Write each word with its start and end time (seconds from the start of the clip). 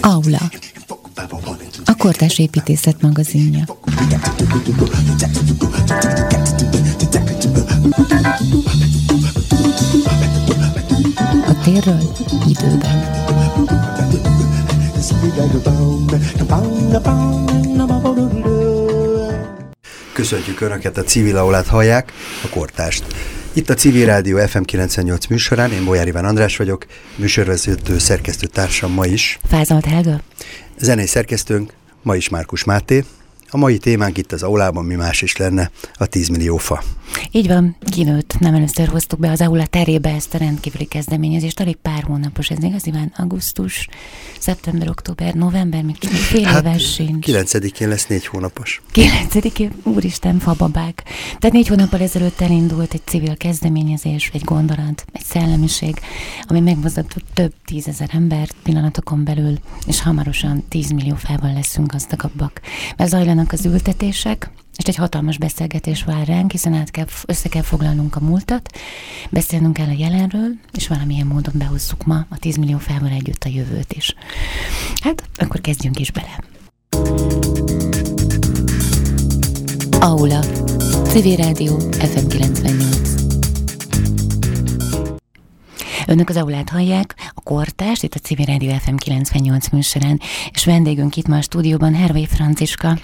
Aula. 0.00 0.50
A 1.84 1.94
Kortás 1.96 2.38
Építészet 2.38 3.00
magazinja. 3.00 3.64
A 11.46 11.60
térről 11.64 12.02
időben. 12.48 13.10
Köszöntjük 20.12 20.60
Önöket, 20.60 20.98
a 20.98 21.02
civil 21.02 21.36
aulát 21.36 21.66
hallják, 21.66 22.12
a 22.44 22.48
kortást. 22.48 23.04
Itt 23.54 23.70
a 23.70 23.74
Civil 23.74 24.06
Rádió 24.06 24.46
FM 24.46 24.62
98 24.62 25.26
műsorán, 25.26 25.72
én 25.72 25.84
Bolyár 25.84 26.06
Iván 26.06 26.24
András 26.24 26.56
vagyok, 26.56 26.86
műsorvezető 27.16 27.98
szerkesztő 27.98 28.46
társam 28.46 28.92
ma 28.92 29.06
is. 29.06 29.38
Fázalt 29.48 29.84
Helga. 29.84 30.20
Zenei 30.78 31.06
szerkesztőnk 31.06 31.72
ma 32.02 32.16
is 32.16 32.28
Márkus 32.28 32.64
Máté, 32.64 33.04
a 33.48 33.56
mai 33.56 33.78
témánk 33.78 34.18
itt 34.18 34.32
az 34.32 34.42
aulában 34.42 34.84
mi 34.84 34.94
más 34.94 35.22
is 35.22 35.36
lenne, 35.36 35.70
a 35.94 36.06
10 36.06 36.28
millió 36.28 36.56
fa. 36.56 36.82
Így 37.30 37.46
van, 37.46 37.76
kinőtt. 37.90 38.38
Nem 38.38 38.54
először 38.54 38.88
hoztuk 38.88 39.18
be 39.18 39.30
az 39.30 39.40
aula 39.40 39.66
terébe 39.66 40.10
ezt 40.10 40.34
a 40.34 40.38
rendkívüli 40.38 40.84
kezdeményezést. 40.84 41.60
Alig 41.60 41.76
pár 41.76 42.02
hónapos, 42.02 42.50
ez 42.50 42.62
igaz, 42.62 42.86
Iván? 42.86 43.12
Augusztus, 43.16 43.88
szeptember, 44.38 44.88
október, 44.88 45.34
november, 45.34 45.82
még 45.82 45.96
fél 45.96 46.44
hát, 46.44 46.64
éves 46.64 46.92
sincs. 46.92 47.26
9-én 47.30 47.88
lesz 47.88 48.06
négy 48.06 48.26
hónapos. 48.26 48.82
9-én, 48.94 49.72
úristen, 49.82 50.38
fababák. 50.38 51.02
Tehát 51.38 51.56
négy 51.56 51.68
hónappal 51.68 52.00
ezelőtt 52.00 52.40
elindult 52.40 52.94
egy 52.94 53.02
civil 53.04 53.36
kezdeményezés, 53.36 54.30
egy 54.32 54.44
gondolat, 54.44 55.04
egy 55.12 55.24
szellemiség, 55.24 56.00
ami 56.42 56.60
megmozgatott 56.60 57.24
több 57.34 57.52
tízezer 57.64 58.10
embert 58.12 58.54
pillanatokon 58.62 59.24
belül, 59.24 59.58
és 59.86 60.02
hamarosan 60.02 60.64
10 60.68 60.90
millió 60.90 61.14
fával 61.14 61.52
leszünk 61.52 61.92
gazdagabbak. 61.92 62.60
Mert 62.96 63.10
zajlanak 63.10 63.52
az 63.52 63.64
ültetések, 63.64 64.50
és 64.76 64.84
egy 64.84 64.96
hatalmas 64.96 65.38
beszélgetés 65.38 66.04
vár 66.04 66.26
ránk, 66.26 66.50
hiszen 66.50 66.74
át 66.74 66.90
kell, 66.90 67.06
össze 67.26 67.48
kell 67.48 67.62
foglalnunk 67.62 68.16
a 68.16 68.20
múltat, 68.20 68.78
beszélnünk 69.30 69.72
kell 69.72 69.88
a 69.88 69.96
jelenről, 69.98 70.50
és 70.72 70.88
valamilyen 70.88 71.26
módon 71.26 71.54
behozzuk 71.56 72.04
ma 72.04 72.26
a 72.28 72.38
10 72.38 72.56
millió 72.56 72.78
fával 72.78 73.10
együtt 73.10 73.44
a 73.44 73.48
jövőt 73.48 73.92
is. 73.92 74.14
Hát, 75.02 75.22
akkor 75.36 75.60
kezdjünk 75.60 75.98
is 75.98 76.10
bele. 76.10 76.38
Aula. 80.00 80.40
Civil 81.04 81.36
Rádió 81.36 81.78
FM 81.78 82.26
98. 82.26 83.10
Önök 86.06 86.28
az 86.28 86.36
aulát 86.36 86.68
hallják, 86.68 87.31
kortást, 87.52 88.02
itt 88.02 88.14
a 88.14 88.18
Civil 88.18 88.44
Radio 88.44 88.70
FM 88.78 88.94
98 88.94 89.68
műsorán, 89.68 90.20
és 90.52 90.64
vendégünk 90.64 91.16
itt 91.16 91.26
ma 91.26 91.36
a 91.36 91.42
stúdióban 91.42 91.94
Hervai 91.94 92.26
Franciska. 92.26 92.98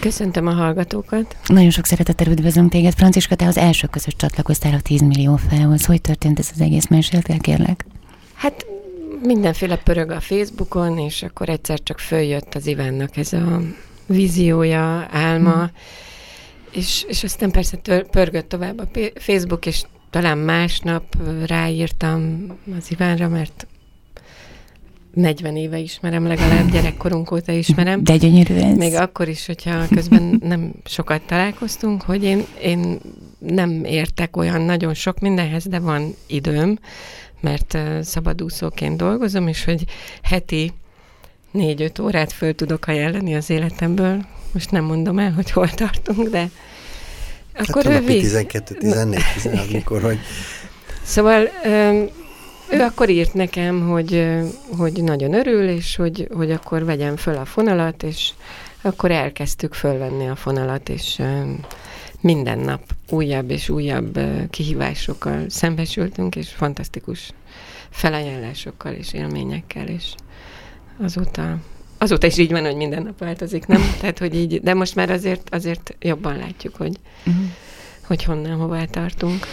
Köszöntöm 0.00 0.46
a 0.46 0.52
hallgatókat. 0.52 1.36
Nagyon 1.46 1.70
sok 1.70 1.84
szeretettel 1.84 2.26
üdvözlünk 2.26 2.70
téged, 2.70 2.94
Franciska, 2.94 3.34
te 3.34 3.46
az 3.46 3.56
első 3.56 3.86
közös 3.86 4.16
csatlakoztál 4.16 4.74
a 4.74 4.80
10 4.80 5.00
millió 5.00 5.36
felhoz. 5.36 5.84
Hogy 5.84 6.00
történt 6.00 6.38
ez 6.38 6.50
az 6.54 6.60
egész? 6.60 6.86
Meséltél, 6.88 7.38
kérlek? 7.38 7.84
Hát 8.34 8.66
mindenféle 9.22 9.76
pörög 9.76 10.10
a 10.10 10.20
Facebookon, 10.20 10.98
és 10.98 11.22
akkor 11.22 11.48
egyszer 11.48 11.82
csak 11.82 11.98
följött 11.98 12.54
az 12.54 12.66
Ivánnak 12.66 13.16
ez 13.16 13.32
a 13.32 13.60
víziója, 14.06 15.08
álma, 15.10 15.54
hmm. 15.54 15.70
és, 16.70 17.04
és 17.08 17.24
aztán 17.24 17.50
persze 17.50 17.76
tör, 17.76 18.10
pörgött 18.10 18.48
tovább 18.48 18.78
a 18.78 18.98
Facebook, 19.14 19.66
és 19.66 19.82
talán 20.10 20.38
másnap 20.38 21.16
ráírtam 21.46 22.46
az 22.78 22.90
Ivánra, 22.90 23.28
mert 23.28 23.66
40 25.14 25.56
éve 25.56 25.78
ismerem, 25.78 26.26
legalább 26.26 26.70
gyerekkorunk 26.70 27.30
óta 27.30 27.52
ismerem. 27.52 28.04
De 28.04 28.16
gyönyörű 28.16 28.54
ez. 28.54 28.76
Még 28.76 28.94
akkor 28.94 29.28
is, 29.28 29.46
hogyha 29.46 29.88
közben 29.88 30.40
nem 30.44 30.72
sokat 30.84 31.22
találkoztunk, 31.22 32.02
hogy 32.02 32.24
én, 32.24 32.44
én 32.62 32.98
nem 33.38 33.84
értek 33.84 34.36
olyan 34.36 34.60
nagyon 34.60 34.94
sok 34.94 35.18
mindenhez, 35.18 35.64
de 35.64 35.78
van 35.78 36.14
időm, 36.26 36.78
mert 37.40 37.78
szabadúszóként 38.02 38.96
dolgozom, 38.96 39.48
és 39.48 39.64
hogy 39.64 39.84
heti 40.22 40.72
négy-öt 41.50 41.98
órát 41.98 42.32
föl 42.32 42.54
tudok 42.54 42.86
ajánlani 42.86 43.34
az 43.34 43.50
életemből. 43.50 44.24
Most 44.52 44.70
nem 44.70 44.84
mondom 44.84 45.18
el, 45.18 45.32
hogy 45.32 45.50
hol 45.50 45.68
tartunk, 45.68 46.28
de 46.28 46.48
akkor 47.58 47.84
hát 47.84 48.00
ő 48.02 48.04
visz... 48.04 48.22
12, 48.22 48.74
14, 48.74 49.20
16, 49.34 49.70
mikor, 49.72 50.02
hogy... 50.02 50.18
Szóval 51.02 51.48
ő 52.74 52.80
akkor 52.80 53.08
írt 53.08 53.34
nekem, 53.34 53.88
hogy, 53.88 54.26
hogy 54.78 55.02
nagyon 55.02 55.34
örül, 55.34 55.68
és 55.68 55.96
hogy, 55.96 56.28
hogy 56.34 56.50
akkor 56.50 56.84
vegyem 56.84 57.16
föl 57.16 57.36
a 57.36 57.44
fonalat, 57.44 58.02
és 58.02 58.30
akkor 58.82 59.10
elkezdtük 59.10 59.74
fölvenni 59.74 60.28
a 60.28 60.36
fonalat, 60.36 60.88
és 60.88 61.22
minden 62.20 62.58
nap 62.58 62.82
újabb 63.10 63.50
és 63.50 63.68
újabb 63.68 64.20
kihívásokkal 64.50 65.44
szembesültünk, 65.48 66.36
és 66.36 66.48
fantasztikus 66.48 67.30
felajánlásokkal 67.90 68.92
és 68.92 69.12
élményekkel, 69.12 69.86
és 69.86 70.04
azóta 71.02 71.58
azóta 71.98 72.26
is 72.26 72.38
így 72.38 72.50
van, 72.50 72.64
hogy 72.64 72.76
minden 72.76 73.02
nap 73.02 73.18
változik, 73.18 73.66
nem? 73.66 73.80
Tehát, 74.00 74.18
hogy 74.18 74.34
így, 74.34 74.60
de 74.60 74.74
most 74.74 74.94
már 74.94 75.10
azért, 75.10 75.54
azért 75.54 75.96
jobban 76.00 76.36
látjuk, 76.36 76.76
hogy, 76.76 76.96
uh-huh. 77.26 77.44
Hogy 78.06 78.24
honnan, 78.24 78.58
hová 78.58 78.84
tartunk. 78.84 79.46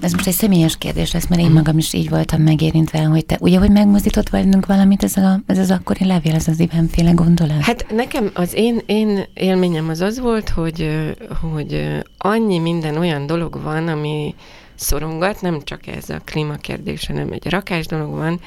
Ez 0.00 0.12
most 0.12 0.26
egy 0.26 0.34
személyes 0.34 0.78
kérdés 0.78 1.12
lesz, 1.12 1.26
mert 1.26 1.42
én 1.42 1.50
magam 1.50 1.78
is 1.78 1.92
így 1.92 2.08
voltam 2.08 2.42
megérintve, 2.42 3.02
hogy 3.02 3.26
te 3.26 3.36
ugye, 3.40 3.58
hogy 3.58 3.70
megmozdított 3.70 4.28
velünk 4.28 4.66
valamit, 4.66 5.02
ez, 5.02 5.16
a, 5.16 5.40
ez 5.46 5.58
az 5.58 5.70
akkori 5.70 6.06
levél, 6.06 6.34
ez 6.34 6.48
az 6.48 6.60
évenféle 6.60 7.10
gondolat? 7.10 7.62
Hát 7.62 7.86
nekem 7.90 8.30
az 8.34 8.54
én, 8.54 8.80
én 8.86 9.24
élményem 9.34 9.88
az 9.88 10.00
az 10.00 10.18
volt, 10.20 10.48
hogy, 10.48 11.06
hogy 11.52 12.00
annyi 12.18 12.58
minden 12.58 12.96
olyan 12.96 13.26
dolog 13.26 13.62
van, 13.62 13.88
ami 13.88 14.34
szorongat, 14.74 15.40
nem 15.40 15.60
csak 15.64 15.86
ez 15.86 16.08
a 16.08 16.20
klímakérdés, 16.24 17.06
hanem 17.06 17.32
egy 17.32 17.50
rakás 17.50 17.86
dolog 17.86 18.10
van, 18.10 18.40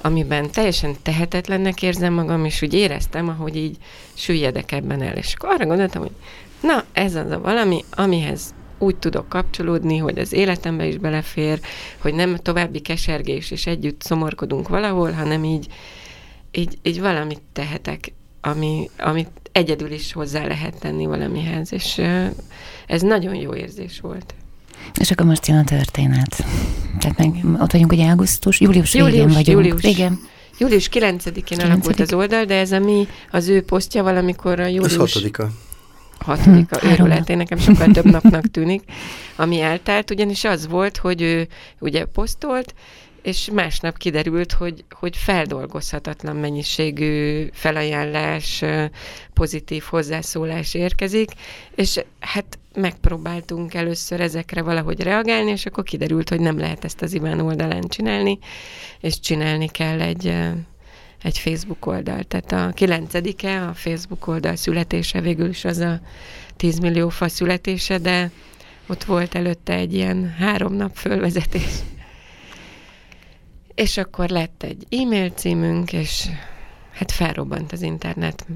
amiben 0.00 0.50
teljesen 0.50 0.94
tehetetlennek 1.02 1.82
érzem 1.82 2.12
magam, 2.12 2.44
és 2.44 2.62
úgy 2.62 2.74
éreztem, 2.74 3.28
ahogy 3.28 3.56
így 3.56 3.76
süllyedek 4.14 4.72
ebben 4.72 5.02
el. 5.02 5.16
És 5.16 5.34
akkor 5.34 5.48
arra 5.48 5.66
gondoltam, 5.66 6.02
hogy 6.02 6.10
na, 6.60 6.84
ez 6.92 7.14
az 7.14 7.30
a 7.30 7.40
valami, 7.40 7.84
amihez 7.90 8.54
úgy 8.84 8.96
tudok 8.96 9.28
kapcsolódni, 9.28 9.96
hogy 9.96 10.18
az 10.18 10.32
életembe 10.32 10.86
is 10.86 10.96
belefér, 10.96 11.60
hogy 11.98 12.14
nem 12.14 12.36
további 12.36 12.80
kesergés, 12.80 13.50
és 13.50 13.66
együtt 13.66 14.02
szomorkodunk 14.02 14.68
valahol, 14.68 15.10
hanem 15.10 15.44
így, 15.44 15.66
így, 16.52 16.78
így 16.82 17.00
valamit 17.00 17.42
tehetek, 17.52 18.12
ami, 18.40 18.90
amit 18.98 19.30
egyedül 19.52 19.92
is 19.92 20.12
hozzá 20.12 20.46
lehet 20.46 20.80
tenni 20.80 21.06
valamihez, 21.06 21.72
és 21.72 22.00
ez 22.86 23.02
nagyon 23.02 23.34
jó 23.34 23.54
érzés 23.54 24.00
volt. 24.00 24.34
És 25.00 25.10
akkor 25.10 25.26
most 25.26 25.46
jön 25.46 25.58
a 25.58 25.64
történet. 25.64 26.44
Tehát 26.98 27.18
meg 27.18 27.60
ott 27.60 27.72
vagyunk 27.72 27.92
ugye 27.92 28.08
augusztus, 28.08 28.60
július, 28.60 28.94
július 28.94 29.14
végén 29.14 29.34
vagyunk. 29.34 29.64
Július. 29.64 29.82
Igen. 29.82 30.18
Július 30.58 30.88
9-én 30.92 31.60
alakult 31.60 32.00
az 32.00 32.12
oldal, 32.12 32.44
de 32.44 32.54
ez 32.54 32.72
a 32.72 32.78
mi, 32.78 33.06
az 33.30 33.48
ő 33.48 33.62
posztja 33.62 34.02
valamikor 34.02 34.60
a 34.60 34.66
július... 34.66 34.96
Az 34.96 35.12
hatodika. 35.12 35.50
Hatodika 36.18 36.78
hm, 36.78 36.86
őrületén 36.90 37.36
nekem 37.36 37.58
sokkal 37.58 37.86
több 37.86 38.04
napnak 38.04 38.50
tűnik, 38.50 38.82
ami 39.36 39.60
eltelt, 39.60 40.10
ugyanis 40.10 40.44
az 40.44 40.68
volt, 40.68 40.96
hogy 40.96 41.22
ő 41.22 41.48
ugye 41.78 42.04
posztolt, 42.04 42.74
és 43.24 43.50
másnap 43.52 43.96
kiderült, 43.96 44.52
hogy, 44.52 44.84
hogy 44.90 45.16
feldolgozhatatlan 45.16 46.36
mennyiségű 46.36 47.46
felajánlás, 47.52 48.64
pozitív 49.34 49.82
hozzászólás 49.82 50.74
érkezik, 50.74 51.30
és 51.74 52.00
hát 52.20 52.58
megpróbáltunk 52.74 53.74
először 53.74 54.20
ezekre 54.20 54.62
valahogy 54.62 55.00
reagálni, 55.00 55.50
és 55.50 55.66
akkor 55.66 55.84
kiderült, 55.84 56.28
hogy 56.28 56.40
nem 56.40 56.58
lehet 56.58 56.84
ezt 56.84 57.02
az 57.02 57.12
Iván 57.12 57.40
oldalán 57.40 57.88
csinálni, 57.88 58.38
és 59.00 59.20
csinálni 59.20 59.68
kell 59.68 60.00
egy, 60.00 60.36
egy 61.24 61.38
Facebook 61.38 61.86
oldal. 61.86 62.22
Tehát 62.22 62.52
a 62.52 62.72
kilencedike, 62.74 63.66
a 63.66 63.74
Facebook 63.74 64.26
oldal 64.26 64.56
születése 64.56 65.20
végül 65.20 65.48
is 65.48 65.64
az 65.64 65.78
a 65.78 66.00
10 66.56 66.78
millió 66.78 67.08
fa 67.08 67.28
születése, 67.28 67.98
de 67.98 68.30
ott 68.86 69.04
volt 69.04 69.34
előtte 69.34 69.74
egy 69.74 69.94
ilyen 69.94 70.34
három 70.38 70.72
nap 70.72 70.96
fölvezetés. 70.96 71.72
És 73.74 73.96
akkor 73.96 74.28
lett 74.28 74.62
egy 74.62 74.86
e-mail 74.90 75.30
címünk, 75.30 75.92
és 75.92 76.28
hát 76.92 77.12
felrobbant 77.12 77.72
az 77.72 77.82
internet. 77.82 78.46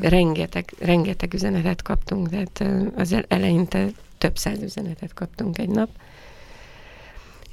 Rengeteg, 0.00 0.74
rengeteg 0.78 1.34
üzenetet 1.34 1.82
kaptunk, 1.82 2.28
tehát 2.28 2.64
az 2.96 3.16
eleinte 3.28 3.86
több 4.18 4.36
száz 4.36 4.62
üzenetet 4.62 5.14
kaptunk 5.14 5.58
egy 5.58 5.68
nap. 5.68 5.88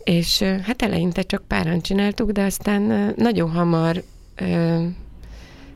És 0.03 0.41
hát 0.41 0.81
eleinte 0.81 1.21
csak 1.21 1.43
páran 1.47 1.81
csináltuk, 1.81 2.31
de 2.31 2.43
aztán 2.43 3.13
nagyon 3.17 3.51
hamar 3.51 4.03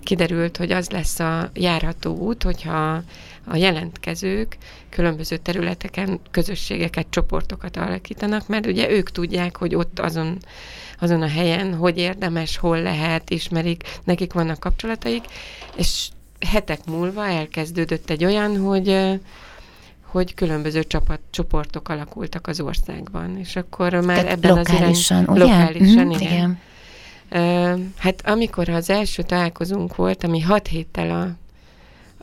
kiderült, 0.04 0.57
hogy 0.57 0.71
az 0.71 0.89
lesz 0.89 1.19
a 1.19 1.50
járható 1.54 2.15
út, 2.15 2.44
hogyha 2.44 3.04
a 3.45 3.56
jelentkezők 3.56 4.57
különböző 4.89 5.38
területeken 5.38 6.19
közösségeket, 6.31 7.06
csoportokat 7.09 7.77
alakítanak, 7.77 8.48
mert 8.48 8.65
ugye 8.65 8.89
ők 8.89 9.12
tudják, 9.12 9.57
hogy 9.57 9.75
ott 9.75 10.00
azon, 10.00 10.38
azon 11.00 11.21
a 11.21 11.27
helyen, 11.27 11.75
hogy 11.75 11.98
érdemes, 11.98 12.57
hol 12.57 12.81
lehet, 12.81 13.30
ismerik, 13.30 13.83
nekik 14.04 14.33
vannak 14.33 14.59
kapcsolataik, 14.59 15.24
és 15.75 16.07
hetek 16.39 16.86
múlva 16.86 17.27
elkezdődött 17.27 18.09
egy 18.09 18.25
olyan, 18.25 18.57
hogy 18.57 19.19
hogy 20.01 20.33
különböző 20.33 20.83
csapat, 20.83 21.19
csoportok 21.30 21.89
alakultak 21.89 22.48
az 22.48 22.59
országban, 22.59 23.38
és 23.38 23.56
akkor 23.56 23.94
már 23.94 24.18
Tehát 24.18 24.31
ebben 24.31 24.56
lokálisan, 24.56 25.18
az 25.18 25.24
irány, 25.24 25.36
ugye? 25.36 25.44
lokálisan, 25.44 26.06
Mm, 26.06 26.09
igen. 26.09 26.21
igen. 26.21 26.59
Hát 27.97 28.21
amikor 28.25 28.69
az 28.69 28.89
első 28.89 29.24
találkozunk 29.24 29.95
volt, 29.95 30.24
ami 30.24 30.41
hat 30.41 30.68
héttel 30.68 31.09
a, 31.12 31.35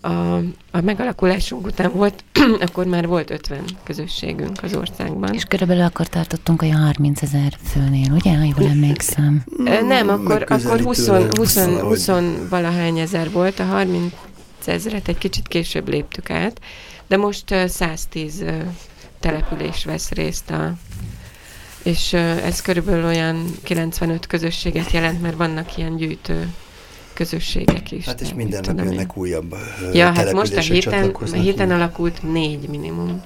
a, 0.09 0.37
a 0.71 0.81
megalakulásunk 0.81 1.67
után 1.67 1.93
volt, 1.93 2.25
akkor 2.67 2.87
már 2.87 3.07
volt 3.07 3.31
50 3.31 3.65
közösségünk 3.85 4.63
az 4.63 4.75
országban. 4.75 5.35
És 5.35 5.45
körülbelül 5.45 5.83
akkor 5.83 6.07
tartottunk 6.07 6.63
olyan 6.63 6.81
30 6.81 7.23
ezer 7.23 7.53
főnél, 7.63 8.13
ugye? 8.13 8.37
Ha 8.37 8.53
jól 8.59 8.69
emlékszem. 8.69 9.45
Nem, 9.87 10.09
akkor, 10.09 10.45
akkor 10.49 10.81
20, 10.81 11.09
20, 11.09 11.55
Valahogy. 11.55 11.87
20 11.87 12.11
valahány 12.49 12.99
ezer 12.99 13.31
volt, 13.31 13.59
a 13.59 13.65
30 13.65 14.13
ezeret 14.67 15.09
egy 15.09 15.19
kicsit 15.19 15.49
később 15.49 15.89
léptük 15.89 16.31
át, 16.31 16.61
de 17.07 17.17
most 17.17 17.51
ö, 17.51 17.67
110 17.67 18.41
ö, 18.41 18.57
település 19.21 19.85
vesz 19.85 20.11
részt 20.11 20.51
a 20.51 20.73
és 21.85 22.13
ez 22.13 22.63
körülbelül 22.63 23.05
olyan 23.05 23.55
95 23.63 24.27
közösséget 24.27 24.91
jelent, 24.91 25.23
mert 25.23 25.37
vannak 25.37 25.77
ilyen 25.77 25.97
gyűjtő 25.97 26.49
közösségek 27.13 27.93
is. 27.93 28.05
Hát 28.05 28.21
és 28.21 28.35
minden 28.35 28.65
nap 28.67 28.79
én. 28.79 28.85
jönnek 28.85 29.17
újabb 29.17 29.55
Ja, 29.93 30.13
hát 30.13 30.33
most 30.33 30.57
a 30.57 30.61
héten, 30.61 31.11
a 31.11 31.35
héten 31.35 31.71
alakult 31.71 32.33
négy 32.33 32.69
minimum. 32.69 33.23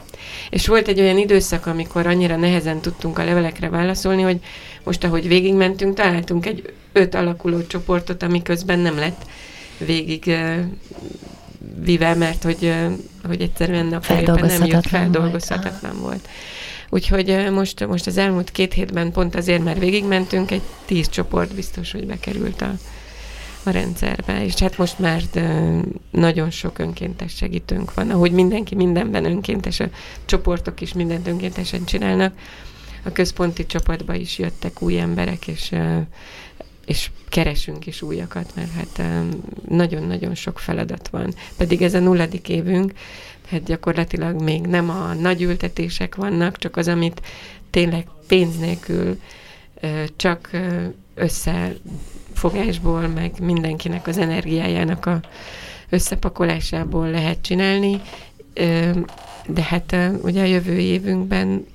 És 0.51 0.67
volt 0.67 0.89
egy 0.89 1.01
olyan 1.01 1.19
időszak, 1.19 1.67
amikor 1.67 2.07
annyira 2.07 2.37
nehezen 2.37 2.81
tudtunk 2.81 3.19
a 3.19 3.25
levelekre 3.25 3.69
válaszolni, 3.69 4.23
hogy 4.23 4.41
most, 4.85 5.05
ahogy 5.05 5.29
végigmentünk, 5.29 5.95
találtunk 5.95 6.47
egy 6.47 6.73
öt 6.93 7.15
alakuló 7.15 7.67
csoportot, 7.67 8.23
ami 8.23 8.43
közben 8.43 8.79
nem 8.79 8.97
lett 8.97 9.27
végig 9.79 10.25
uh, 10.27 10.57
vive, 11.85 12.15
mert 12.15 12.43
hogy, 12.43 12.59
uh, 12.61 12.93
hogy 13.27 13.41
egyszerűen 13.41 13.93
a 13.93 14.01
éppen 14.13 14.47
nem 14.47 14.65
jött, 14.65 14.71
Feldolgozhatatlan 14.71 14.71
volt. 14.71 14.89
feldolgozhatatlan 14.89 16.01
volt. 16.01 16.29
Úgyhogy 16.91 17.51
most, 17.51 17.87
most 17.87 18.07
az 18.07 18.17
elmúlt 18.17 18.51
két 18.51 18.73
hétben 18.73 19.13
pont 19.13 19.35
azért, 19.35 19.65
mert 19.65 19.79
végigmentünk, 19.79 20.51
egy 20.51 20.63
tíz 20.85 21.09
csoport 21.09 21.55
biztos, 21.55 21.93
hogy 21.93 22.07
bekerült 22.07 22.61
a, 22.61 22.73
a 23.63 23.71
rendszerbe, 23.71 24.45
és 24.45 24.55
hát 24.55 24.79
most 24.79 24.99
már 24.99 25.23
nagyon 26.11 26.51
sok 26.51 26.79
önkéntes 26.79 27.35
segítőnk 27.35 27.95
van, 27.95 28.11
ahogy 28.11 28.33
mindenki 28.33 28.75
mindenben 28.75 29.25
önkéntes, 29.25 29.81
a 29.81 29.89
csoportok 30.25 30.81
is 30.81 30.93
mindent 30.93 31.27
önkéntesen 31.27 31.85
csinálnak, 31.85 32.35
a 33.03 33.13
központi 33.13 33.67
csapatba 33.67 34.15
is 34.15 34.39
jöttek 34.39 34.83
új 34.83 34.99
emberek, 34.99 35.47
és, 35.47 35.75
és 36.87 37.11
keresünk 37.29 37.87
is 37.87 38.03
újakat, 38.03 38.53
mert 38.55 38.71
hát 38.73 39.03
nagyon-nagyon 39.69 40.35
sok 40.35 40.59
feladat 40.59 41.09
van. 41.09 41.35
Pedig 41.57 41.83
ez 41.83 41.95
a 41.95 41.99
nulladik 41.99 42.49
évünk, 42.49 42.93
hát 43.51 43.63
gyakorlatilag 43.63 44.43
még 44.43 44.61
nem 44.61 44.91
a 44.91 45.15
nagy 45.15 45.43
ültetések 45.43 46.15
vannak, 46.15 46.59
csak 46.59 46.77
az, 46.77 46.89
amit 46.89 47.23
tényleg 47.71 48.07
pénz 48.27 48.59
nélkül 48.59 49.19
csak 50.17 50.51
összefogásból, 51.15 53.09
meg 53.09 53.33
mindenkinek 53.41 54.07
az 54.07 54.19
energiájának 54.19 55.07
a 55.07 55.21
összepakolásából 55.89 57.11
lehet 57.11 57.43
csinálni. 57.43 58.01
De 59.47 59.63
hát 59.63 59.97
ugye 60.23 60.41
a 60.43 60.47
jövő 60.47 60.79
évünkben 60.79 61.67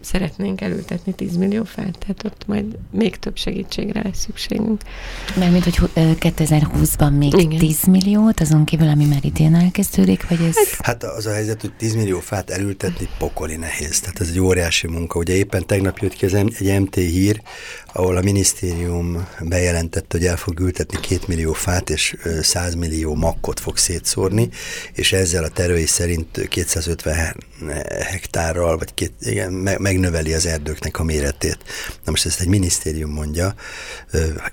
szeretnénk 0.00 0.60
elültetni 0.60 1.12
10 1.12 1.36
millió 1.36 1.64
fát, 1.64 1.98
tehát 1.98 2.22
ott 2.24 2.46
majd 2.46 2.64
még 2.90 3.16
több 3.16 3.36
segítségre 3.36 4.02
lesz 4.02 4.18
szükségünk. 4.18 4.82
Mert 5.36 5.52
mint 5.52 5.64
hogy 5.64 5.76
hu- 5.76 5.90
ö, 5.94 6.10
2020-ban 6.20 7.18
még 7.18 7.32
Igen. 7.34 7.58
10 7.58 7.82
milliót, 7.84 8.40
azon 8.40 8.64
kívül, 8.64 8.88
ami 8.88 9.04
már 9.04 9.24
idén 9.24 9.54
elkezdődik, 9.54 10.28
vagy 10.28 10.40
ez... 10.42 10.56
Hát 10.78 11.04
az 11.04 11.26
a 11.26 11.32
helyzet, 11.32 11.60
hogy 11.60 11.72
10 11.72 11.94
millió 11.94 12.20
fát 12.20 12.50
elültetni 12.50 13.08
pokoli 13.18 13.56
nehéz. 13.56 14.00
Tehát 14.00 14.20
ez 14.20 14.28
egy 14.28 14.40
óriási 14.40 14.86
munka. 14.86 15.18
Ugye 15.18 15.34
éppen 15.34 15.66
tegnap 15.66 15.98
jött 15.98 16.12
ki 16.14 16.24
az 16.24 16.32
M- 16.32 16.54
egy 16.60 16.80
MT 16.80 16.94
hír, 16.94 17.42
ahol 17.92 18.16
a 18.16 18.20
minisztérium 18.22 19.26
bejelentette, 19.40 20.18
hogy 20.18 20.26
el 20.26 20.36
fog 20.36 20.60
ültetni 20.60 20.98
2 21.00 21.18
millió 21.26 21.52
fát, 21.52 21.90
és 21.90 22.16
ö, 22.22 22.42
100 22.42 22.74
millió 22.74 23.14
makkot 23.14 23.60
fog 23.60 23.76
szétszórni, 23.76 24.48
és 24.92 25.12
ezzel 25.12 25.44
a 25.44 25.48
tervei 25.48 25.86
szerint 25.86 26.48
250 26.48 27.36
hektárral, 28.10 28.76
vagy 28.78 28.94
két, 28.94 29.12
igen, 29.20 29.52
me- 29.52 29.78
megnöveli 29.88 30.34
az 30.34 30.46
erdőknek 30.46 30.98
a 30.98 31.04
méretét. 31.04 31.58
Na 32.04 32.10
most 32.10 32.26
ezt 32.26 32.40
egy 32.40 32.48
minisztérium 32.48 33.10
mondja, 33.10 33.54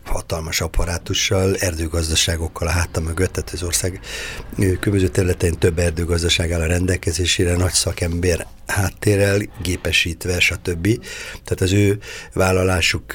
hatalmas 0.03 0.61
apparátussal, 0.61 1.55
erdőgazdaságokkal 1.55 2.67
a 2.67 2.71
háta 2.71 2.99
mögött, 2.99 3.33
tehát 3.33 3.49
az 3.49 3.63
ország 3.63 3.99
különböző 4.55 5.07
területein 5.07 5.57
több 5.57 5.79
erdőgazdaság 5.79 6.51
áll 6.51 6.61
a 6.61 6.65
rendelkezésére, 6.65 7.55
nagy 7.55 7.73
szakember 7.73 8.47
háttérrel, 8.67 9.39
gépesítve, 9.61 10.39
stb. 10.39 10.87
Tehát 11.43 11.61
az 11.61 11.71
ő 11.71 11.99
vállalásuk 12.33 13.13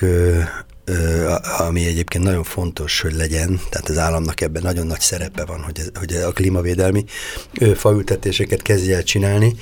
ami 1.59 1.87
egyébként 1.87 2.25
nagyon 2.25 2.43
fontos, 2.45 3.01
hogy 3.01 3.13
legyen, 3.13 3.61
tehát 3.71 3.89
az 3.89 3.99
államnak 3.99 4.41
ebben 4.41 4.63
nagyon 4.63 4.87
nagy 4.87 5.01
szerepe 5.01 5.45
van, 5.45 5.61
hogy, 5.63 5.79
ez, 5.79 5.91
hogy 5.95 6.15
a 6.15 6.33
klímavédelmi 6.33 7.05
faültetéseket 7.75 8.63
kezdje 8.63 8.97
el 8.97 9.03
csinálni. 9.03 9.55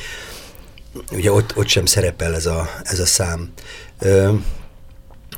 Ugye 1.12 1.32
ott, 1.32 1.56
ott 1.56 1.68
sem 1.68 1.86
szerepel 1.86 2.34
ez 2.34 2.46
a, 2.46 2.70
ez 2.82 2.98
a 2.98 3.06
szám. 3.06 3.52
Ö, 3.98 4.34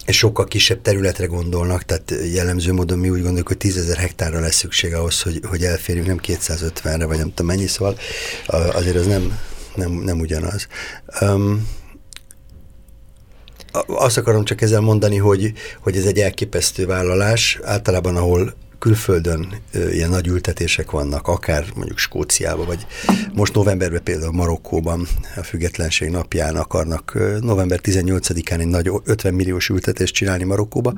sokkal 0.07 0.45
kisebb 0.45 0.83
területre 0.83 1.27
gondolnak, 1.27 1.83
tehát 1.83 2.15
jellemző 2.33 2.73
módon 2.73 2.99
mi 2.99 3.11
úgy 3.11 3.21
gondoljuk, 3.21 3.49
hogy 3.49 3.57
10 3.57 3.77
ezer 3.77 3.97
hektárra 3.97 4.41
lesz 4.41 4.57
szükség 4.57 4.95
ahhoz, 4.95 5.23
hogy, 5.23 5.41
hogy 5.49 5.63
elférjünk, 5.63 6.07
nem 6.07 6.21
250-re, 6.23 7.05
vagy 7.07 7.19
nem 7.19 7.29
tudom 7.29 7.47
mennyi, 7.47 7.67
szóval 7.67 7.97
azért 8.47 8.97
az 8.97 9.07
nem, 9.07 9.39
nem, 9.75 9.93
nem 9.93 10.21
ugyanaz. 10.21 10.67
Um, 11.21 11.69
azt 13.87 14.17
akarom 14.17 14.45
csak 14.45 14.61
ezzel 14.61 14.81
mondani, 14.81 15.17
hogy, 15.17 15.53
hogy 15.81 15.97
ez 15.97 16.05
egy 16.05 16.19
elképesztő 16.19 16.87
vállalás, 16.87 17.59
általában 17.63 18.17
ahol 18.17 18.55
külföldön 18.81 19.55
ilyen 19.73 20.11
nagy 20.11 20.27
ültetések 20.27 20.91
vannak, 20.91 21.29
akár 21.29 21.65
mondjuk 21.75 21.99
Skóciában, 21.99 22.67
vagy 22.67 22.87
most 23.33 23.55
novemberben 23.55 24.03
például 24.03 24.33
Marokkóban 24.33 25.07
a 25.37 25.43
függetlenség 25.43 26.11
napján 26.11 26.57
akarnak 26.57 27.19
november 27.41 27.81
18-án 27.83 28.61
egy 28.61 28.67
nagy 28.67 28.91
50 29.05 29.35
milliós 29.35 29.69
ültetést 29.69 30.15
csinálni 30.15 30.45
Marokkóba, 30.45 30.95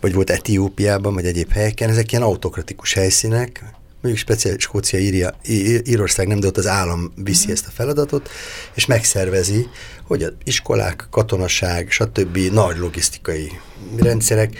vagy 0.00 0.14
volt 0.14 0.30
Etiópiában, 0.30 1.14
vagy 1.14 1.26
egyéb 1.26 1.52
helyeken. 1.52 1.90
Ezek 1.90 2.12
ilyen 2.12 2.24
autokratikus 2.24 2.92
helyszínek, 2.92 3.64
mondjuk 4.02 4.24
speciál 4.24 4.56
Skócia, 4.58 4.98
Íria, 4.98 5.34
Í- 5.44 5.88
Írország 5.88 6.26
nem, 6.26 6.40
de 6.40 6.46
ott 6.46 6.56
az 6.56 6.66
állam 6.66 7.12
viszi 7.16 7.50
ezt 7.50 7.66
a 7.66 7.70
feladatot, 7.70 8.28
és 8.74 8.86
megszervezi, 8.86 9.66
hogy 10.10 10.22
az 10.22 10.32
iskolák, 10.44 11.06
katonaság, 11.10 11.90
stb. 11.90 12.36
nagy 12.36 12.76
logisztikai 12.76 13.50
rendszerek 13.96 14.58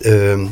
ö, 0.00 0.42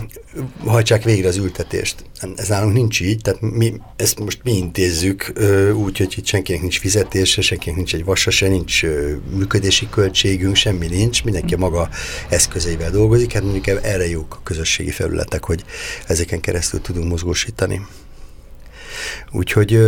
hajtsák 0.65 1.05
végre 1.05 1.29
az 1.29 1.37
ültetést. 1.37 2.05
Ez 2.37 2.49
nálunk 2.49 2.73
nincs 2.73 3.01
így, 3.01 3.21
tehát 3.21 3.41
mi 3.41 3.81
ezt 3.97 4.19
most 4.19 4.41
mi 4.43 4.57
intézzük 4.57 5.33
ö, 5.35 5.71
úgy, 5.71 5.99
hogy 5.99 6.15
itt 6.17 6.27
senkinek 6.27 6.61
nincs 6.61 6.81
fizetése, 6.81 7.41
senkinek 7.41 7.77
nincs 7.77 7.95
egy 7.95 8.05
vasa, 8.05 8.31
se 8.31 8.49
nincs 8.49 8.85
ö, 8.85 9.15
működési 9.37 9.89
költségünk, 9.91 10.57
semmi 10.57 10.87
nincs, 10.87 11.25
mindenki 11.25 11.55
a 11.55 11.59
maga 11.59 11.89
eszközeivel 12.29 12.91
dolgozik, 12.91 13.33
hát 13.33 13.43
mondjuk 13.43 13.67
erre 13.67 14.09
jók 14.09 14.35
a 14.35 14.43
közösségi 14.43 14.91
felületek, 14.91 15.45
hogy 15.45 15.65
ezeken 16.07 16.41
keresztül 16.41 16.81
tudunk 16.81 17.09
mozgósítani. 17.09 17.87
Úgyhogy 19.33 19.81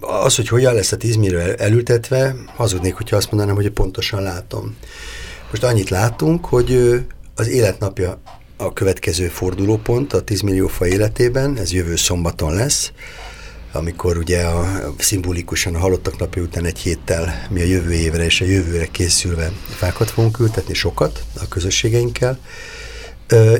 az, 0.00 0.36
hogy 0.36 0.48
hogyan 0.48 0.74
lesz 0.74 0.92
a 0.92 0.96
10 0.96 1.16
millió 1.16 1.38
el- 1.38 1.54
elültetve, 1.54 2.34
hazudnék, 2.56 2.94
hogyha 2.94 3.16
azt 3.16 3.30
mondanám, 3.30 3.54
hogy 3.54 3.70
pontosan 3.70 4.22
látom. 4.22 4.76
Most 5.50 5.64
annyit 5.64 5.90
látunk, 5.90 6.44
hogy 6.44 7.00
az 7.34 7.48
életnapja 7.48 8.20
a 8.56 8.72
következő 8.72 9.28
fordulópont 9.28 10.12
a 10.12 10.20
10 10.20 10.40
millió 10.40 10.66
fa 10.66 10.86
életében, 10.86 11.58
ez 11.58 11.72
jövő 11.72 11.96
szombaton 11.96 12.54
lesz, 12.54 12.92
amikor 13.72 14.16
ugye 14.16 14.42
a, 14.42 14.92
szimbolikusan 14.98 15.74
a 15.74 15.78
halottak 15.78 16.18
napja 16.18 16.42
után 16.42 16.64
egy 16.64 16.78
héttel 16.78 17.46
mi 17.50 17.60
a 17.60 17.64
jövő 17.64 17.92
évre 17.92 18.24
és 18.24 18.40
a 18.40 18.44
jövőre 18.44 18.86
készülve 18.86 19.52
fákat 19.68 20.10
fogunk 20.10 20.38
ültetni, 20.38 20.74
sokat 20.74 21.22
a 21.40 21.48
közösségeinkkel, 21.48 22.38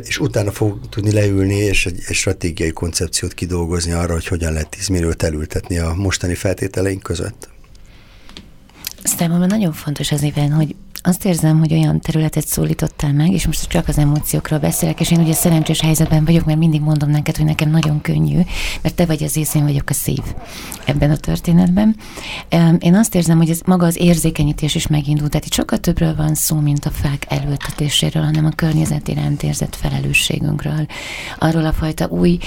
és 0.03 0.19
utána 0.19 0.51
fog 0.51 0.89
tudni 0.89 1.13
leülni 1.13 1.57
és 1.57 1.87
egy, 1.87 1.99
egy 2.07 2.15
stratégiai 2.15 2.71
koncepciót 2.71 3.35
kidolgozni 3.35 3.93
arra, 3.93 4.13
hogy 4.13 4.27
hogyan 4.27 4.53
lehet 4.53 4.69
10 4.69 4.89
milliót 4.89 5.23
elültetni 5.23 5.79
a 5.79 5.95
mostani 5.97 6.35
feltételeink 6.35 7.03
között. 7.03 7.49
Számomra 9.05 9.47
nagyon 9.47 9.73
fontos 9.73 10.13
az 10.13 10.23
éven, 10.23 10.53
hogy 10.53 10.75
azt 11.03 11.25
érzem, 11.25 11.59
hogy 11.59 11.73
olyan 11.73 12.01
területet 12.01 12.47
szólítottál 12.47 13.13
meg, 13.13 13.33
és 13.33 13.47
most 13.47 13.69
csak 13.69 13.89
az 13.89 13.99
emóciókról 13.99 14.59
beszélek, 14.59 15.01
és 15.01 15.11
én 15.11 15.21
ugye 15.21 15.33
szerencsés 15.33 15.81
helyzetben 15.81 16.25
vagyok, 16.25 16.45
mert 16.45 16.59
mindig 16.59 16.81
mondom 16.81 17.11
neked, 17.11 17.37
hogy 17.37 17.45
nekem 17.45 17.71
nagyon 17.71 18.01
könnyű, 18.01 18.41
mert 18.83 18.95
te 18.95 19.07
vagy 19.07 19.23
az 19.23 19.37
ész, 19.37 19.55
én 19.55 19.63
vagyok 19.63 19.91
a 19.91 19.93
szív 19.93 20.23
ebben 20.85 21.11
a 21.11 21.17
történetben. 21.17 21.97
Én 22.79 22.95
azt 22.95 23.15
érzem, 23.15 23.37
hogy 23.37 23.51
ez 23.51 23.61
maga 23.65 23.87
az 23.87 24.01
érzékenyítés 24.01 24.75
is 24.75 24.87
megindult, 24.87 25.31
tehát 25.31 25.47
itt 25.47 25.53
sokkal 25.53 25.79
többről 25.79 26.17
van 26.17 26.35
szó, 26.35 26.61
mint 26.61 26.85
a 26.85 26.91
fák 26.91 27.27
elültetéséről, 27.29 28.23
hanem 28.23 28.47
a 28.47 28.51
környezet 28.51 29.09
iránt 29.09 29.43
érzett 29.43 29.77
felelősségünkről, 29.77 30.87
arról 31.39 31.67
a 31.67 31.73
fajta 31.73 32.07
új 32.07 32.39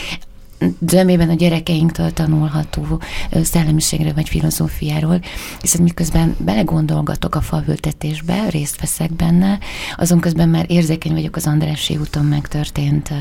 zömében 0.87 1.29
a 1.29 1.33
gyerekeinktől 1.33 2.13
tanulható 2.13 3.01
szellemiségre 3.43 4.13
vagy 4.13 4.29
filozófiáról, 4.29 5.19
hiszen 5.61 5.81
miközben 5.81 6.35
belegondolgatok 6.39 7.35
a 7.35 7.41
falültetésbe, 7.41 8.49
részt 8.49 8.79
veszek 8.79 9.13
benne, 9.13 9.59
azon 9.95 10.19
közben 10.19 10.49
már 10.49 10.65
érzékeny 10.67 11.13
vagyok 11.13 11.35
az 11.35 11.47
Andrássy 11.47 11.97
úton 11.97 12.25
megtörtént 12.25 13.13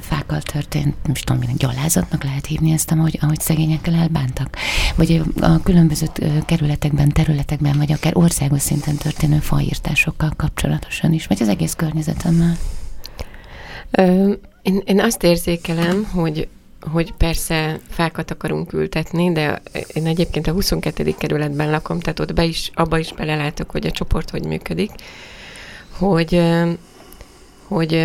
fákkal 0.00 0.40
történt, 0.40 0.94
nem 1.02 1.12
is 1.12 1.20
tudom, 1.20 1.42
gyalázatnak 1.56 2.24
lehet 2.24 2.46
hívni 2.46 2.72
ezt, 2.72 2.90
ahogy, 2.90 3.18
ahogy 3.20 3.40
szegényekkel 3.40 3.94
elbántak. 3.94 4.56
Vagy 4.96 5.22
a 5.40 5.62
különböző 5.62 6.06
kerületekben, 6.46 7.08
területekben, 7.08 7.78
vagy 7.78 7.92
akár 7.92 8.16
országos 8.16 8.60
szinten 8.60 8.96
történő 8.96 9.38
faírtásokkal 9.38 10.32
kapcsolatosan 10.36 11.12
is, 11.12 11.26
vagy 11.26 11.42
az 11.42 11.48
egész 11.48 11.74
környezetemmel. 11.74 12.56
Én, 14.62 14.82
én 14.84 15.00
azt 15.00 15.22
érzékelem, 15.22 16.04
hogy 16.04 16.48
hogy 16.90 17.12
persze 17.12 17.80
fákat 17.88 18.30
akarunk 18.30 18.72
ültetni, 18.72 19.32
de 19.32 19.62
én 19.94 20.06
egyébként 20.06 20.46
a 20.46 20.52
22. 20.52 21.14
kerületben 21.18 21.70
lakom, 21.70 22.00
tehát 22.00 22.20
ott 22.20 22.32
be 22.32 22.44
is, 22.44 22.70
abba 22.74 22.98
is 22.98 23.12
belelátok, 23.12 23.70
hogy 23.70 23.86
a 23.86 23.90
csoport 23.90 24.30
hogy 24.30 24.44
működik, 24.44 24.90
hogy, 25.90 26.42
hogy 27.66 28.04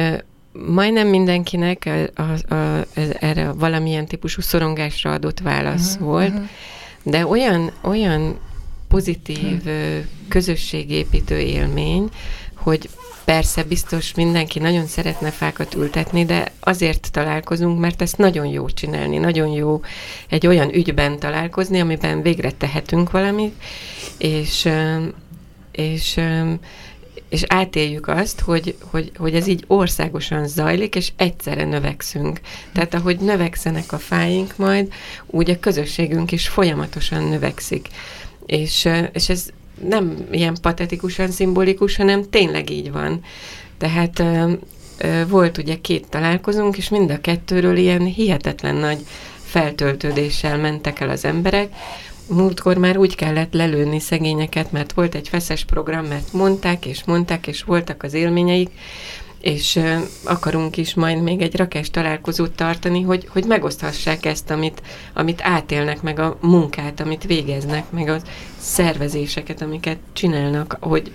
majdnem 0.52 1.08
mindenkinek 1.08 1.90
a, 2.16 2.22
a, 2.22 2.56
a, 2.56 2.86
erre 3.20 3.52
valamilyen 3.52 4.08
típusú 4.08 4.42
szorongásra 4.42 5.12
adott 5.12 5.40
válasz 5.40 5.94
uh-huh, 5.94 6.08
volt, 6.08 6.34
uh-huh. 6.34 6.48
de 7.04 7.28
olyan, 7.28 7.72
olyan 7.82 8.40
pozitív 8.88 9.58
uh-huh. 9.58 10.04
közösségépítő 10.28 11.40
élmény, 11.40 12.10
hogy 12.58 12.90
Persze, 13.28 13.64
biztos 13.64 14.14
mindenki 14.14 14.60
nagyon 14.60 14.86
szeretne 14.86 15.32
fákat 15.32 15.74
ültetni, 15.74 16.26
de 16.26 16.52
azért 16.60 17.12
találkozunk, 17.12 17.80
mert 17.80 18.02
ezt 18.02 18.18
nagyon 18.18 18.46
jó 18.46 18.70
csinálni, 18.70 19.18
nagyon 19.18 19.48
jó 19.48 19.82
egy 20.30 20.48
olyan 20.48 20.74
ügyben 20.74 21.20
találkozni, 21.20 21.80
amiben 21.80 22.22
végre 22.22 22.52
tehetünk 22.52 23.12
valamit, 23.12 23.54
és, 24.18 24.70
és, 25.72 26.20
és 27.30 27.44
átéljük 27.48 28.08
azt, 28.08 28.40
hogy, 28.40 28.76
hogy, 28.92 29.12
hogy 29.18 29.36
ez 29.36 29.48
így 29.48 29.64
országosan 29.68 30.48
zajlik, 30.48 30.96
és 30.96 31.12
egyszerre 31.16 31.66
növekszünk. 31.66 32.40
Tehát 32.74 32.94
ahogy 32.94 33.20
növekszenek 33.20 33.92
a 33.92 33.98
fáink 33.98 34.58
majd, 34.58 34.94
úgy 35.26 35.50
a 35.50 35.60
közösségünk 35.60 36.32
is 36.32 36.48
folyamatosan 36.48 37.24
növekszik. 37.24 37.88
És, 38.46 38.90
és 39.14 39.30
ez 39.30 39.48
nem 39.84 40.18
ilyen 40.32 40.58
patetikusan 40.62 41.32
szimbolikus, 41.32 41.96
hanem 41.96 42.30
tényleg 42.30 42.70
így 42.70 42.92
van. 42.92 43.22
Tehát 43.78 44.24
volt 45.28 45.58
ugye 45.58 45.76
két 45.82 46.10
találkozunk, 46.10 46.78
és 46.78 46.90
mind 46.90 47.12
a 47.12 47.22
kettőről 47.22 47.78
ilyen 47.78 48.06
hihetetlen 48.06 48.76
nagy 48.76 49.06
feltöltődéssel 49.44 50.58
mentek 50.58 51.00
el 51.00 51.10
az 51.10 51.26
emberek. 51.26 51.76
Múltkor 52.30 52.78
már 52.78 52.98
úgy 52.98 53.16
kellett 53.16 53.54
lelőni 53.54 54.00
szegényeket, 54.00 54.72
mert 54.72 54.94
volt 54.94 55.16
egy 55.16 55.28
feszes 55.28 55.66
program, 55.66 56.06
mert 56.06 56.34
mondták 56.34 56.86
és 56.86 57.04
mondták, 57.06 57.48
és 57.48 57.64
voltak 57.64 58.04
az 58.04 58.14
élményeik, 58.14 58.70
és 59.48 59.80
akarunk 60.24 60.78
is 60.78 60.94
majd 60.94 61.22
még 61.22 61.42
egy 61.42 61.56
rakás 61.56 61.90
találkozót 61.90 62.52
tartani, 62.52 63.02
hogy, 63.02 63.28
hogy 63.30 63.46
megoszthassák 63.46 64.26
ezt, 64.26 64.50
amit, 64.50 64.82
amit 65.14 65.42
átélnek, 65.44 66.02
meg 66.02 66.20
a 66.20 66.38
munkát, 66.42 67.00
amit 67.00 67.24
végeznek, 67.24 67.92
meg 67.92 68.08
a 68.08 68.20
szervezéseket, 68.58 69.62
amiket 69.62 69.98
csinálnak, 70.14 70.78
hogy 70.80 71.12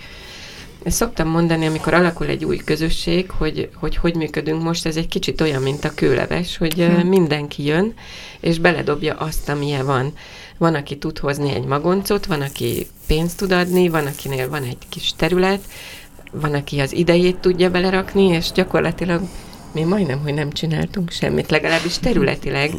ezt 0.83 0.97
szoktam 0.97 1.29
mondani, 1.29 1.67
amikor 1.67 1.95
alakul 1.95 2.27
egy 2.27 2.45
új 2.45 2.57
közösség, 2.57 3.31
hogy, 3.31 3.69
hogy 3.75 3.97
hogy 3.97 4.15
működünk 4.15 4.63
most, 4.63 4.87
ez 4.87 4.97
egy 4.97 5.09
kicsit 5.09 5.41
olyan, 5.41 5.63
mint 5.63 5.85
a 5.85 5.95
kőleves, 5.95 6.57
hogy 6.57 6.75
hm. 6.75 7.07
mindenki 7.07 7.65
jön, 7.65 7.95
és 8.41 8.59
beledobja 8.59 9.15
azt, 9.15 9.49
amilyen 9.49 9.87
van. 9.87 10.13
Van, 10.59 10.75
aki 10.75 10.99
tud 10.99 11.19
hozni 11.19 11.55
egy 11.55 11.65
magoncot, 11.65 12.27
van, 12.27 12.41
aki 12.41 12.87
pénzt 13.07 13.37
tud 13.37 13.53
adni, 13.53 13.89
van, 13.89 14.07
akinél 14.07 14.49
van 14.49 14.63
egy 14.63 14.89
kis 14.89 15.13
terület, 15.17 15.61
van, 16.33 16.55
aki 16.55 16.79
az 16.79 16.93
idejét 16.93 17.37
tudja 17.37 17.71
belerakni, 17.71 18.27
és 18.27 18.53
gyakorlatilag 18.55 19.21
mi 19.73 19.83
majdnem, 19.83 20.21
hogy 20.23 20.35
nem 20.35 20.53
csináltunk 20.53 21.11
semmit, 21.11 21.51
legalábbis 21.51 21.99
területileg. 21.99 22.71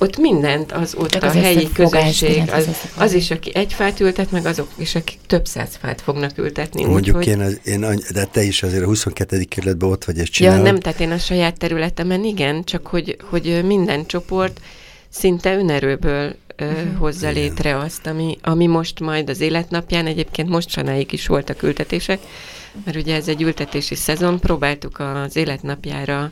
Ott 0.00 0.18
mindent 0.18 0.72
az 0.72 0.94
ott 0.98 1.10
Csak 1.10 1.22
a 1.22 1.26
az 1.26 1.34
helyi 1.34 1.72
közösség, 1.72 2.42
az, 2.50 2.68
az 2.96 3.12
is, 3.12 3.30
aki 3.30 3.50
egy 3.54 3.72
fát 3.72 4.00
ültet, 4.00 4.30
meg 4.30 4.46
azok 4.46 4.68
is, 4.76 4.94
akik 4.94 5.18
több 5.26 5.46
száz 5.46 5.76
fát 5.80 6.00
fognak 6.00 6.38
ültetni. 6.38 6.84
Mondjuk 6.84 7.16
úgy, 7.16 7.26
én, 7.26 7.40
az, 7.40 7.60
én, 7.64 7.80
de 8.12 8.24
te 8.24 8.42
is 8.42 8.62
azért 8.62 8.82
a 8.82 8.86
22. 8.86 9.44
kerületben 9.44 9.90
ott 9.90 10.04
vagy, 10.04 10.18
és 10.18 10.30
csinálod. 10.30 10.66
Ja, 10.66 10.72
nem, 10.72 10.80
tehát 10.80 11.00
én 11.00 11.10
a 11.10 11.18
saját 11.18 11.58
területemen 11.58 12.24
igen, 12.24 12.64
csak 12.64 12.86
hogy, 12.86 13.16
hogy 13.30 13.64
minden 13.64 14.06
csoport 14.06 14.60
szinte 15.08 15.56
önerőből 15.56 16.34
uh-huh. 16.58 16.96
hozza 16.98 17.30
létre 17.30 17.78
azt, 17.78 18.06
ami, 18.06 18.38
ami 18.42 18.66
most 18.66 19.00
majd 19.00 19.28
az 19.28 19.40
életnapján, 19.40 20.06
egyébként 20.06 20.48
mostanáig 20.48 21.12
is 21.12 21.26
voltak 21.26 21.62
ültetések, 21.62 22.18
mert 22.84 22.96
ugye 22.96 23.14
ez 23.14 23.28
egy 23.28 23.42
ültetési 23.42 23.94
szezon, 23.94 24.40
próbáltuk 24.40 24.98
az 24.98 25.36
életnapjára 25.36 26.28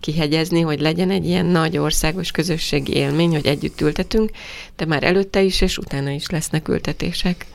kihegyezni, 0.00 0.60
hogy 0.60 0.80
legyen 0.80 1.10
egy 1.10 1.26
ilyen 1.26 1.46
nagy 1.46 1.78
országos 1.78 2.30
közösségi 2.30 2.92
élmény, 2.92 3.30
hogy 3.30 3.46
együtt 3.46 3.80
ültetünk, 3.80 4.30
de 4.76 4.84
már 4.84 5.04
előtte 5.04 5.42
is 5.42 5.60
és 5.60 5.78
utána 5.78 6.10
is 6.10 6.30
lesznek 6.30 6.68
ültetések. 6.68 7.46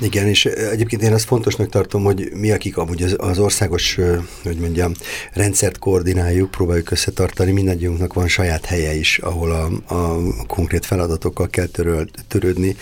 Igen, 0.00 0.26
és 0.26 0.44
egyébként 0.44 1.02
én 1.02 1.12
azt 1.12 1.24
fontosnak 1.24 1.68
tartom, 1.68 2.04
hogy 2.04 2.30
mi, 2.34 2.50
akik 2.50 2.76
amúgy 2.76 3.02
az, 3.02 3.14
az 3.18 3.38
országos, 3.38 3.98
hogy 4.42 4.56
mondjam, 4.56 4.92
rendszert 5.32 5.78
koordináljuk, 5.78 6.50
próbáljuk 6.50 6.90
összetartani, 6.90 7.52
mindannyiunknak 7.52 8.12
van 8.12 8.28
saját 8.28 8.64
helye 8.64 8.94
is, 8.94 9.18
ahol 9.18 9.50
a, 9.52 9.94
a 9.94 10.20
konkrét 10.46 10.86
feladatokkal 10.86 11.48
kell 11.48 11.66
töröl, 11.66 12.06
törődni, 12.28 12.76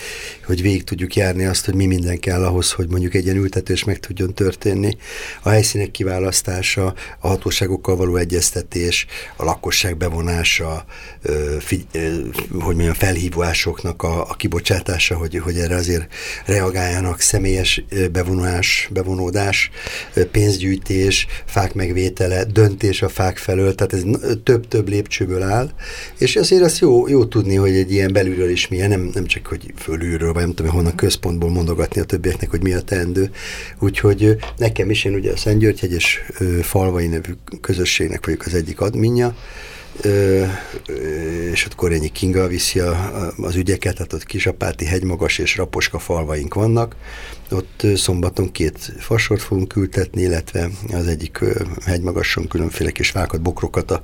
hogy 0.45 0.61
végig 0.61 0.83
tudjuk 0.83 1.15
járni 1.15 1.45
azt, 1.45 1.65
hogy 1.65 1.75
mi 1.75 1.85
minden 1.85 2.19
kell 2.19 2.45
ahhoz, 2.45 2.71
hogy 2.71 2.89
mondjuk 2.89 3.13
egy 3.13 3.25
ilyen 3.25 3.37
ültetés 3.37 3.83
meg 3.83 3.99
tudjon 3.99 4.33
történni. 4.33 4.97
A 5.41 5.49
helyszínek 5.49 5.91
kiválasztása, 5.91 6.93
a 7.19 7.27
hatóságokkal 7.27 7.95
való 7.95 8.15
egyeztetés, 8.15 9.05
a 9.35 9.43
lakosság 9.43 9.97
bevonása, 9.97 10.85
figy, 11.59 11.85
hogy 12.51 12.75
mondjam, 12.75 12.93
felhívásoknak 12.93 14.03
a, 14.03 14.29
a 14.29 14.33
kibocsátása, 14.33 15.15
hogy, 15.15 15.37
hogy 15.37 15.57
erre 15.57 15.75
azért 15.75 16.13
reagáljanak 16.45 17.01
munkának 17.03 17.21
személyes 17.21 17.85
bevonás, 18.11 18.89
bevonódás, 18.93 19.69
pénzgyűjtés, 20.31 21.27
fák 21.45 21.73
megvétele, 21.73 22.43
döntés 22.43 23.01
a 23.01 23.09
fák 23.09 23.37
felől, 23.37 23.75
tehát 23.75 23.93
ez 23.93 24.01
több-több 24.43 24.89
lépcsőből 24.89 25.41
áll, 25.41 25.69
és 26.17 26.35
azért 26.35 26.63
azt 26.63 26.79
jó, 26.79 27.07
jó 27.07 27.25
tudni, 27.25 27.55
hogy 27.55 27.75
egy 27.75 27.91
ilyen 27.91 28.13
belülről 28.13 28.49
is 28.49 28.67
milyen, 28.67 28.89
nem, 28.89 29.09
nem 29.13 29.25
csak, 29.25 29.47
hogy 29.47 29.73
fölülről, 29.75 30.33
vagy 30.33 30.43
nem 30.43 30.53
tudom, 30.53 30.71
honnan 30.71 30.95
központból 30.95 31.49
mondogatni 31.49 32.01
a 32.01 32.03
többieknek, 32.03 32.49
hogy 32.49 32.61
mi 32.61 32.73
a 32.73 32.81
teendő. 32.81 33.31
Úgyhogy 33.79 34.37
nekem 34.57 34.89
is, 34.89 35.03
én 35.03 35.13
ugye 35.13 35.31
a 35.31 35.37
Szent 35.37 35.59
György 35.59 36.19
falvai 36.61 37.07
nevű 37.07 37.31
közösségnek 37.61 38.25
vagyok 38.25 38.45
az 38.45 38.53
egyik 38.53 38.81
adminja, 38.81 39.35
és 41.51 41.65
ott 41.65 41.75
Korényi 41.75 42.09
Kinga 42.09 42.47
viszi 42.47 42.79
a, 42.79 43.31
az 43.37 43.55
ügyeket, 43.55 43.95
tehát 43.95 44.13
ott 44.13 44.23
Kisapáti, 44.23 44.85
Hegymagas 44.85 45.37
és 45.37 45.57
Raposka 45.57 45.99
falvaink 45.99 46.53
vannak. 46.53 46.95
Ott 47.51 47.85
szombaton 47.95 48.51
két 48.51 48.93
fasort 48.99 49.41
fogunk 49.41 49.75
ültetni, 49.75 50.21
illetve 50.21 50.69
az 50.91 51.07
egyik 51.07 51.39
hegymagason 51.85 52.47
különféle 52.47 52.91
kis 52.91 53.09
fákat, 53.09 53.41
bokrokat 53.41 53.91
a 53.91 54.01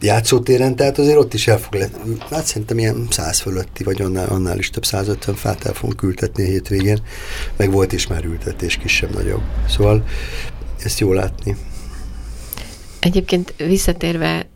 játszótéren, 0.00 0.76
tehát 0.76 0.98
azért 0.98 1.16
ott 1.16 1.34
is 1.34 1.48
el 1.48 1.58
fog 1.58 1.74
le, 1.74 1.88
hát 2.30 2.44
szerintem 2.44 2.78
ilyen 2.78 3.06
száz 3.10 3.40
fölötti, 3.40 3.84
vagy 3.84 4.02
annál, 4.02 4.28
annál 4.28 4.58
is 4.58 4.70
több 4.70 4.84
150 4.84 5.34
fát 5.34 5.64
el 5.64 5.72
fogunk 5.72 6.02
ültetni 6.02 6.42
a 6.42 6.46
hétvégén, 6.46 7.02
meg 7.56 7.70
volt 7.70 7.92
is 7.92 8.06
már 8.06 8.24
ültetés 8.24 8.76
kisebb-nagyobb. 8.76 9.42
Szóval 9.68 10.04
ezt 10.84 10.98
jó 10.98 11.12
látni. 11.12 11.56
Egyébként 13.00 13.54
visszatérve 13.56 14.50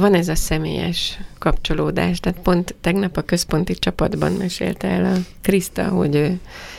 van 0.00 0.14
ez 0.14 0.28
a 0.28 0.34
személyes 0.34 1.18
kapcsolódás, 1.38 2.20
tehát 2.20 2.40
pont 2.40 2.74
tegnap 2.80 3.16
a 3.16 3.22
központi 3.22 3.74
csapatban 3.74 4.32
mesélte 4.32 4.88
el 4.88 5.04
a 5.04 5.18
Kriszta, 5.40 5.88
hogy 5.88 6.14
ő, 6.14 6.38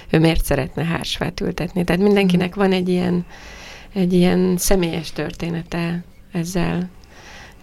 ő 0.10 0.20
miért 0.20 0.46
szeretne 0.46 0.84
hársfát 0.84 1.42
ültetni. 1.42 1.84
Tehát 1.84 2.02
mindenkinek 2.02 2.56
van 2.56 2.72
egy 2.72 2.90
ilyen, 2.90 3.26
egy 3.94 4.14
ilyen 4.14 4.58
személyes 4.58 5.12
története 5.12 6.04
ezzel. 6.32 6.90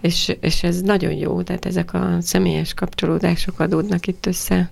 és, 0.00 0.36
és 0.40 0.62
ez 0.62 0.80
nagyon 0.80 1.12
jó, 1.12 1.42
tehát 1.42 1.66
ezek 1.66 1.94
a 1.94 2.16
személyes 2.20 2.74
kapcsolódások 2.74 3.60
adódnak 3.60 4.06
itt 4.06 4.26
össze. 4.26 4.70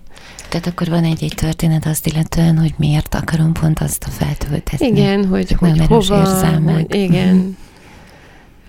Tehát 0.49 0.67
akkor 0.67 0.87
van 0.87 1.03
egy-egy 1.03 1.33
történet 1.35 1.85
azt 1.85 2.07
illetően, 2.07 2.57
hogy 2.57 2.73
miért 2.77 3.15
akarom 3.15 3.53
pont 3.53 3.79
azt 3.79 4.03
a 4.03 4.09
feltöltetni. 4.09 4.87
Igen, 4.87 5.25
hogy, 5.25 5.51
hogy 5.51 5.79
hova, 5.87 6.25
hogy 6.61 6.95
igen. 6.95 7.57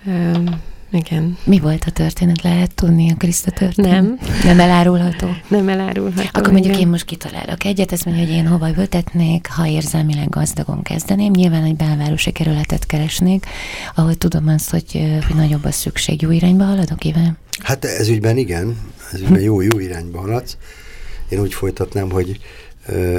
Mm. 0.09 0.45
Igen. 0.91 1.37
Mi 1.43 1.59
volt 1.59 1.83
a 1.87 1.91
történet? 1.91 2.41
Lehet 2.41 2.75
tudni 2.75 3.11
a 3.11 3.15
Kriszta 3.15 3.51
történet? 3.51 3.91
Nem. 3.91 4.19
Nem 4.43 4.59
elárulható? 4.59 5.27
Nem 5.47 5.69
elárulható. 5.69 6.29
Akkor 6.31 6.51
mondjuk 6.51 6.73
igen. 6.73 6.85
én 6.85 6.91
most 6.91 7.05
kitalálok 7.05 7.63
egyet, 7.63 7.91
ezt 7.91 8.05
mondja, 8.05 8.25
hogy 8.25 8.33
én 8.33 8.47
hova 8.47 8.69
ültetnék, 8.77 9.47
ha 9.47 9.67
érzelmileg 9.67 10.29
gazdagon 10.29 10.81
kezdeném. 10.81 11.31
Nyilván 11.31 11.63
egy 11.63 11.75
belvárosi 11.75 12.31
kerületet 12.31 12.85
keresnék, 12.85 13.45
ahol 13.95 14.15
tudom 14.15 14.47
azt, 14.47 14.69
hogy, 14.69 14.91
hogy 15.27 15.35
nagyobb 15.35 15.65
a 15.65 15.71
szükség. 15.71 16.21
Jó 16.21 16.31
irányba 16.31 16.63
haladok, 16.63 17.03
Iván? 17.03 17.37
Hát 17.63 17.85
ez 17.85 18.07
ügyben 18.07 18.37
igen, 18.37 18.77
ez 19.13 19.19
ügyben 19.19 19.41
jó, 19.41 19.61
jó 19.61 19.79
irányba 19.79 20.19
haladsz. 20.19 20.57
Én 21.29 21.39
úgy 21.39 21.53
folytatnám, 21.53 22.11
hogy 22.11 22.39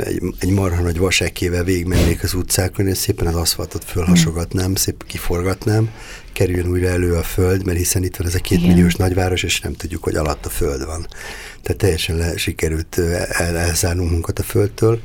egy, 0.05 0.23
egy 0.39 0.50
marha 0.50 0.83
nagy 0.83 0.99
vasekével 0.99 1.65
végigmennék 1.65 2.23
az 2.23 2.35
utcákon, 2.35 2.87
és 2.87 2.99
szépen 2.99 3.27
az 3.27 3.35
aszfaltot 3.35 3.85
fölhasogatnám, 3.85 4.75
szépen 4.75 5.07
kiforgatnám, 5.07 5.91
kerüljön 6.33 6.71
újra 6.71 6.89
elő 6.89 7.15
a 7.15 7.23
föld, 7.23 7.67
mert 7.67 7.79
hiszen 7.79 8.05
itt 8.05 8.17
van 8.17 8.27
ez 8.27 8.35
a 8.35 8.39
két 8.39 8.59
Igen. 8.59 8.71
milliós 8.71 8.95
nagyváros, 8.95 9.43
és 9.43 9.61
nem 9.61 9.73
tudjuk, 9.73 10.03
hogy 10.03 10.17
alatt 10.17 10.47
a 10.47 10.49
föld 10.49 10.85
van. 10.85 11.07
Tehát 11.62 11.81
teljesen 11.81 12.17
le, 12.17 12.37
sikerült 12.37 12.99
el, 13.29 13.57
elzárnunk 13.57 14.11
munkat 14.11 14.39
a 14.39 14.43
földtől, 14.43 15.00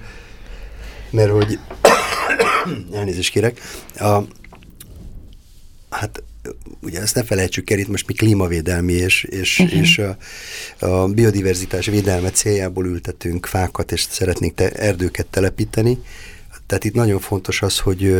mert 1.10 1.32
hogy 1.32 1.60
elnézést 2.94 3.32
kérek, 3.32 3.60
a, 3.96 4.20
hát 5.90 6.24
ugye 6.82 7.02
ezt 7.02 7.16
ne 7.16 7.24
felejtsük 7.24 7.70
el, 7.70 7.80
itt 7.80 7.88
most 7.88 8.08
mi 8.08 8.14
klímavédelmi 8.14 8.94
és, 8.94 9.24
és, 9.24 9.60
uh-huh. 9.60 9.80
és 9.80 9.98
a, 9.98 10.18
a 10.86 11.08
biodiverzitás 11.08 11.86
védelme 11.86 12.30
céljából 12.30 12.86
ültetünk 12.86 13.46
fákat, 13.46 13.92
és 13.92 14.06
szeretnénk 14.10 14.56
te, 14.56 14.72
erdőket 14.72 15.26
telepíteni. 15.26 15.98
Tehát 16.68 16.84
itt 16.84 16.94
nagyon 16.94 17.20
fontos 17.20 17.62
az, 17.62 17.80
hogy, 17.80 18.16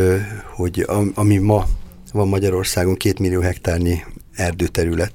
hogy 0.54 0.86
ami 1.14 1.36
ma 1.36 1.66
van 2.12 2.28
Magyarországon, 2.28 2.94
két 2.94 3.18
millió 3.18 3.40
hektárnyi 3.40 4.04
erdőterület, 4.34 5.12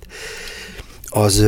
az 1.06 1.46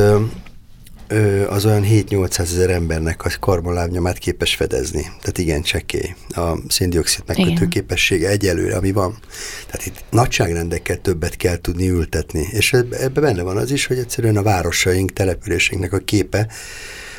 az 1.49 1.65
olyan 1.65 1.83
7-800 1.85 2.39
ezer 2.39 2.69
embernek 2.69 3.25
a 3.25 3.29
karbonlábnyomát 3.39 4.17
képes 4.17 4.55
fedezni. 4.55 5.01
Tehát 5.01 5.37
igen, 5.37 5.61
csekély. 5.61 6.15
A 6.29 6.57
széndiokszid 6.67 7.23
megkötő 7.25 7.67
képessége 7.67 8.29
egyelőre, 8.29 8.75
ami 8.75 8.91
van. 8.91 9.17
Tehát 9.65 9.85
itt 9.85 10.03
nagyságrendekkel 10.09 10.97
többet 10.97 11.35
kell 11.35 11.57
tudni 11.57 11.89
ültetni. 11.89 12.47
És 12.51 12.73
ebbe 12.73 13.21
benne 13.21 13.41
van 13.41 13.57
az 13.57 13.71
is, 13.71 13.85
hogy 13.85 13.97
egyszerűen 13.97 14.37
a 14.37 14.43
városaink, 14.43 15.13
településeinknek 15.13 15.93
a 15.93 15.97
képe 15.97 16.47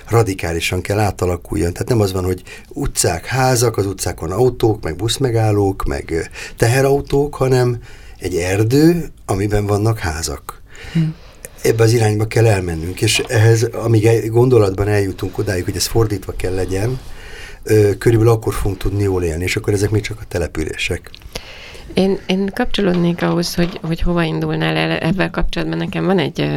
radikálisan 0.09 0.81
kell 0.81 0.99
átalakuljon. 0.99 1.73
Tehát 1.73 1.89
nem 1.89 2.01
az 2.01 2.13
van, 2.13 2.25
hogy 2.25 2.43
utcák, 2.69 3.27
házak, 3.27 3.77
az 3.77 3.87
utcákon 3.87 4.31
autók, 4.31 4.83
meg 4.83 4.97
buszmegállók, 4.97 5.85
meg 5.85 6.31
teherautók, 6.57 7.35
hanem 7.35 7.79
egy 8.19 8.35
erdő, 8.37 9.13
amiben 9.25 9.67
vannak 9.67 9.99
házak. 9.99 10.63
Hm 10.93 11.01
ebbe 11.65 11.83
az 11.83 11.93
irányba 11.93 12.27
kell 12.27 12.47
elmennünk, 12.47 13.01
és 13.01 13.19
ehhez, 13.19 13.63
amíg 13.63 14.31
gondolatban 14.31 14.89
eljutunk 14.89 15.39
odáig, 15.39 15.65
hogy 15.65 15.77
ez 15.77 15.87
fordítva 15.87 16.33
kell 16.37 16.55
legyen, 16.55 16.99
körülbelül 17.99 18.33
akkor 18.33 18.55
fogunk 18.55 18.79
tudni 18.79 19.03
jól 19.03 19.23
élni, 19.23 19.43
és 19.43 19.57
akkor 19.57 19.73
ezek 19.73 19.91
még 19.91 20.03
csak 20.03 20.21
a 20.21 20.25
települések. 20.29 21.11
Én, 21.95 22.19
én 22.27 22.51
kapcsolódnék 22.55 23.23
ahhoz, 23.23 23.55
hogy, 23.55 23.79
hogy 23.83 24.01
hova 24.01 24.23
indulnál 24.23 24.77
el 24.77 24.99
ebben 24.99 25.31
kapcsolatban. 25.31 25.79
Nekem 25.79 26.05
van 26.05 26.19
egy, 26.19 26.51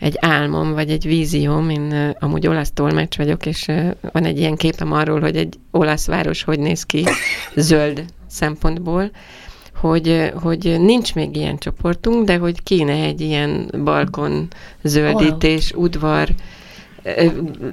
egy 0.00 0.16
álmom, 0.20 0.72
vagy 0.72 0.90
egy 0.90 1.06
vízióm. 1.06 1.70
Én 1.70 2.14
amúgy 2.18 2.46
olasz 2.46 2.70
tolmács 2.74 3.16
vagyok, 3.16 3.46
és 3.46 3.64
van 4.12 4.24
egy 4.24 4.38
ilyen 4.38 4.56
képem 4.56 4.92
arról, 4.92 5.20
hogy 5.20 5.36
egy 5.36 5.58
olasz 5.70 6.06
város 6.06 6.42
hogy 6.42 6.58
néz 6.58 6.82
ki 6.82 7.04
zöld 7.54 8.04
szempontból 8.28 9.10
hogy, 9.82 10.32
hogy 10.34 10.80
nincs 10.80 11.14
még 11.14 11.36
ilyen 11.36 11.58
csoportunk, 11.58 12.26
de 12.26 12.36
hogy 12.36 12.62
kéne 12.62 12.92
egy 12.92 13.20
ilyen 13.20 13.70
balkon 13.84 14.48
zöldítés, 14.82 15.72
udvar. 15.76 16.28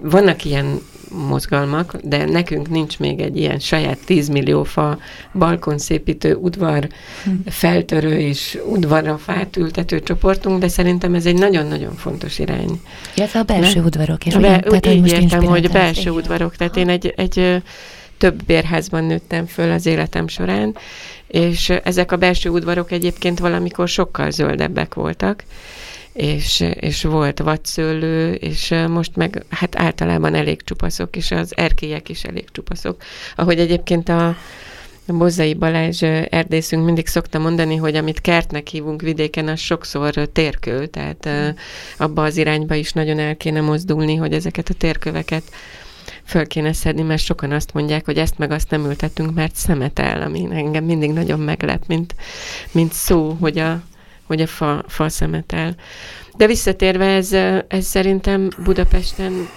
Vannak 0.01 0.45
ilyen 0.45 0.79
mozgalmak, 1.27 1.95
de 2.03 2.25
nekünk 2.25 2.69
nincs 2.69 2.99
még 2.99 3.19
egy 3.19 3.37
ilyen 3.37 3.59
saját 3.59 3.97
10 4.05 4.27
millió 4.27 4.63
fa 4.63 4.97
balkonszépítő, 5.33 6.35
udvar 6.35 6.87
hm. 7.23 7.31
feltörő 7.45 8.19
és 8.19 8.59
udvarra 8.69 9.17
fát 9.17 9.57
ültető 9.57 9.99
csoportunk, 9.99 10.59
de 10.59 10.67
szerintem 10.67 11.15
ez 11.15 11.25
egy 11.25 11.37
nagyon-nagyon 11.37 11.95
fontos 11.95 12.39
irány. 12.39 12.81
Illetve 13.15 13.39
a 13.39 13.43
belső 13.43 13.79
ne? 13.79 13.85
udvarok 13.85 14.25
is. 14.25 14.33
Be, 14.33 14.63
ugye? 14.67 14.79
Tehát, 14.79 14.99
úgy 14.99 15.11
értem, 15.11 15.43
hogy 15.43 15.69
belső 15.71 16.09
udvarok. 16.09 16.55
Tehát 16.55 16.77
én 16.77 16.89
egy, 16.89 17.13
egy 17.15 17.61
több 18.19 18.43
bérházban 18.43 19.03
nőttem 19.03 19.45
föl 19.45 19.71
az 19.71 19.85
életem 19.85 20.27
során, 20.27 20.75
és 21.27 21.69
ezek 21.69 22.11
a 22.11 22.17
belső 22.17 22.49
udvarok 22.49 22.91
egyébként 22.91 23.39
valamikor 23.39 23.87
sokkal 23.87 24.31
zöldebbek 24.31 24.93
voltak, 24.93 25.43
és, 26.13 26.65
és 26.73 27.03
volt 27.03 27.39
vadszőlő, 27.39 28.33
és 28.33 28.75
most 28.87 29.15
meg 29.15 29.45
hát 29.49 29.79
általában 29.79 30.35
elég 30.35 30.63
csupaszok, 30.63 31.15
és 31.15 31.31
az 31.31 31.57
erkélyek 31.57 32.09
is 32.09 32.23
elég 32.23 32.45
csupaszok. 32.51 33.01
Ahogy 33.35 33.59
egyébként 33.59 34.09
a 34.09 34.35
Bozzai 35.05 35.53
Balázs 35.53 36.03
erdészünk 36.29 36.85
mindig 36.85 37.07
szokta 37.07 37.39
mondani, 37.39 37.75
hogy 37.75 37.95
amit 37.95 38.21
kertnek 38.21 38.67
hívunk 38.67 39.01
vidéken, 39.01 39.47
az 39.47 39.59
sokszor 39.59 40.13
térkő, 40.13 40.85
tehát 40.85 41.29
abba 41.97 42.23
az 42.23 42.37
irányba 42.37 42.75
is 42.75 42.93
nagyon 42.93 43.19
el 43.19 43.37
kéne 43.37 43.61
mozdulni, 43.61 44.15
hogy 44.15 44.33
ezeket 44.33 44.69
a 44.69 44.73
térköveket 44.73 45.43
föl 46.29 46.47
kéne 46.47 46.73
szedni, 46.73 47.01
mert 47.01 47.21
sokan 47.21 47.51
azt 47.51 47.73
mondják, 47.73 48.05
hogy 48.05 48.17
ezt 48.17 48.37
meg 48.37 48.51
azt 48.51 48.69
nem 48.69 48.85
ültetünk, 48.85 49.33
mert 49.33 49.55
szemetel, 49.55 50.21
ami 50.21 50.47
engem 50.51 50.83
mindig 50.83 51.11
nagyon 51.11 51.39
meglep, 51.39 51.83
mint, 51.87 52.15
mint 52.71 52.93
szó, 52.93 53.37
hogy 53.39 53.57
a, 53.57 53.81
hogy 54.23 54.41
a 54.41 54.47
fa, 54.47 54.83
fa 54.87 55.09
szemetel. 55.09 55.75
De 56.37 56.47
visszatérve, 56.47 57.05
ez, 57.05 57.33
ez 57.67 57.85
szerintem 57.85 58.47
Budapesten 58.63 59.49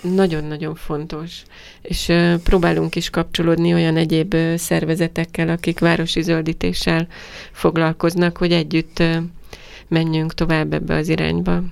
nagyon-nagyon 0.00 0.74
fontos, 0.74 1.42
és 1.82 2.12
próbálunk 2.44 2.96
is 2.96 3.10
kapcsolódni 3.10 3.72
olyan 3.72 3.96
egyéb 3.96 4.36
szervezetekkel, 4.56 5.48
akik 5.48 5.78
városi 5.78 6.22
zöldítéssel 6.22 7.06
foglalkoznak, 7.52 8.36
hogy 8.36 8.52
együtt 8.52 9.02
menjünk 9.88 10.34
tovább 10.34 10.72
ebbe 10.72 10.94
az 10.94 11.08
irányba. 11.08 11.62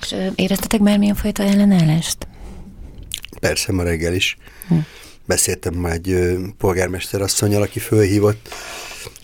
És 0.00 0.14
éreztetek 0.34 0.82
bármilyen 0.82 1.14
fajta 1.14 1.42
ellenállást? 1.42 2.26
Persze, 3.40 3.72
ma 3.72 3.82
reggel 3.82 4.14
is. 4.14 4.36
Hm. 4.68 4.74
Beszéltem 5.24 5.74
már 5.74 5.92
egy 5.92 6.36
polgármester 6.58 7.20
asszonyjal, 7.20 7.62
aki 7.62 7.78
fölhívott, 7.78 8.48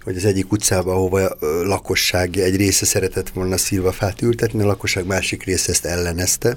hogy 0.01 0.17
az 0.17 0.25
egyik 0.25 0.53
utcában, 0.53 0.95
ahova 0.95 1.27
a 1.27 1.37
lakosság 1.63 2.37
egy 2.37 2.57
része 2.57 2.85
szeretett 2.85 3.29
volna 3.29 3.57
szilvafát 3.57 4.23
ültetni, 4.23 4.63
a 4.63 4.67
lakosság 4.67 5.07
másik 5.07 5.45
része 5.45 5.73
ezt 5.73 5.85
ellenezte, 5.85 6.57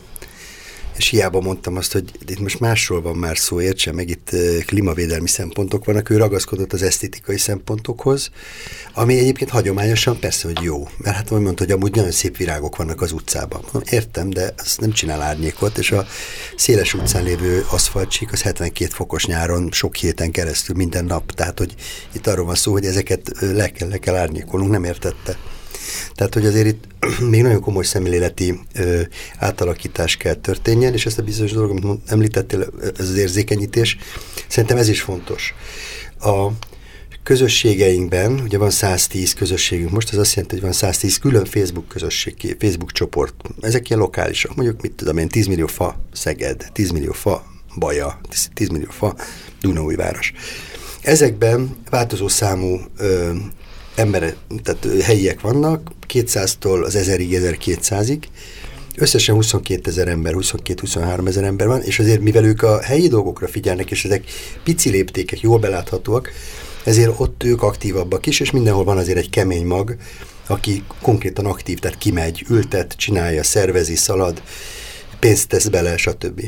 és 0.97 1.07
hiába 1.07 1.41
mondtam 1.41 1.75
azt, 1.75 1.91
hogy 1.91 2.11
itt 2.27 2.39
most 2.39 2.59
másról 2.59 3.01
van 3.01 3.15
már 3.15 3.37
szó, 3.37 3.61
értse, 3.61 3.91
meg 3.91 4.09
itt 4.09 4.29
klímavédelmi 4.65 5.27
szempontok 5.27 5.85
vannak, 5.85 6.09
ő 6.09 6.17
ragaszkodott 6.17 6.73
az 6.73 6.81
esztétikai 6.81 7.37
szempontokhoz, 7.37 8.29
ami 8.93 9.17
egyébként 9.17 9.49
hagyományosan 9.49 10.19
persze, 10.19 10.47
hogy 10.47 10.61
jó, 10.61 10.87
mert 10.97 11.15
hát 11.15 11.29
mondta, 11.29 11.63
hogy 11.63 11.71
amúgy 11.71 11.95
nagyon 11.95 12.11
szép 12.11 12.37
virágok 12.37 12.75
vannak 12.75 13.01
az 13.01 13.11
utcában. 13.11 13.61
Értem, 13.89 14.29
de 14.29 14.53
az 14.57 14.77
nem 14.77 14.91
csinál 14.91 15.21
árnyékot, 15.21 15.77
és 15.77 15.91
a 15.91 16.07
széles 16.55 16.93
utcán 16.93 17.23
lévő 17.23 17.65
aszfaltsík 17.69 18.31
az 18.31 18.41
72 18.41 18.91
fokos 18.93 19.25
nyáron 19.25 19.69
sok 19.71 19.95
héten 19.95 20.31
keresztül 20.31 20.75
minden 20.75 21.05
nap, 21.05 21.31
tehát 21.31 21.57
hogy 21.57 21.75
itt 22.11 22.27
arról 22.27 22.45
van 22.45 22.55
szó, 22.55 22.71
hogy 22.71 22.85
ezeket 22.85 23.31
le 23.39 23.69
kell, 23.69 23.89
le 23.89 23.97
kell 23.97 24.15
árnyékolnunk, 24.15 24.71
nem 24.71 24.83
értette. 24.83 25.37
Tehát, 26.13 26.33
hogy 26.33 26.45
azért 26.45 26.67
itt 26.67 26.83
még 27.31 27.41
nagyon 27.41 27.61
komoly 27.61 27.83
szemléleti 27.83 28.59
ö, 28.73 29.01
átalakítás 29.37 30.17
kell 30.17 30.33
történjen, 30.33 30.93
és 30.93 31.05
ezt 31.05 31.19
a 31.19 31.23
bizonyos 31.23 31.51
dolgot, 31.51 31.83
amit 31.83 32.11
említettél, 32.11 32.69
ez 32.97 33.09
az 33.09 33.17
érzékenyítés, 33.17 33.97
szerintem 34.47 34.77
ez 34.77 34.87
is 34.87 35.01
fontos. 35.01 35.53
A 36.19 36.47
közösségeinkben, 37.25 38.39
ugye 38.39 38.57
van 38.57 38.69
110 38.69 39.33
közösségünk, 39.33 39.91
most 39.91 40.13
ez 40.13 40.17
azt 40.17 40.33
jelenti, 40.33 40.55
hogy 40.55 40.63
van 40.63 40.73
110 40.73 41.17
külön 41.17 41.45
Facebook 41.45 41.87
közösség, 41.87 42.55
Facebook 42.59 42.91
csoport. 42.91 43.35
Ezek 43.61 43.89
ilyen 43.89 44.01
lokálisak, 44.01 44.55
mondjuk 44.55 44.81
mit 44.81 44.91
tudom 44.91 45.17
én, 45.17 45.27
10 45.27 45.45
millió 45.45 45.67
fa 45.67 45.99
Szeged, 46.13 46.69
10 46.73 46.91
millió 46.91 47.11
fa 47.11 47.45
Baja, 47.79 48.19
10 48.53 48.67
millió 48.67 48.89
fa 48.89 49.15
Dunaújváros. 49.61 50.33
Ezekben 51.01 51.75
változó 51.89 52.27
számú 52.27 52.79
ö, 52.97 53.31
emberek, 53.95 54.35
tehát 54.63 55.01
helyiek 55.01 55.41
vannak, 55.41 55.91
200-tól 56.13 56.83
az 56.83 56.97
1000-ig, 56.97 57.55
1200-ig, 57.59 58.19
összesen 58.95 59.35
22 59.35 59.89
ezer 59.89 60.07
ember, 60.07 60.33
22-23 60.37 61.27
ezer 61.27 61.43
ember 61.43 61.67
van, 61.67 61.81
és 61.81 61.99
azért 61.99 62.21
mivel 62.21 62.45
ők 62.45 62.61
a 62.61 62.81
helyi 62.81 63.07
dolgokra 63.07 63.47
figyelnek, 63.47 63.91
és 63.91 64.05
ezek 64.05 64.23
pici 64.63 64.89
léptékek, 64.89 65.41
jól 65.41 65.59
beláthatóak, 65.59 66.31
ezért 66.83 67.13
ott 67.17 67.43
ők 67.43 67.63
aktívabbak 67.63 68.25
is, 68.25 68.39
és 68.39 68.51
mindenhol 68.51 68.83
van 68.83 68.97
azért 68.97 69.17
egy 69.17 69.29
kemény 69.29 69.65
mag, 69.65 69.95
aki 70.47 70.83
konkrétan 71.01 71.45
aktív, 71.45 71.79
tehát 71.79 71.97
kimegy, 71.97 72.45
ültet, 72.49 72.93
csinálja, 72.97 73.43
szervezi, 73.43 73.95
szalad, 73.95 74.41
pénzt 75.19 75.47
tesz 75.47 75.67
bele, 75.67 75.97
stb. 75.97 76.41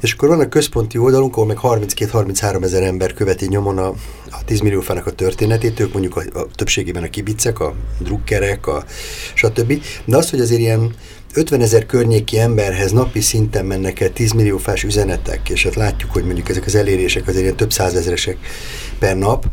És 0.00 0.12
akkor 0.12 0.28
van 0.28 0.40
a 0.40 0.48
központi 0.48 0.98
oldalunk, 0.98 1.36
ahol 1.36 1.46
meg 1.46 1.58
32-33 1.62 2.62
ezer 2.62 2.82
ember 2.82 3.12
követi 3.12 3.46
nyomon 3.46 3.78
a, 3.78 3.88
a 4.30 4.44
10 4.44 4.60
millió 4.60 4.80
fának 4.80 5.06
a 5.06 5.10
történetét, 5.12 5.80
ők 5.80 5.92
mondjuk 5.92 6.16
a, 6.16 6.38
a 6.38 6.46
többségében 6.54 7.02
a 7.02 7.10
kibicek, 7.10 7.60
a 7.60 7.74
drukkerek, 7.98 8.66
a 8.66 8.84
stb. 9.34 9.82
De 10.04 10.16
az, 10.16 10.30
hogy 10.30 10.40
azért 10.40 10.60
ilyen 10.60 10.94
50 11.34 11.60
ezer 11.60 11.86
környéki 11.86 12.38
emberhez 12.38 12.92
napi 12.92 13.20
szinten 13.20 13.64
mennek 13.64 14.00
el 14.00 14.12
10 14.12 14.32
millió 14.32 14.58
fás 14.58 14.82
üzenetek, 14.82 15.48
és 15.48 15.64
hát 15.64 15.74
látjuk, 15.74 16.12
hogy 16.12 16.24
mondjuk 16.24 16.48
ezek 16.48 16.66
az 16.66 16.74
elérések 16.74 17.26
azért 17.26 17.42
ilyen 17.42 17.56
több 17.56 17.72
százezeresek 17.72 18.36
per 18.98 19.16
nap, 19.16 19.46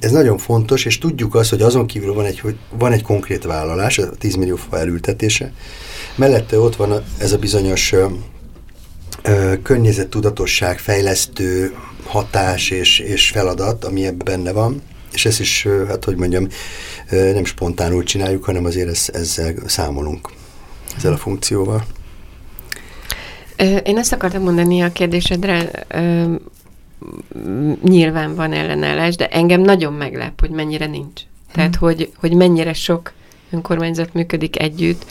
ez 0.00 0.10
nagyon 0.10 0.38
fontos, 0.38 0.84
és 0.84 0.98
tudjuk 0.98 1.34
azt, 1.34 1.50
hogy 1.50 1.62
azon 1.62 1.86
kívül 1.86 2.14
van 2.14 2.24
egy, 2.24 2.40
hogy 2.40 2.56
van 2.78 2.92
egy 2.92 3.02
konkrét 3.02 3.44
vállalás, 3.44 3.98
a 3.98 4.10
10 4.10 4.34
millió 4.34 4.56
fa 4.56 4.78
elültetése, 4.78 5.52
mellette 6.16 6.58
ott 6.58 6.76
van 6.76 7.04
ez 7.18 7.32
a 7.32 7.38
bizonyos 7.38 7.94
környezettudatosság, 9.62 10.78
fejlesztő 10.78 11.74
hatás 12.04 12.70
és, 12.70 12.98
és 12.98 13.28
feladat, 13.28 13.84
ami 13.84 14.06
ebben 14.06 14.24
benne 14.24 14.52
van, 14.52 14.82
és 15.12 15.24
ezt 15.24 15.40
is, 15.40 15.66
hát 15.88 16.04
hogy 16.04 16.16
mondjam, 16.16 16.46
nem 17.10 17.44
spontánul 17.44 18.02
csináljuk, 18.02 18.44
hanem 18.44 18.64
azért 18.64 18.88
ez, 18.88 19.08
ezzel 19.12 19.54
számolunk, 19.66 20.32
ezzel 20.96 21.12
a 21.12 21.16
funkcióval. 21.16 21.84
Én 23.84 23.98
ezt 23.98 24.12
akartam 24.12 24.42
mondani 24.42 24.82
a 24.82 24.92
kérdésedre, 24.92 25.70
nyilván 27.82 28.34
van 28.34 28.52
ellenállás, 28.52 29.16
de 29.16 29.28
engem 29.28 29.60
nagyon 29.60 29.92
meglep, 29.92 30.40
hogy 30.40 30.50
mennyire 30.50 30.86
nincs. 30.86 31.20
Tehát, 31.52 31.76
hmm. 31.76 31.88
hogy, 31.88 32.12
hogy 32.16 32.34
mennyire 32.34 32.72
sok 32.72 33.12
önkormányzat 33.50 34.14
működik 34.14 34.60
együtt, 34.60 35.06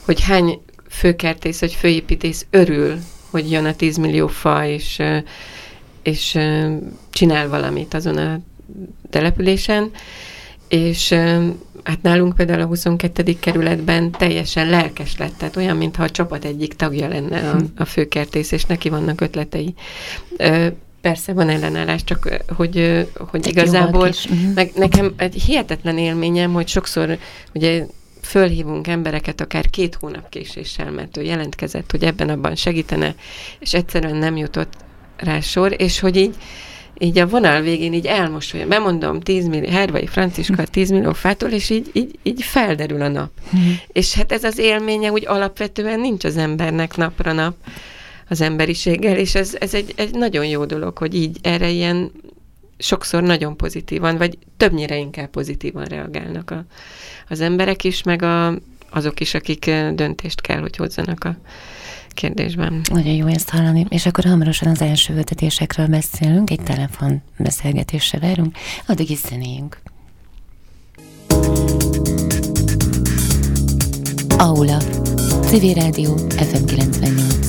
hogy 0.00 0.20
hány 0.20 0.60
főkertész 0.88 1.60
vagy 1.60 1.72
főépítész 1.72 2.46
örül, 2.50 2.98
hogy 3.30 3.50
jön 3.50 3.64
a 3.64 3.74
10 3.74 3.96
millió 3.96 4.26
fa, 4.26 4.66
és, 4.66 5.02
és 6.02 6.38
csinál 7.10 7.48
valamit 7.48 7.94
azon 7.94 8.16
a 8.16 8.40
településen, 9.10 9.90
és 10.68 11.12
hát 11.84 12.02
nálunk 12.02 12.34
például 12.34 12.60
a 12.60 12.66
22. 12.66 13.36
kerületben 13.40 14.10
teljesen 14.10 14.68
lelkes 14.68 15.16
lett, 15.16 15.38
tehát 15.38 15.56
olyan, 15.56 15.76
mintha 15.76 16.02
a 16.02 16.10
csapat 16.10 16.44
egyik 16.44 16.74
tagja 16.74 17.08
lenne 17.08 17.50
a, 17.50 17.56
a 17.76 17.84
főkertész, 17.84 18.52
és 18.52 18.64
neki 18.64 18.88
vannak 18.88 19.20
ötletei. 19.20 19.74
Persze 21.00 21.32
van 21.32 21.48
ellenállás, 21.48 22.04
csak 22.04 22.42
hogy, 22.56 23.06
hogy 23.16 23.46
igazából, 23.46 24.08
mhm. 24.08 24.52
meg 24.54 24.70
nekem 24.74 25.12
egy 25.16 25.34
hihetetlen 25.34 25.98
élményem, 25.98 26.52
hogy 26.52 26.68
sokszor 26.68 27.18
ugye 27.54 27.86
fölhívunk 28.22 28.86
embereket 28.86 29.40
akár 29.40 29.70
két 29.70 29.94
hónap 29.94 30.28
késéssel, 30.28 30.90
mert 30.90 31.16
ő 31.16 31.22
jelentkezett, 31.22 31.90
hogy 31.90 32.04
ebben 32.04 32.28
abban 32.28 32.54
segítene, 32.54 33.14
és 33.58 33.74
egyszerűen 33.74 34.16
nem 34.16 34.36
jutott 34.36 34.72
rá 35.16 35.40
sor, 35.40 35.74
és 35.78 36.00
hogy 36.00 36.16
így, 36.16 36.34
így 36.98 37.18
a 37.18 37.26
vonal 37.26 37.60
végén 37.60 37.92
így 37.92 38.06
elmosolja, 38.06 38.66
bemondom 38.66 39.20
10 39.20 39.46
millió, 39.46 39.70
Hervai 39.70 40.06
Franciska 40.06 40.64
10 40.64 40.90
millió 40.90 41.12
fától, 41.12 41.50
és 41.50 41.70
így, 41.70 41.90
így, 41.92 42.18
így 42.22 42.42
felderül 42.42 43.02
a 43.02 43.08
nap. 43.08 43.30
Mm. 43.56 43.70
És 43.86 44.14
hát 44.14 44.32
ez 44.32 44.44
az 44.44 44.58
élménye 44.58 45.10
úgy 45.10 45.26
alapvetően 45.26 46.00
nincs 46.00 46.24
az 46.24 46.36
embernek 46.36 46.96
napra 46.96 47.32
nap 47.32 47.54
az 48.28 48.40
emberiséggel, 48.40 49.16
és 49.16 49.34
ez, 49.34 49.56
ez 49.60 49.74
egy, 49.74 49.92
egy 49.96 50.14
nagyon 50.14 50.46
jó 50.46 50.64
dolog, 50.64 50.98
hogy 50.98 51.14
így 51.14 51.38
erre 51.42 51.68
ilyen 51.68 52.12
sokszor 52.80 53.22
nagyon 53.22 53.56
pozitívan, 53.56 54.16
vagy 54.16 54.38
többnyire 54.56 54.96
inkább 54.96 55.28
pozitívan 55.28 55.84
reagálnak 55.84 56.50
a, 56.50 56.64
az 57.28 57.40
emberek 57.40 57.84
is, 57.84 58.02
meg 58.02 58.22
a, 58.22 58.54
azok 58.90 59.20
is, 59.20 59.34
akik 59.34 59.64
döntést 59.94 60.40
kell, 60.40 60.60
hogy 60.60 60.76
hozzanak 60.76 61.24
a 61.24 61.36
kérdésben. 62.08 62.80
Nagyon 62.90 63.14
jó 63.14 63.26
ezt 63.26 63.50
hallani. 63.50 63.86
És 63.88 64.06
akkor 64.06 64.24
hamarosan 64.24 64.68
az 64.68 64.80
első 64.80 65.14
ültetésekről 65.14 65.86
beszélünk, 65.86 66.50
egy 66.50 66.62
telefon 66.62 67.22
beszélgetésre 67.36 68.18
várunk, 68.18 68.56
addig 68.86 69.10
is 69.10 69.18
zenéjünk. 69.18 69.80
Aula. 74.38 74.76
Civil 75.46 75.74
Rádió 75.74 76.16
FM 76.16 76.64
98. 76.64 77.39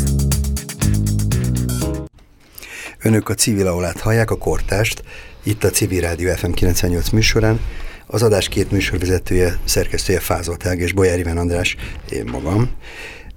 Önök 3.04 3.30
a 3.30 3.34
civil 3.34 3.68
aulát 3.68 4.00
hallják, 4.00 4.32
a 4.32 4.38
kortást, 4.38 5.04
itt 5.44 5.64
a 5.64 5.70
Civil 5.70 6.02
Rádió 6.02 6.34
FM 6.34 6.52
98 6.52 7.10
műsorán. 7.10 7.60
Az 8.06 8.24
adás 8.24 8.48
két 8.48 8.72
műsorvezetője, 8.72 9.60
szerkesztője 9.64 10.20
Fázolt 10.20 10.64
Helg 10.64 10.80
és 10.80 10.94
Bolyár 10.94 11.20
Iván 11.20 11.38
András, 11.38 11.76
én 12.10 12.30
magam. 12.32 12.70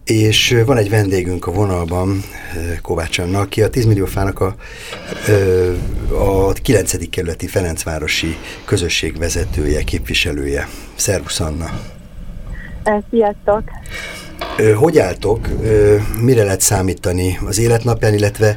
És 0.04 0.56
van 0.66 0.76
egy 0.76 0.90
vendégünk 0.90 1.46
a 1.46 1.52
vonalban, 1.52 2.22
Kovács 2.82 3.18
Anna, 3.18 3.40
aki 3.40 3.62
a 3.62 3.70
10 3.70 3.84
millió 3.84 4.04
fának 4.04 4.40
a, 4.40 4.56
a 6.14 6.52
9. 6.52 7.10
kerületi 7.10 7.46
Ferencvárosi 7.46 8.36
közösség 8.64 9.18
vezetője, 9.18 9.82
képviselője. 9.82 10.68
Szervusz 10.94 11.40
Anna! 11.40 11.80
Sziasztok! 13.10 13.62
Hogy 14.76 14.98
álltok? 14.98 15.48
Mire 16.20 16.44
lehet 16.44 16.60
számítani 16.60 17.38
az 17.46 17.58
életnapján, 17.58 18.14
illetve 18.14 18.56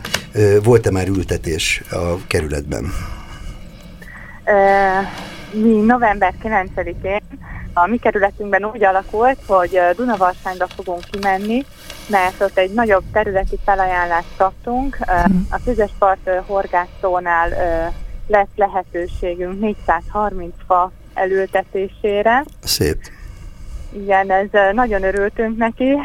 volt-e 0.63 0.91
már 0.91 1.07
ültetés 1.07 1.83
a 1.91 2.27
kerületben? 2.27 2.91
Mi 5.51 5.75
november 5.85 6.33
9-én 6.43 7.21
a 7.73 7.87
mi 7.87 7.97
kerületünkben 7.97 8.65
úgy 8.65 8.83
alakult, 8.83 9.37
hogy 9.45 9.79
Dunavarsányra 9.95 10.67
fogunk 10.75 11.03
kimenni, 11.11 11.65
mert 12.09 12.41
ott 12.41 12.57
egy 12.57 12.73
nagyobb 12.73 13.03
területi 13.11 13.59
felajánlást 13.65 14.35
kaptunk. 14.37 14.97
A 15.49 15.59
Füzespart 15.63 16.29
horgásztónál 16.45 17.49
lesz 18.27 18.47
lehetőségünk 18.55 19.59
430 19.59 20.53
fa 20.67 20.91
elültetésére. 21.13 22.43
Szép. 22.63 22.97
Igen, 23.91 24.31
ez 24.31 24.73
nagyon 24.73 25.03
örültünk 25.03 25.57
neki, 25.57 25.95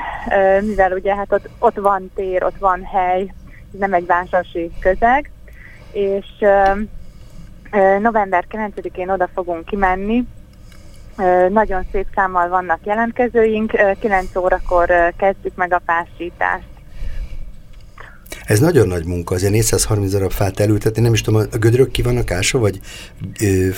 mivel 0.61 0.93
ugye 0.93 1.15
hát 1.15 1.33
ott, 1.33 1.49
ott 1.59 1.77
van 1.77 2.11
tér, 2.15 2.45
ott 2.45 2.59
van 2.59 2.85
hely, 2.85 3.33
nem 3.71 3.93
egy 3.93 4.07
vásársi 4.07 4.71
közeg, 4.81 5.31
és 5.93 6.27
november 8.01 8.45
9-én 8.51 9.11
oda 9.11 9.29
fogunk 9.35 9.65
kimenni, 9.65 10.27
nagyon 11.49 11.85
szép 11.93 12.07
számmal 12.15 12.49
vannak 12.49 12.79
jelentkezőink, 12.85 13.73
9 14.01 14.37
órakor 14.37 15.13
kezdjük 15.17 15.55
meg 15.55 15.73
a 15.73 15.83
pásítást. 15.87 16.71
Ez 18.45 18.61
nagyon 18.61 18.89
nagy 18.89 19.05
munka, 19.05 19.35
azért 19.35 19.53
430 19.53 20.11
darab 20.11 20.31
fát 20.31 20.61
elültetni, 20.61 21.03
nem 21.03 21.13
is 21.13 21.21
tudom, 21.21 21.43
a 21.53 21.57
gödrök 21.57 21.91
ki 21.91 22.03
vannak 22.03 22.31
ásva, 22.31 22.59
vagy 22.59 22.81
ö, 23.41 23.69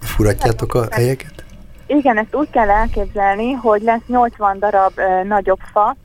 furatjátok 0.00 0.74
a 0.74 0.86
helyeket? 0.90 1.45
Igen, 1.86 2.18
ezt 2.18 2.34
úgy 2.34 2.50
kell 2.50 2.70
elképzelni, 2.70 3.52
hogy 3.52 3.82
lesz 3.82 4.06
80 4.06 4.58
darab 4.58 4.92
ö, 4.96 5.22
nagyobb 5.22 5.58
fa, 5.72 5.96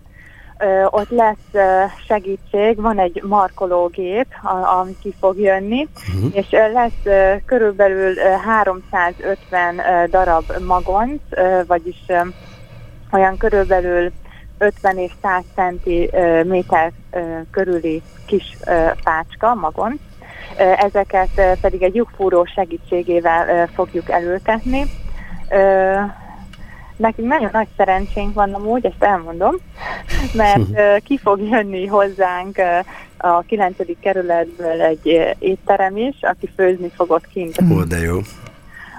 ö, 0.59 0.85
ott 0.89 1.09
lesz 1.09 1.51
ö, 1.51 1.83
segítség, 2.07 2.81
van 2.81 2.99
egy 2.99 3.21
markológép, 3.23 4.27
a, 4.43 4.77
ami 4.79 4.95
ki 5.01 5.13
fog 5.19 5.39
jönni, 5.39 5.87
uh-huh. 6.15 6.35
és 6.35 6.47
ö, 6.51 6.71
lesz 6.71 7.03
ö, 7.03 7.33
körülbelül 7.45 8.17
ö, 8.17 8.29
350 8.45 9.79
ö, 9.79 10.07
darab 10.07 10.43
magonc, 10.67 11.21
ö, 11.29 11.61
vagyis 11.67 12.03
ö, 12.07 12.19
olyan 13.11 13.37
körülbelül 13.37 14.11
50 14.57 14.97
és 14.97 15.11
100 15.21 15.43
centi 15.55 16.09
ö, 16.11 16.43
méter 16.43 16.91
ö, 17.11 17.19
körüli 17.51 18.01
kis 18.25 18.57
ö, 18.67 18.85
fácska, 19.03 19.55
magonc. 19.55 19.99
Ezeket 20.57 21.57
pedig 21.61 21.81
egy 21.81 21.95
lyukfúró 21.95 22.45
segítségével 22.45 23.67
fogjuk 23.67 24.09
elültetni 24.09 24.85
Ö, 25.51 25.95
nekünk 26.95 27.27
nagyon 27.27 27.49
nagy 27.53 27.67
szerencsénk 27.77 28.33
van 28.33 28.53
amúgy, 28.53 28.85
ezt 28.85 29.03
elmondom, 29.03 29.55
mert 30.33 30.69
ö, 30.79 30.95
ki 31.03 31.17
fog 31.17 31.41
jönni 31.41 31.85
hozzánk 31.85 32.57
ö, 32.57 32.79
a 33.17 33.41
9. 33.47 33.75
kerületből 33.99 34.81
egy 34.81 35.35
étterem 35.39 35.97
is, 35.97 36.15
aki 36.21 36.49
főzni 36.55 36.91
fogott 36.95 37.27
kint. 37.27 37.57
Ó, 37.71 37.83
de 37.83 37.97
jó. 37.97 38.19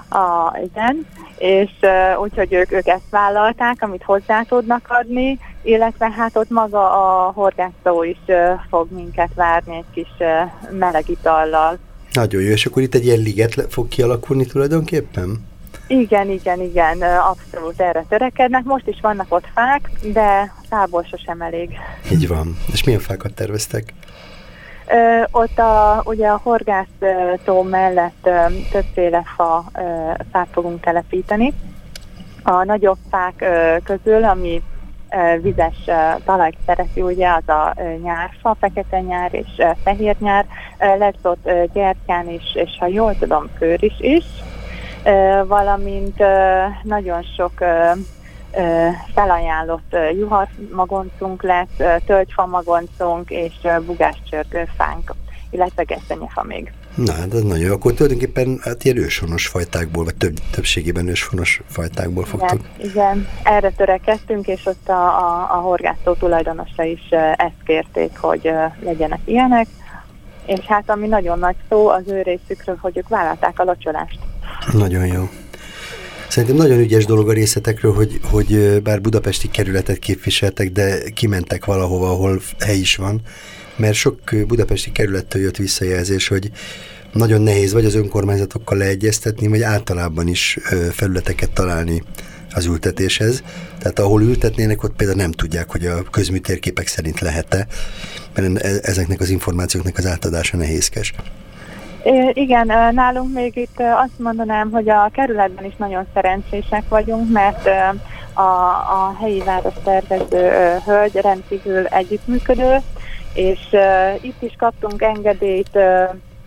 A, 0.09 0.57
igen, 0.63 1.07
és 1.37 1.71
uh, 1.81 2.21
úgyhogy 2.21 2.53
ők, 2.53 2.71
ők 2.71 2.87
ezt 2.87 3.09
vállalták, 3.09 3.75
amit 3.79 4.03
hozzá 4.03 4.41
tudnak 4.41 4.85
adni, 4.87 5.39
illetve 5.61 6.11
hát 6.11 6.37
ott 6.37 6.49
maga 6.49 6.91
a 6.91 7.31
horgászó 7.31 8.03
is 8.03 8.17
uh, 8.27 8.59
fog 8.69 8.91
minket 8.91 9.33
várni 9.35 9.75
egy 9.75 9.85
kis 9.93 10.11
uh, 10.19 10.77
meleg 10.77 11.09
itallal. 11.09 11.77
Nagyon 12.13 12.41
jó, 12.41 12.49
és 12.49 12.65
akkor 12.65 12.81
itt 12.81 12.95
egy 12.95 13.05
ilyen 13.05 13.19
liget 13.19 13.65
fog 13.69 13.87
kialakulni 13.87 14.45
tulajdonképpen? 14.45 15.51
Igen, 15.99 16.29
igen, 16.29 16.61
igen, 16.61 17.01
abszolút 17.01 17.79
erre 17.81 18.05
törekednek. 18.09 18.63
Most 18.63 18.87
is 18.87 18.99
vannak 19.01 19.25
ott 19.29 19.47
fák, 19.53 19.89
de 20.13 20.53
tából 20.69 21.03
sosem 21.03 21.41
elég. 21.41 21.77
Így 22.11 22.27
van. 22.27 22.57
És 22.71 22.83
milyen 22.83 22.99
fákat 22.99 23.33
terveztek? 23.33 23.93
Ö, 24.87 25.23
ott 25.31 25.59
a, 25.59 26.01
ugye 26.05 26.27
a 26.27 26.39
horgásztó 26.43 27.61
mellett 27.61 28.21
ö, 28.23 28.45
többféle 28.71 29.23
fa, 29.35 29.65
ö, 29.73 30.11
fát 30.31 30.47
fogunk 30.51 30.81
telepíteni. 30.81 31.53
A 32.43 32.63
nagyobb 32.63 32.97
fák 33.09 33.41
ö, 33.41 33.77
közül, 33.83 34.23
ami 34.23 34.61
ö, 35.11 35.41
vizes 35.41 35.77
ö, 35.85 35.91
talajt 36.25 36.57
szereti, 36.65 37.01
ugye 37.01 37.29
az 37.29 37.49
a 37.49 37.73
ö, 37.77 37.93
nyárfa, 38.03 38.55
fekete 38.59 39.01
nyár 39.01 39.33
és 39.33 39.47
ö, 39.57 39.69
fehér 39.83 40.15
nyár. 40.19 40.45
Ö, 40.79 40.97
lesz 40.97 41.23
ott 41.23 41.45
ö, 41.45 41.63
gyertyán 41.73 42.29
is, 42.29 42.55
és 42.55 42.77
ha 42.79 42.87
jól 42.87 43.15
tudom, 43.19 43.49
kőr 43.59 43.83
is 43.83 43.95
is. 43.99 44.25
Valamint 45.47 46.23
nagyon 46.83 47.23
sok 47.35 47.51
felajánlott 49.13 49.95
juharmagoncunk 50.17 51.43
lesz, 51.43 52.01
tölgyfa 52.05 52.45
magoncunk 52.45 53.29
és 53.29 53.53
bugáscsörgőfánk, 53.85 55.13
illetve 55.49 55.83
gesztenyefa 55.83 56.43
még. 56.43 56.71
Na, 56.95 57.13
hát 57.13 57.33
ez 57.33 57.41
nagyon 57.41 57.65
jó. 57.65 57.73
Akkor 57.73 57.93
tulajdonképpen 57.93 58.59
hát 58.61 58.83
ilyen 58.83 58.97
őshonos 58.97 59.47
fajtákból, 59.47 60.03
vagy 60.03 60.15
több, 60.15 60.35
többségében 60.51 61.07
őshonos 61.07 61.61
fajtákból 61.67 62.25
fogtok. 62.25 62.59
Igen, 62.77 62.89
igen, 62.91 63.27
erre 63.43 63.69
törekedtünk, 63.69 64.47
és 64.47 64.65
ott 64.65 64.89
a, 64.89 65.05
a, 65.05 65.47
a 65.51 65.55
horgásztó 65.55 66.13
tulajdonosa 66.13 66.83
is 66.83 67.09
ezt 67.35 67.63
kérték, 67.65 68.17
hogy 68.17 68.51
legyenek 68.79 69.19
ilyenek, 69.25 69.67
és 70.45 70.59
hát 70.59 70.89
ami 70.89 71.07
nagyon 71.07 71.39
nagy 71.39 71.55
szó 71.69 71.87
az 71.87 72.07
ő 72.07 72.21
részükről, 72.21 72.77
hogy 72.81 72.97
ők 72.97 73.07
vállalták 73.07 73.59
a 73.59 73.63
locsolást. 73.63 74.19
Nagyon 74.71 75.05
jó. 75.05 75.29
Szerintem 76.29 76.57
nagyon 76.57 76.79
ügyes 76.79 77.05
dolog 77.05 77.29
a 77.29 77.33
részletekről, 77.33 77.93
hogy, 77.93 78.19
hogy 78.23 78.81
bár 78.81 79.01
budapesti 79.01 79.49
kerületet 79.49 79.99
képviseltek, 79.99 80.71
de 80.71 81.09
kimentek 81.09 81.65
valahova, 81.65 82.09
ahol 82.09 82.41
hely 82.59 82.77
is 82.77 82.95
van, 82.95 83.21
mert 83.75 83.93
sok 83.93 84.19
budapesti 84.47 84.91
kerülettől 84.91 85.41
jött 85.41 85.57
visszajelzés, 85.57 86.27
hogy 86.27 86.51
nagyon 87.11 87.41
nehéz 87.41 87.73
vagy 87.73 87.85
az 87.85 87.95
önkormányzatokkal 87.95 88.77
leegyeztetni, 88.77 89.47
vagy 89.47 89.61
általában 89.61 90.27
is 90.27 90.57
felületeket 90.91 91.51
találni 91.51 92.03
az 92.53 92.65
ültetéshez. 92.65 93.43
Tehát 93.79 93.99
ahol 93.99 94.21
ültetnének, 94.21 94.83
ott 94.83 94.95
például 94.95 95.19
nem 95.19 95.31
tudják, 95.31 95.71
hogy 95.71 95.85
a 95.85 96.03
közműtérképek 96.03 96.87
szerint 96.87 97.19
lehet-e, 97.19 97.67
mert 98.35 98.63
e-, 98.63 98.79
ezeknek 98.81 99.19
az 99.19 99.29
információknak 99.29 99.97
az 99.97 100.05
átadása 100.05 100.57
nehézkes. 100.57 101.13
Igen, 102.33 102.93
nálunk 102.93 103.33
még 103.33 103.55
itt 103.55 103.79
azt 103.79 104.19
mondanám, 104.19 104.71
hogy 104.71 104.89
a 104.89 105.09
kerületben 105.13 105.65
is 105.65 105.75
nagyon 105.75 106.07
szerencsések 106.13 106.83
vagyunk, 106.89 107.31
mert 107.31 107.67
a, 108.33 108.41
a 108.41 109.15
helyi 109.19 109.43
város 109.45 109.73
tervező 109.83 110.51
hölgy 110.85 111.15
rendkívül 111.15 111.85
együttműködő, 111.85 112.77
és 113.33 113.75
itt 114.21 114.41
is 114.41 114.53
kaptunk 114.57 115.01
engedélyt 115.01 115.79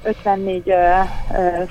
54 0.02 0.74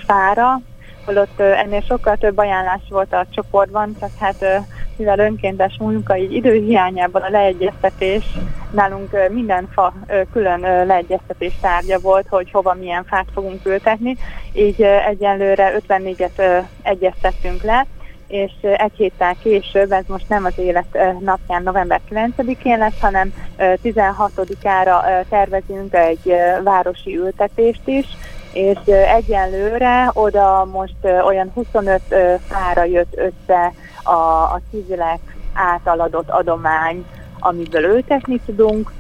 fára, 0.06 0.62
holott 1.06 1.40
ennél 1.40 1.82
sokkal 1.82 2.18
több 2.18 2.38
ajánlás 2.38 2.82
volt 2.90 3.14
a 3.14 3.26
csoportban, 3.30 3.96
csak 4.00 4.12
hát 4.20 4.66
mivel 4.98 5.20
önkéntes 5.20 5.78
munka, 5.80 6.18
így 6.18 6.34
időhiányában 6.34 7.22
a 7.22 7.30
leegyeztetés, 7.30 8.24
nálunk 8.72 9.30
minden 9.32 9.68
fa 9.72 9.94
külön 10.32 10.60
leegyeztetés 10.60 11.54
tárgya 11.62 12.00
volt, 12.00 12.28
hogy 12.28 12.52
hova 12.52 12.74
milyen 12.74 13.04
fát 13.04 13.26
fogunk 13.34 13.66
ültetni, 13.66 14.18
így 14.54 14.82
egyenlőre 14.82 15.74
54-et 15.88 16.64
egyeztettünk 16.82 17.62
le, 17.64 17.86
és 18.28 18.52
egy 18.62 18.92
héttel 18.96 19.36
később, 19.44 19.92
ez 19.92 20.04
most 20.08 20.30
nem 20.30 20.46
az 20.46 20.58
élet 20.58 20.98
napján 21.20 21.64
november 21.64 22.02
9-én 22.12 22.78
lesz, 22.78 23.00
hanem 23.00 23.34
16-ára 23.58 25.26
tervezünk 25.30 25.94
egy 25.94 26.36
városi 26.64 27.18
ültetést 27.18 27.88
is, 27.88 28.06
és 28.54 28.78
egyenlőre 29.16 30.10
oda 30.14 30.68
most 30.72 30.96
olyan 31.26 31.52
25 31.54 32.02
fára 32.48 32.84
jött 32.84 33.16
össze 33.16 33.74
a, 34.06 34.42
a 34.54 34.62
civilek 34.72 35.20
átaladott 35.54 36.30
adomány, 36.30 37.06
amiből 37.40 37.84
ültetni 37.84 38.40
tudunk. 38.46 38.92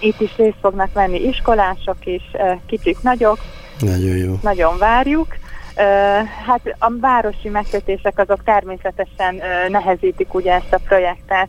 Itt 0.00 0.20
is 0.20 0.36
részt 0.36 0.56
fognak 0.60 0.92
venni 0.92 1.18
iskolások 1.18 2.06
is, 2.06 2.22
kicsik, 2.66 3.02
nagyok. 3.02 3.38
Nagyon 3.78 4.16
jó. 4.16 4.38
Nagyon 4.42 4.78
várjuk. 4.78 5.26
Hát 6.46 6.60
a 6.78 6.92
városi 7.00 7.48
megkötések 7.48 8.18
azok 8.18 8.44
természetesen 8.44 9.40
nehezítik 9.68 10.34
ugye 10.34 10.52
ezt 10.52 10.72
a 10.72 10.80
projektet, 10.84 11.48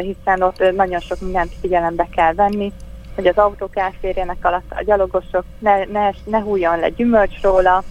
hiszen 0.00 0.42
ott 0.42 0.74
nagyon 0.76 1.00
sok 1.00 1.20
mindent 1.20 1.52
figyelembe 1.60 2.08
kell 2.14 2.32
venni, 2.32 2.72
hogy 3.14 3.26
az 3.26 3.36
autók 3.36 3.76
elférjenek 3.76 4.36
alatt, 4.40 4.72
a 4.76 4.82
gyalogosok 4.82 5.44
ne, 5.58 5.84
ne, 5.84 6.10
ne 6.24 6.40
hújjon 6.40 6.78
le 6.78 6.88
gyümölcs 6.88 7.42
róla, 7.42 7.82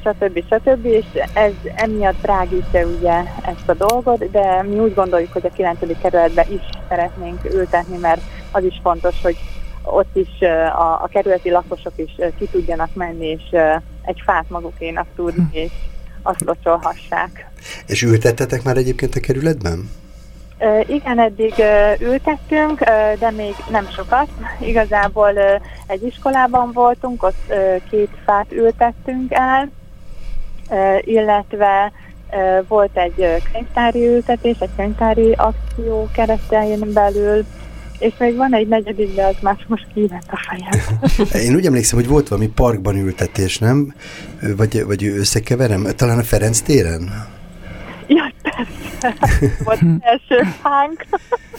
stb. 0.00 0.44
stb. 0.50 0.84
És 0.84 1.04
ez 1.34 1.52
emiatt 1.74 2.20
drágítja 2.22 2.86
ugye 2.86 3.22
ezt 3.42 3.68
a 3.68 3.74
dolgot, 3.74 4.30
de 4.30 4.62
mi 4.62 4.78
úgy 4.78 4.94
gondoljuk, 4.94 5.32
hogy 5.32 5.46
a 5.46 5.52
9. 5.54 5.78
kerületbe 6.02 6.46
is 6.48 6.60
szeretnénk 6.88 7.44
ültetni, 7.44 7.96
mert 7.96 8.20
az 8.50 8.64
is 8.64 8.80
fontos, 8.82 9.14
hogy 9.22 9.36
ott 9.82 10.16
is 10.16 10.40
a, 10.74 11.02
a 11.02 11.08
kerületi 11.12 11.50
lakosok 11.50 11.92
is 11.96 12.10
ki 12.38 12.48
tudjanak 12.50 12.94
menni, 12.94 13.26
és 13.26 13.58
egy 14.02 14.22
fát 14.24 14.44
magukénak 14.48 15.06
tudni, 15.16 15.48
hm. 15.50 15.56
és 15.56 15.70
azt 16.22 16.44
locsolhassák. 16.44 17.50
És 17.86 18.02
ültettetek 18.02 18.62
már 18.62 18.76
egyébként 18.76 19.14
a 19.14 19.20
kerületben? 19.20 19.90
Igen, 20.86 21.18
eddig 21.18 21.54
ültettünk, 22.00 22.78
de 23.18 23.30
még 23.30 23.54
nem 23.70 23.88
sokat. 23.90 24.28
Igazából 24.60 25.32
egy 25.86 26.02
iskolában 26.02 26.72
voltunk, 26.72 27.22
ott 27.22 27.52
két 27.90 28.10
fát 28.24 28.52
ültettünk 28.52 29.32
el, 29.32 29.70
illetve 31.00 31.92
volt 32.68 32.96
egy 32.96 33.42
könyvtári 33.52 34.06
ültetés, 34.06 34.56
egy 34.58 34.70
könyvtári 34.76 35.32
akció 35.32 36.08
keretén 36.12 36.92
belül, 36.92 37.44
és 37.98 38.12
még 38.18 38.36
van 38.36 38.54
egy 38.54 38.68
negyedik, 38.68 39.14
de 39.14 39.26
az 39.26 39.34
már 39.42 39.56
most 39.66 39.86
kívánta 39.94 40.32
a 40.32 40.38
fejem. 40.48 41.00
Én 41.48 41.54
úgy 41.54 41.66
emlékszem, 41.66 41.98
hogy 41.98 42.08
volt 42.08 42.28
valami 42.28 42.48
parkban 42.48 42.96
ültetés, 42.96 43.58
nem? 43.58 43.94
Vagy, 44.56 44.84
vagy 44.84 45.04
összekeverem? 45.04 45.86
Talán 45.96 46.18
a 46.18 46.22
Ferenc 46.22 46.60
téren? 46.60 47.28
Ja, 48.06 48.32
persze. 48.42 48.79
volt 49.64 49.80
az 49.80 50.00
első 50.00 50.42
fánk. 50.62 51.04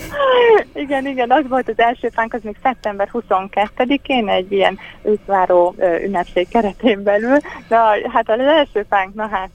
igen, 0.83 1.07
igen, 1.07 1.31
az 1.31 1.43
volt 1.47 1.69
az 1.69 1.79
első 1.79 2.09
fánk, 2.09 2.33
az 2.33 2.39
még 2.43 2.55
szeptember 2.63 3.09
22-én 3.13 4.29
egy 4.29 4.51
ilyen 4.51 4.79
őszváró 5.03 5.75
ünnepség 6.03 6.47
keretén 6.47 7.03
belül. 7.03 7.37
Na, 7.67 7.77
hát 8.13 8.29
az 8.29 8.39
első 8.39 8.85
fánk, 8.89 9.13
na 9.13 9.27
hát 9.27 9.49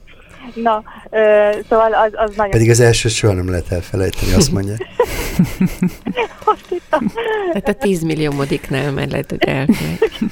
Na, 0.53 0.83
ö, 1.09 1.49
szóval 1.69 1.93
az, 1.93 2.11
az 2.13 2.35
nagyon... 2.35 2.51
Pedig 2.51 2.69
az 2.69 2.79
első 2.79 3.09
soha 3.09 3.33
nem 3.33 3.49
lehet 3.49 3.71
elfelejteni, 3.71 4.33
azt 4.33 4.51
mondja. 4.51 4.75
Tehát 7.51 7.67
a 7.67 7.73
10 7.73 8.01
milliómodiknál 8.01 8.91
már 8.91 9.07
lehet, 9.07 9.29
hogy 9.29 9.43
elfelejteni. 9.43 10.29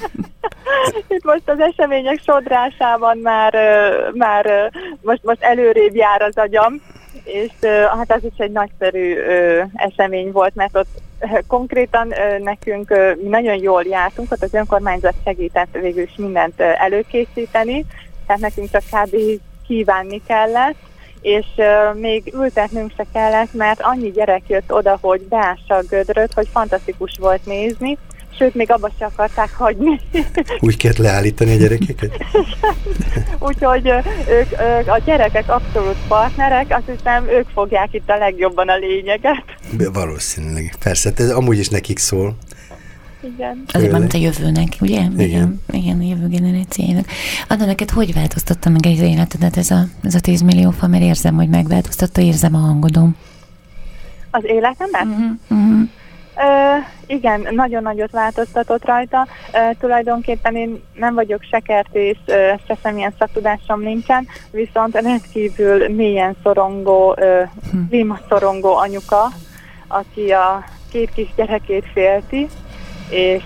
Itt 1.08 1.24
most 1.24 1.42
az 1.44 1.58
események 1.60 2.20
sodrásában 2.24 3.18
már, 3.18 3.54
már 4.14 4.70
most, 5.00 5.20
most 5.22 5.42
előrébb 5.42 5.94
jár 5.94 6.22
az 6.22 6.36
agyam, 6.36 6.80
és 7.24 7.50
hát 7.98 8.12
az 8.12 8.24
is 8.24 8.36
egy 8.36 8.52
nagyszerű 8.52 9.16
esemény 9.74 10.32
volt, 10.32 10.54
mert 10.54 10.76
ott 10.76 11.00
konkrétan 11.46 12.14
nekünk 12.38 12.88
mi 13.22 13.28
nagyon 13.28 13.56
jól 13.56 13.82
jártunk, 13.82 14.32
ott 14.32 14.42
az 14.42 14.54
önkormányzat 14.54 15.14
segített 15.24 15.78
végül 15.80 16.02
is 16.02 16.14
mindent 16.16 16.60
előkészíteni, 16.60 17.84
tehát 18.26 18.42
nekünk 18.42 18.70
csak 18.70 18.82
kb. 18.82 19.16
kívánni 19.66 20.22
kellett, 20.26 20.76
és 21.20 21.46
még 21.94 22.32
ültetnünk 22.34 22.92
se 22.96 23.06
kellett, 23.12 23.52
mert 23.52 23.80
annyi 23.80 24.10
gyerek 24.10 24.42
jött 24.46 24.72
oda, 24.72 24.98
hogy 25.00 25.20
beássa 25.20 25.74
a 25.74 25.82
gödröt, 25.88 26.32
hogy 26.32 26.48
fantasztikus 26.52 27.16
volt 27.20 27.46
nézni, 27.46 27.98
sőt, 28.38 28.54
még 28.54 28.70
abba 28.70 28.90
se 28.98 29.04
akarták 29.04 29.54
hagyni. 29.54 30.00
Úgy 30.60 30.76
kellett 30.76 30.96
leállítani 30.96 31.52
a 31.52 31.56
gyerekeket? 31.56 32.16
Úgyhogy 33.48 33.86
ők, 33.86 34.06
ők, 34.28 34.88
a 34.88 34.98
gyerekek 35.04 35.48
abszolút 35.48 35.96
partnerek, 36.08 36.66
azt 36.68 36.98
hiszem, 36.98 37.28
ők 37.28 37.48
fogják 37.48 37.88
itt 37.92 38.10
a 38.10 38.16
legjobban 38.16 38.68
a 38.68 38.76
lényeget. 38.76 39.44
Valószínűleg. 39.92 40.74
Persze, 40.82 41.12
ez 41.16 41.30
amúgy 41.30 41.58
is 41.58 41.68
nekik 41.68 41.98
szól. 41.98 42.36
Igen. 43.34 43.64
Azért 43.72 43.90
már, 43.90 44.00
mint 44.00 44.14
a 44.14 44.18
jövőnek, 44.18 44.68
ugye? 44.80 45.00
Igen. 45.00 45.18
Igen, 45.18 45.60
igen 45.70 46.00
a 46.00 46.02
jövő 46.02 46.26
generációjának. 46.28 47.06
Anna, 47.48 47.64
neked 47.64 47.90
hogy 47.90 48.14
változtatta 48.14 48.70
meg 48.70 48.86
az 48.86 49.00
életedet 49.00 49.56
ez 49.56 49.70
a, 49.70 49.84
ez 50.02 50.14
a 50.14 50.20
10 50.20 50.40
millió 50.40 50.70
fa, 50.70 50.86
mert 50.86 51.02
érzem, 51.02 51.34
hogy 51.34 51.48
megváltoztatta, 51.48 52.20
érzem 52.20 52.54
a 52.54 52.58
hangodom. 52.58 53.16
Az 54.30 54.42
életemet? 54.44 55.04
Uh-huh, 55.04 55.30
uh-huh. 55.48 55.88
Igen, 57.06 57.46
nagyon 57.50 57.82
nagyot 57.82 58.10
változtatott 58.10 58.84
rajta. 58.84 59.26
Tulajdonképpen 59.78 60.56
én 60.56 60.82
nem 60.94 61.14
vagyok 61.14 61.42
sekertész, 61.42 62.16
ö, 62.26 62.52
se 62.66 62.76
semmilyen 62.82 63.14
szaktudásom 63.18 63.80
nincsen, 63.80 64.26
viszont 64.50 64.94
rendkívül 64.94 65.88
mélyen 65.88 66.36
szorongó, 66.42 67.16
hm. 67.90 68.12
szorongó 68.28 68.76
anyuka, 68.76 69.28
aki 69.88 70.30
a 70.30 70.64
két 70.90 71.10
kis 71.14 71.28
gyerekét 71.36 71.84
félti, 71.92 72.48
és 73.10 73.44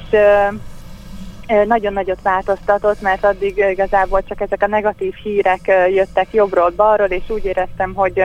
nagyon 1.67 1.93
nagyot 1.93 2.23
változtatott, 2.23 3.01
mert 3.01 3.25
addig 3.25 3.57
igazából 3.57 4.23
csak 4.23 4.41
ezek 4.41 4.63
a 4.63 4.67
negatív 4.67 5.15
hírek 5.15 5.61
jöttek 5.95 6.27
jobbról, 6.33 6.73
balról, 6.77 7.07
és 7.07 7.23
úgy 7.29 7.45
éreztem, 7.45 7.95
hogy 7.95 8.23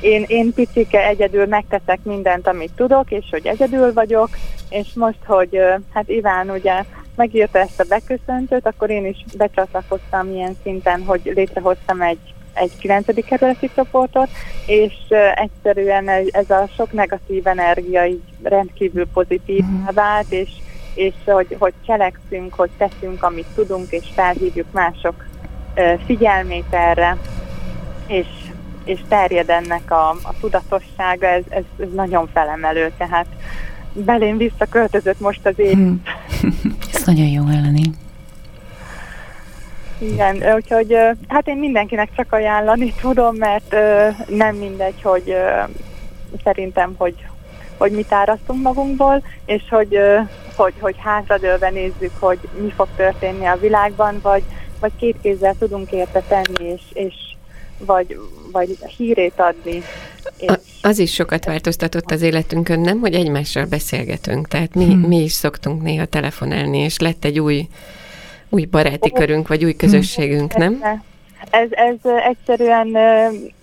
én, 0.00 0.24
én 0.26 0.52
picike 0.54 1.06
egyedül 1.06 1.46
megteszek 1.46 1.98
mindent, 2.02 2.46
amit 2.46 2.72
tudok, 2.76 3.10
és 3.10 3.26
hogy 3.30 3.46
egyedül 3.46 3.92
vagyok, 3.92 4.28
és 4.68 4.88
most, 4.94 5.18
hogy 5.26 5.58
hát 5.94 6.08
Iván 6.08 6.50
ugye 6.50 6.84
megírta 7.16 7.58
ezt 7.58 7.80
a 7.80 7.84
beköszöntőt, 7.88 8.66
akkor 8.66 8.90
én 8.90 9.06
is 9.06 9.24
becsatlakoztam 9.36 10.32
ilyen 10.32 10.56
szinten, 10.62 11.02
hogy 11.04 11.20
létrehoztam 11.34 12.00
egy 12.00 12.18
egy 12.58 12.78
9. 12.78 13.24
kerületi 13.24 13.70
csoportot, 13.74 14.28
és 14.66 14.94
egyszerűen 15.34 16.08
ez 16.30 16.50
a 16.50 16.68
sok 16.76 16.92
negatív 16.92 17.46
energia 17.46 18.04
így 18.04 18.22
rendkívül 18.42 19.06
pozitív 19.12 19.64
mhm. 19.64 19.94
vált, 19.94 20.32
és, 20.32 20.50
és 20.94 21.14
hogy, 21.24 21.56
hogy 21.58 21.72
cselekszünk, 21.86 22.54
hogy 22.54 22.70
teszünk, 22.76 23.22
amit 23.22 23.46
tudunk, 23.54 23.90
és 23.90 24.04
felhívjuk 24.14 24.72
mások 24.72 25.26
figyelmét 26.06 26.66
erre, 26.70 27.16
és, 28.06 28.26
és 28.88 29.00
terjed 29.08 29.50
ennek 29.50 29.90
a, 29.90 30.08
a 30.08 30.34
tudatossága, 30.40 31.26
ez, 31.26 31.42
ez, 31.48 31.64
ez 31.80 31.92
nagyon 31.94 32.28
felemelő, 32.32 32.92
tehát 32.98 33.26
belém 33.92 34.36
visszaköltözött 34.36 35.20
most 35.20 35.46
az 35.46 35.58
én. 35.58 35.76
Hmm. 35.76 36.02
ez 36.94 37.04
nagyon 37.04 37.26
jó 37.26 37.42
hallani. 37.42 37.82
Igen, 39.98 40.54
úgyhogy 40.54 40.96
hát 41.28 41.46
én 41.46 41.56
mindenkinek 41.56 42.08
csak 42.16 42.32
ajánlani 42.32 42.94
tudom, 43.00 43.36
mert 43.36 43.76
nem 44.28 44.56
mindegy, 44.56 45.02
hogy 45.02 45.36
szerintem, 46.44 46.94
hogy, 46.98 47.14
hogy 47.76 47.92
mit 47.92 48.12
árasztunk 48.12 48.62
magunkból, 48.62 49.22
és 49.44 49.62
hogy, 49.70 49.98
hogy, 50.56 50.74
hogy 50.80 50.96
hátradőlve 50.98 51.70
nézzük, 51.70 52.12
hogy 52.18 52.38
mi 52.62 52.70
fog 52.70 52.88
történni 52.96 53.46
a 53.46 53.58
világban, 53.60 54.18
vagy, 54.22 54.42
vagy 54.80 54.92
két 54.96 55.16
kézzel 55.22 55.54
tudunk 55.58 55.92
érte 55.92 56.22
tenni, 56.28 56.64
és, 56.64 56.82
és 56.92 57.14
vagy, 57.78 58.18
vagy 58.52 58.76
hírét 58.96 59.34
adni. 59.36 59.82
És... 60.36 60.48
A, 60.48 60.58
az 60.82 60.98
is 60.98 61.12
sokat 61.12 61.44
változtatott 61.44 62.10
az 62.10 62.22
életünkön, 62.22 62.80
nem, 62.80 63.00
hogy 63.00 63.14
egymással 63.14 63.64
beszélgetünk. 63.64 64.48
Tehát 64.48 64.74
mi, 64.74 64.84
hmm. 64.84 65.00
mi 65.00 65.22
is 65.22 65.32
szoktunk 65.32 65.82
néha 65.82 66.04
telefonálni, 66.04 66.78
és 66.78 66.98
lett 66.98 67.24
egy 67.24 67.40
új 67.40 67.68
új 68.48 68.64
baráti 68.64 69.12
körünk, 69.12 69.48
vagy 69.48 69.64
új 69.64 69.76
közösségünk, 69.76 70.54
nem? 70.54 70.82
Ez, 71.50 71.68
ez 71.70 71.96
egyszerűen 72.28 72.96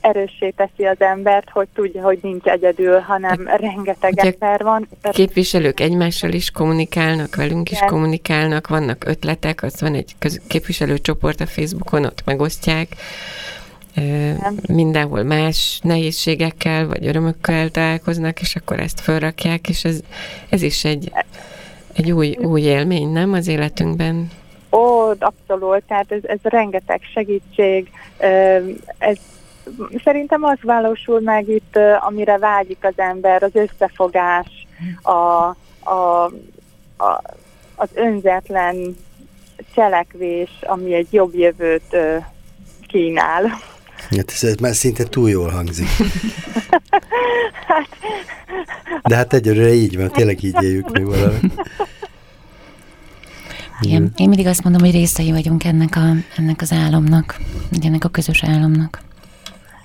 erőssé 0.01 0.49
teszi 0.49 0.85
az 0.85 0.99
embert, 0.99 1.49
hogy 1.49 1.67
tudja, 1.73 2.03
hogy 2.03 2.19
nincs 2.21 2.45
egyedül, 2.45 2.99
hanem 2.99 3.43
De 3.43 3.55
rengeteg 3.55 4.11
Ugye 4.11 4.31
ember 4.31 4.63
van. 4.63 4.87
Képviselők 5.11 5.79
egymással 5.79 6.31
is 6.31 6.51
kommunikálnak, 6.51 7.35
velünk 7.35 7.71
is 7.71 7.77
Igen. 7.77 7.89
kommunikálnak, 7.89 8.67
vannak 8.67 9.03
ötletek, 9.07 9.63
az 9.63 9.81
van 9.81 9.93
egy 9.93 10.15
köz- 10.19 10.41
képviselőcsoport 10.47 11.41
a 11.41 11.45
Facebookon, 11.45 12.05
ott 12.05 12.21
megosztják. 12.25 12.87
Igen. 13.95 14.59
Mindenhol 14.67 15.23
más 15.23 15.79
nehézségekkel, 15.83 16.87
vagy 16.87 17.07
örömökkel 17.07 17.69
találkoznak, 17.69 18.41
és 18.41 18.55
akkor 18.55 18.79
ezt 18.79 18.99
felrakják, 18.99 19.69
és 19.69 19.83
ez, 19.83 19.99
ez 20.49 20.61
is 20.61 20.85
egy, 20.85 21.11
egy 21.93 22.11
új, 22.11 22.37
új 22.41 22.61
élmény, 22.61 23.11
nem 23.11 23.33
az 23.33 23.47
életünkben? 23.47 24.29
Ó, 24.71 25.09
abszolút, 25.19 25.83
tehát 25.87 26.11
ez, 26.11 26.21
ez 26.23 26.39
rengeteg 26.41 27.01
segítség, 27.13 27.91
ez 28.97 29.17
szerintem 30.03 30.43
az 30.43 30.57
valósul 30.61 31.19
meg 31.19 31.49
itt, 31.49 31.79
amire 31.99 32.37
vágyik 32.37 32.77
az 32.81 32.93
ember, 32.95 33.43
az 33.43 33.55
összefogás, 33.55 34.67
a, 35.01 35.11
a, 35.89 36.23
a, 36.97 37.21
az 37.75 37.89
önzetlen 37.93 38.95
cselekvés, 39.73 40.49
ami 40.61 40.93
egy 40.93 41.07
jobb 41.11 41.35
jövőt 41.35 41.97
kínál. 42.87 43.43
Hát 44.09 44.31
ez, 44.41 44.55
már 44.55 44.75
szinte 44.75 45.03
túl 45.03 45.29
jól 45.29 45.49
hangzik. 45.49 45.87
De 49.03 49.15
hát 49.15 49.33
egyelőre 49.33 49.73
így 49.73 49.97
van, 49.97 50.11
tényleg 50.11 50.43
így 50.43 50.63
éljük 50.63 50.91
mi 50.91 51.03
valami. 51.03 51.39
Igen. 53.81 54.11
Én 54.15 54.29
mindig 54.29 54.47
azt 54.47 54.63
mondom, 54.63 54.81
hogy 54.81 54.91
részei 54.91 55.31
vagyunk 55.31 55.63
ennek, 55.63 55.95
a, 55.95 56.11
ennek 56.37 56.61
az 56.61 56.71
álomnak, 56.71 57.39
ennek 57.81 58.03
a 58.03 58.09
közös 58.09 58.43
álomnak. 58.43 59.01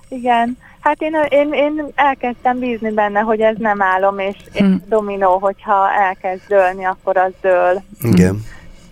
Igen. 0.08 0.58
Hát 0.80 1.00
én, 1.02 1.12
én, 1.28 1.52
én 1.52 1.86
elkezdtem 1.94 2.58
bízni 2.58 2.90
benne, 2.90 3.20
hogy 3.20 3.40
ez 3.40 3.56
nem 3.58 3.82
álom, 3.82 4.18
és, 4.18 4.36
hmm. 4.52 4.82
dominó, 4.88 5.38
hogyha 5.38 5.92
elkezd 5.92 6.42
dőlni, 6.48 6.84
akkor 6.84 7.16
az 7.16 7.32
dől. 7.40 7.82
Igen. 8.02 8.44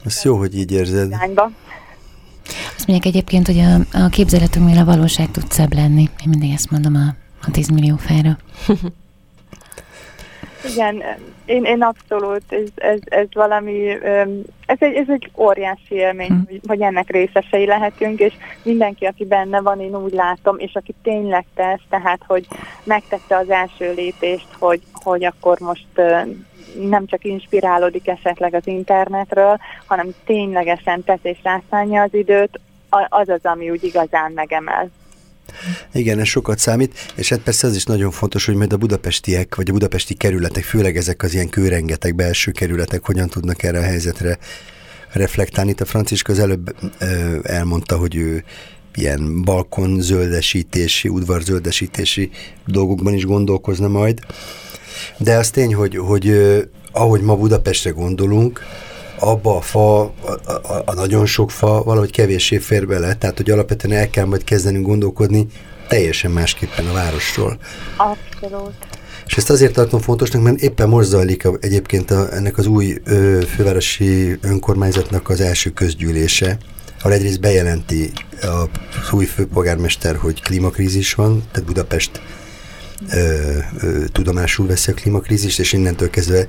Ez 0.04 0.24
jó, 0.24 0.36
hogy 0.36 0.58
így 0.58 0.72
érzed. 0.72 1.06
Irányba. 1.06 1.50
Azt 2.78 2.86
mondják 2.86 3.14
egyébként, 3.14 3.46
hogy 3.46 3.58
a, 3.58 4.04
a 4.04 4.08
képzeletünknél 4.08 4.78
a 4.78 4.84
valóság 4.84 5.30
tud 5.30 5.50
szebb 5.50 5.74
lenni. 5.74 6.00
Én 6.00 6.28
mindig 6.28 6.52
ezt 6.52 6.70
mondom 6.70 6.94
a, 6.94 7.14
a 7.46 7.50
10 7.50 7.68
millió 7.68 7.96
fejre. 7.96 8.36
Igen, 10.72 11.02
én, 11.44 11.64
én 11.64 11.82
abszolút, 11.82 12.42
ez, 12.48 12.68
ez, 12.74 12.98
ez 13.04 13.26
valami, 13.32 13.88
ez 14.66 14.76
egy, 14.78 14.94
ez 14.94 15.08
egy 15.08 15.30
óriási 15.36 15.94
élmény, 15.94 16.44
hogy, 16.46 16.60
hogy 16.66 16.80
ennek 16.80 17.10
részesei 17.10 17.66
lehetünk, 17.66 18.18
és 18.18 18.32
mindenki, 18.62 19.04
aki 19.04 19.24
benne 19.24 19.60
van, 19.60 19.80
én 19.80 19.96
úgy 19.96 20.12
látom, 20.12 20.58
és 20.58 20.74
aki 20.74 20.94
tényleg 21.02 21.44
tesz, 21.54 21.82
tehát, 21.88 22.20
hogy 22.26 22.46
megtette 22.84 23.36
az 23.36 23.50
első 23.50 23.92
lépést, 23.94 24.48
hogy, 24.58 24.82
hogy 24.92 25.24
akkor 25.24 25.58
most 25.60 25.86
nem 26.88 27.06
csak 27.06 27.24
inspirálódik 27.24 28.08
esetleg 28.08 28.54
az 28.54 28.66
internetről, 28.66 29.58
hanem 29.86 30.14
ténylegesen 30.24 31.04
tesz 31.04 31.18
és 31.22 31.38
rászánja 31.42 32.02
az 32.02 32.14
időt, 32.14 32.60
az 33.08 33.28
az, 33.28 33.40
ami 33.42 33.70
úgy 33.70 33.84
igazán 33.84 34.32
megemel. 34.32 34.90
Igen, 35.92 36.18
ez 36.18 36.26
sokat 36.26 36.58
számít, 36.58 37.12
és 37.14 37.28
hát 37.28 37.40
persze 37.40 37.66
az 37.66 37.76
is 37.76 37.84
nagyon 37.84 38.10
fontos, 38.10 38.46
hogy 38.46 38.54
majd 38.54 38.72
a 38.72 38.76
budapestiek, 38.76 39.54
vagy 39.54 39.68
a 39.68 39.72
budapesti 39.72 40.14
kerületek, 40.14 40.64
főleg 40.64 40.96
ezek 40.96 41.22
az 41.22 41.34
ilyen 41.34 41.48
kőrengetek 41.48 42.14
belső 42.14 42.50
kerületek 42.50 43.04
hogyan 43.04 43.28
tudnak 43.28 43.62
erre 43.62 43.78
a 43.78 43.82
helyzetre 43.82 44.38
reflektálni. 45.12 45.70
Itt 45.70 45.80
a 45.80 45.84
Franciska 45.84 46.32
az 46.32 46.38
előbb 46.38 46.74
elmondta, 47.42 47.96
hogy 47.96 48.16
ő 48.16 48.44
ilyen 48.94 49.42
balkon 49.42 50.00
zöldesítési, 50.00 51.08
udvar 51.08 51.40
zöldesítési 51.40 52.30
dolgokban 52.66 53.14
is 53.14 53.24
gondolkozna 53.24 53.88
majd. 53.88 54.18
De 55.18 55.36
az 55.36 55.50
tény, 55.50 55.74
hogy, 55.74 55.96
hogy 55.96 56.32
ahogy 56.92 57.20
ma 57.20 57.36
Budapestre 57.36 57.90
gondolunk, 57.90 58.62
abba 59.18 59.56
a 59.56 59.60
fa, 59.60 60.00
a, 60.00 60.12
a, 60.46 60.82
a 60.84 60.94
nagyon 60.94 61.26
sok 61.26 61.50
fa 61.50 61.82
valahogy 61.82 62.10
kevéssé 62.10 62.58
fér 62.58 62.86
bele, 62.86 63.14
tehát 63.14 63.36
hogy 63.36 63.50
alapvetően 63.50 63.98
el 63.98 64.10
kell 64.10 64.24
majd 64.24 64.44
kezdenünk 64.44 64.86
gondolkodni 64.86 65.46
teljesen 65.88 66.30
másképpen 66.30 66.86
a 66.86 66.92
városról. 66.92 67.58
Abszolút. 67.96 68.74
És 69.26 69.36
ezt 69.36 69.50
azért 69.50 69.72
tartom 69.72 70.00
fontosnak, 70.00 70.42
mert 70.42 70.60
éppen 70.60 70.88
most 70.88 71.08
zajlik 71.08 71.44
a, 71.44 71.56
egyébként 71.60 72.10
a, 72.10 72.34
ennek 72.34 72.58
az 72.58 72.66
új 72.66 73.00
ö, 73.04 73.40
fővárosi 73.54 74.38
önkormányzatnak 74.40 75.28
az 75.28 75.40
első 75.40 75.70
közgyűlése, 75.70 76.58
ahol 77.00 77.12
egyrészt 77.12 77.40
bejelenti 77.40 78.12
az 78.40 79.12
új 79.12 79.24
főpolgármester, 79.24 80.16
hogy 80.16 80.42
klímakrízis 80.42 81.14
van, 81.14 81.42
tehát 81.52 81.68
Budapest 81.68 82.20
ö, 83.10 83.56
ö, 83.80 84.04
tudomásul 84.12 84.66
veszi 84.66 84.90
a 84.90 84.94
klímakrízist, 84.94 85.58
és 85.58 85.72
innentől 85.72 86.10
kezdve 86.10 86.48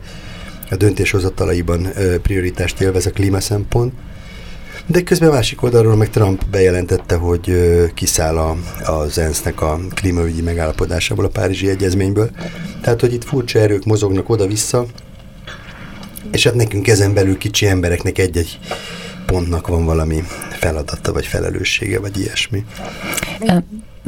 a 0.70 0.76
döntéshozatalaiban 0.76 1.88
prioritást 2.22 2.82
élvez 2.82 3.06
a 3.06 3.12
klímaszempont. 3.12 3.94
De 4.86 5.02
közben 5.02 5.30
a 5.30 5.34
másik 5.34 5.64
oldalról 5.64 5.96
meg 5.96 6.10
Trump 6.10 6.46
bejelentette, 6.46 7.16
hogy 7.16 7.54
kiszáll 7.94 8.38
a, 8.38 8.58
az 8.84 9.18
ENSZ-nek 9.18 9.62
a 9.62 9.80
klímaügyi 9.94 10.42
megállapodásából, 10.42 11.26
a 11.26 11.30
Párizsi 11.30 11.70
Egyezményből. 11.70 12.30
Tehát, 12.82 13.02
hogy 13.02 13.14
itt 13.14 13.24
furcsa 13.24 13.60
erők 13.60 13.86
mozognak 13.86 14.30
oda-vissza, 14.30 14.86
és 16.32 16.44
hát 16.44 16.54
nekünk 16.54 16.88
ezen 16.88 17.14
belül 17.14 17.38
kicsi 17.38 17.66
embereknek 17.66 18.18
egy-egy 18.18 18.60
pontnak 19.26 19.68
van 19.68 19.86
valami 19.86 20.24
feladata, 20.52 21.14
vagy 21.14 21.26
felelőssége, 21.26 22.00
vagy 22.00 22.20
ilyesmi. 22.20 22.66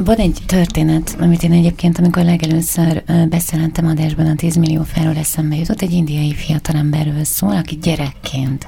Van 0.04 0.16
egy 0.16 0.38
történet, 0.46 1.16
amit 1.20 1.42
én 1.42 1.52
egyébként, 1.52 1.98
amikor 1.98 2.24
legelőször 2.24 3.02
beszélentem 3.28 3.86
adásban 3.86 4.26
a 4.26 4.34
10 4.34 4.56
millió 4.56 4.82
felről 4.82 5.16
eszembe 5.16 5.56
jutott, 5.56 5.82
egy 5.82 5.92
indiai 5.92 6.34
fiatalemberről 6.34 7.24
szól, 7.24 7.56
aki 7.56 7.78
gyerekként 7.82 8.66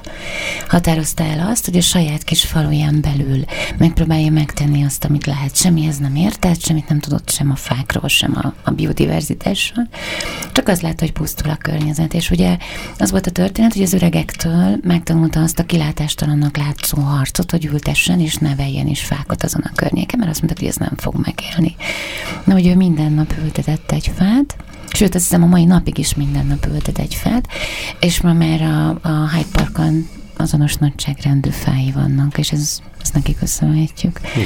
határozta 0.67 1.23
el 1.23 1.47
azt, 1.49 1.65
hogy 1.65 1.77
a 1.77 1.81
saját 1.81 2.23
kis 2.23 2.43
faluján 2.43 3.01
belül 3.01 3.43
megpróbálja 3.77 4.31
megtenni 4.31 4.83
azt, 4.83 5.05
amit 5.05 5.25
lehet. 5.25 5.55
Semmihez 5.55 5.97
nem 5.97 6.15
értett, 6.15 6.61
semmit 6.61 6.89
nem 6.89 6.99
tudott 6.99 7.29
sem 7.29 7.51
a 7.51 7.55
fákról, 7.55 8.07
sem 8.07 8.33
a, 8.35 8.53
a 8.63 8.71
biodiverzitásról. 8.71 9.87
Csak 10.51 10.67
az 10.67 10.81
lát, 10.81 10.99
hogy 10.99 11.11
pusztul 11.11 11.49
a 11.49 11.55
környezet. 11.55 12.13
És 12.13 12.31
ugye 12.31 12.57
az 12.97 13.11
volt 13.11 13.27
a 13.27 13.31
történet, 13.31 13.73
hogy 13.73 13.83
az 13.83 13.93
öregektől 13.93 14.77
megtanulta 14.83 15.41
azt 15.41 15.59
a 15.59 15.65
kilátástalannak 15.65 16.57
látszó 16.57 16.97
harcot, 16.97 17.51
hogy 17.51 17.65
ültessen 17.65 18.19
és 18.19 18.35
neveljen 18.35 18.87
is 18.87 19.01
fákat 19.01 19.43
azon 19.43 19.61
a 19.61 19.75
környéken, 19.75 20.19
mert 20.19 20.31
azt 20.31 20.41
mondta, 20.41 20.59
hogy 20.59 20.69
ez 20.69 20.75
nem 20.75 20.93
fog 20.97 21.23
megélni. 21.25 21.75
Na, 22.43 22.53
hogy 22.53 22.67
ő 22.67 22.75
minden 22.75 23.11
nap 23.11 23.33
ültetett 23.43 23.91
egy 23.91 24.11
fát, 24.15 24.55
sőt, 24.91 25.15
azt 25.15 25.23
hiszem 25.23 25.43
a 25.43 25.47
mai 25.47 25.65
napig 25.65 25.97
is 25.97 26.15
minden 26.15 26.45
nap 26.45 26.65
ültet 26.73 26.97
egy 26.97 27.15
fát, 27.15 27.47
és 27.99 28.21
ma 28.21 28.33
már 28.33 28.61
a, 28.61 28.89
a 28.89 29.29
Hyde 29.29 29.47
Parkon 29.51 30.07
azonos 30.37 30.75
nagyságrendű 30.75 31.49
fái 31.49 31.91
vannak, 31.91 32.37
és 32.37 32.51
ez, 32.51 32.79
ezt 33.01 33.13
neki 33.13 33.35
köszönhetjük. 33.35 34.19
Hm. 34.19 34.39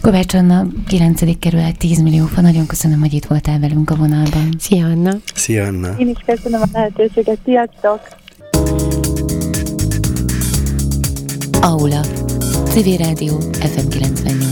Kovács 0.00 0.34
Anna, 0.34 0.66
9. 0.86 1.38
kerület, 1.38 1.78
10 1.78 2.00
millió 2.00 2.26
fa, 2.26 2.40
nagyon 2.40 2.66
köszönöm, 2.66 3.00
hogy 3.00 3.12
itt 3.12 3.24
voltál 3.24 3.58
velünk 3.58 3.90
a 3.90 3.94
vonalban. 3.94 4.48
Szia 4.58 4.86
Anna! 4.86 5.12
Szia 5.34 5.64
Anna! 5.64 5.94
Én 5.98 6.08
is 6.08 6.22
köszönöm 6.26 6.60
a 6.60 6.66
lehetőséget, 6.72 7.38
sziasztok! 7.44 8.00
Aula, 11.60 12.00
Civil 12.64 12.96
Rádió, 12.96 13.40
FM 13.52 13.88
98. 13.88 14.49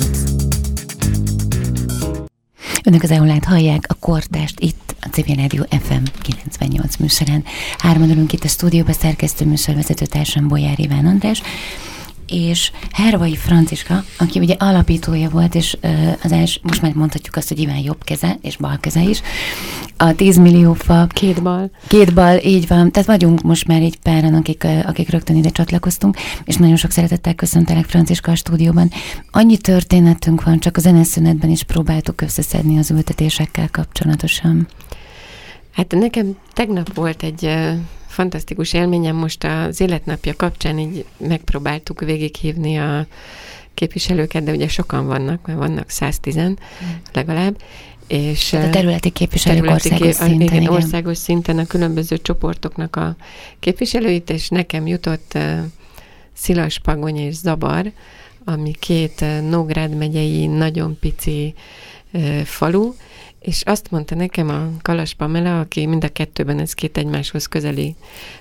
Önök 2.89 3.03
az 3.03 3.11
Aulát 3.11 3.45
hallják, 3.45 3.84
a 3.89 3.95
kortást 3.95 4.61
itt 4.61 4.95
a 5.01 5.09
Civil 5.12 5.34
Rádió 5.34 5.66
FM 5.70 6.03
98 6.22 6.97
műsorán. 6.97 7.45
Hárman 7.78 8.11
ülünk 8.11 8.32
itt 8.32 8.45
a 8.45 8.49
stúdióba, 8.49 8.93
szerkesztő 8.93 9.45
műsorvezető 9.45 10.05
társam 10.05 10.49
Bolyár 10.49 10.78
Iván 10.78 11.07
András, 11.07 11.43
és 12.29 12.70
Hervai 12.93 13.37
Franciska, 13.37 14.05
aki 14.18 14.39
ugye 14.39 14.55
alapítója 14.59 15.29
volt, 15.29 15.55
és 15.55 15.76
az 16.22 16.33
els, 16.33 16.61
most 16.62 16.83
már 16.83 16.93
mondhatjuk 16.93 17.37
azt, 17.37 17.49
hogy 17.49 17.59
Iván 17.59 17.79
jobb 17.79 18.05
keze, 18.05 18.39
és 18.43 18.57
bal 18.57 18.79
keze 18.81 19.03
is, 19.03 19.20
a 19.97 20.14
10 20.14 20.37
millió 20.37 20.72
fa. 20.72 21.07
Két 21.07 21.43
bal. 21.43 21.70
Két 21.87 22.14
bal, 22.14 22.37
így 22.37 22.68
van. 22.68 22.93
Tehát 22.93 23.09
vagyunk 23.09 23.43
most 23.43 23.66
már 23.66 23.81
egy 23.83 23.99
páran, 24.03 24.35
akik, 24.35 24.66
akik 24.87 25.11
rögtön 25.11 25.37
ide 25.37 25.49
csatlakoztunk, 25.49 26.16
és 26.45 26.57
nagyon 26.57 26.76
sok 26.76 26.91
szeretettel 26.91 27.35
köszöntelek 27.35 27.85
Franciska 27.85 28.31
a 28.31 28.35
stúdióban. 28.35 28.91
Annyi 29.31 29.57
történetünk 29.57 30.43
van, 30.43 30.59
csak 30.59 30.76
a 30.76 30.81
zeneszünetben 30.81 31.51
is 31.51 31.62
próbáltuk 31.62 32.20
összeszedni 32.20 32.79
az 32.79 32.91
ültetésekkel 32.91 33.68
kapcsolatosan. 33.70 34.68
Hát 35.79 35.95
nekem 35.95 36.39
tegnap 36.53 36.95
volt 36.95 37.22
egy 37.22 37.51
fantasztikus 38.07 38.72
élményem 38.72 39.16
most 39.16 39.45
az 39.45 39.81
életnapja 39.81 40.35
kapcsán 40.37 40.79
így 40.79 41.05
megpróbáltuk 41.16 42.01
végighívni 42.01 42.79
a 42.79 43.07
képviselőket, 43.74 44.45
de 44.45 44.53
ugye 44.53 44.68
sokan 44.68 45.07
vannak, 45.07 45.47
mert 45.47 45.59
vannak 45.59 45.91
110 45.91 46.39
mm. 46.39 46.53
legalább, 47.12 47.57
és 48.07 48.53
a 48.53 48.70
területi 48.70 49.11
képviselők 49.11 49.61
területi 49.61 49.91
országos 49.91 50.16
kép, 50.16 50.26
szinten, 50.26 50.41
igen, 50.41 50.62
igen. 50.62 50.72
országos 50.72 51.16
szinten 51.16 51.59
a 51.59 51.66
különböző 51.66 52.18
csoportoknak 52.18 52.97
a 52.97 53.16
képviselőit, 53.61 54.31
és 54.31 54.49
nekem 54.49 54.87
jutott 54.87 55.33
uh, 55.35 55.59
Szilas 56.33 56.79
Pagony 56.79 57.16
és 57.16 57.35
Zabar, 57.35 57.93
ami 58.45 58.72
két 58.79 59.20
uh, 59.20 59.41
Nógrád 59.41 59.97
megyei 59.97 60.47
nagyon 60.47 60.97
pici 61.01 61.55
uh, 62.12 62.41
falu, 62.41 62.93
és 63.41 63.62
azt 63.64 63.91
mondta 63.91 64.14
nekem 64.14 64.49
a 64.49 64.70
Kalas 64.82 65.14
Pamela, 65.14 65.61
aki 65.61 65.86
mind 65.86 66.05
a 66.05 66.09
kettőben 66.09 66.59
ez 66.59 66.72
két 66.72 66.97
egymáshoz 66.97 67.47
közeli 67.47 67.95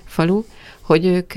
falu, 0.04 0.44
hogy 0.80 1.04
ők, 1.04 1.32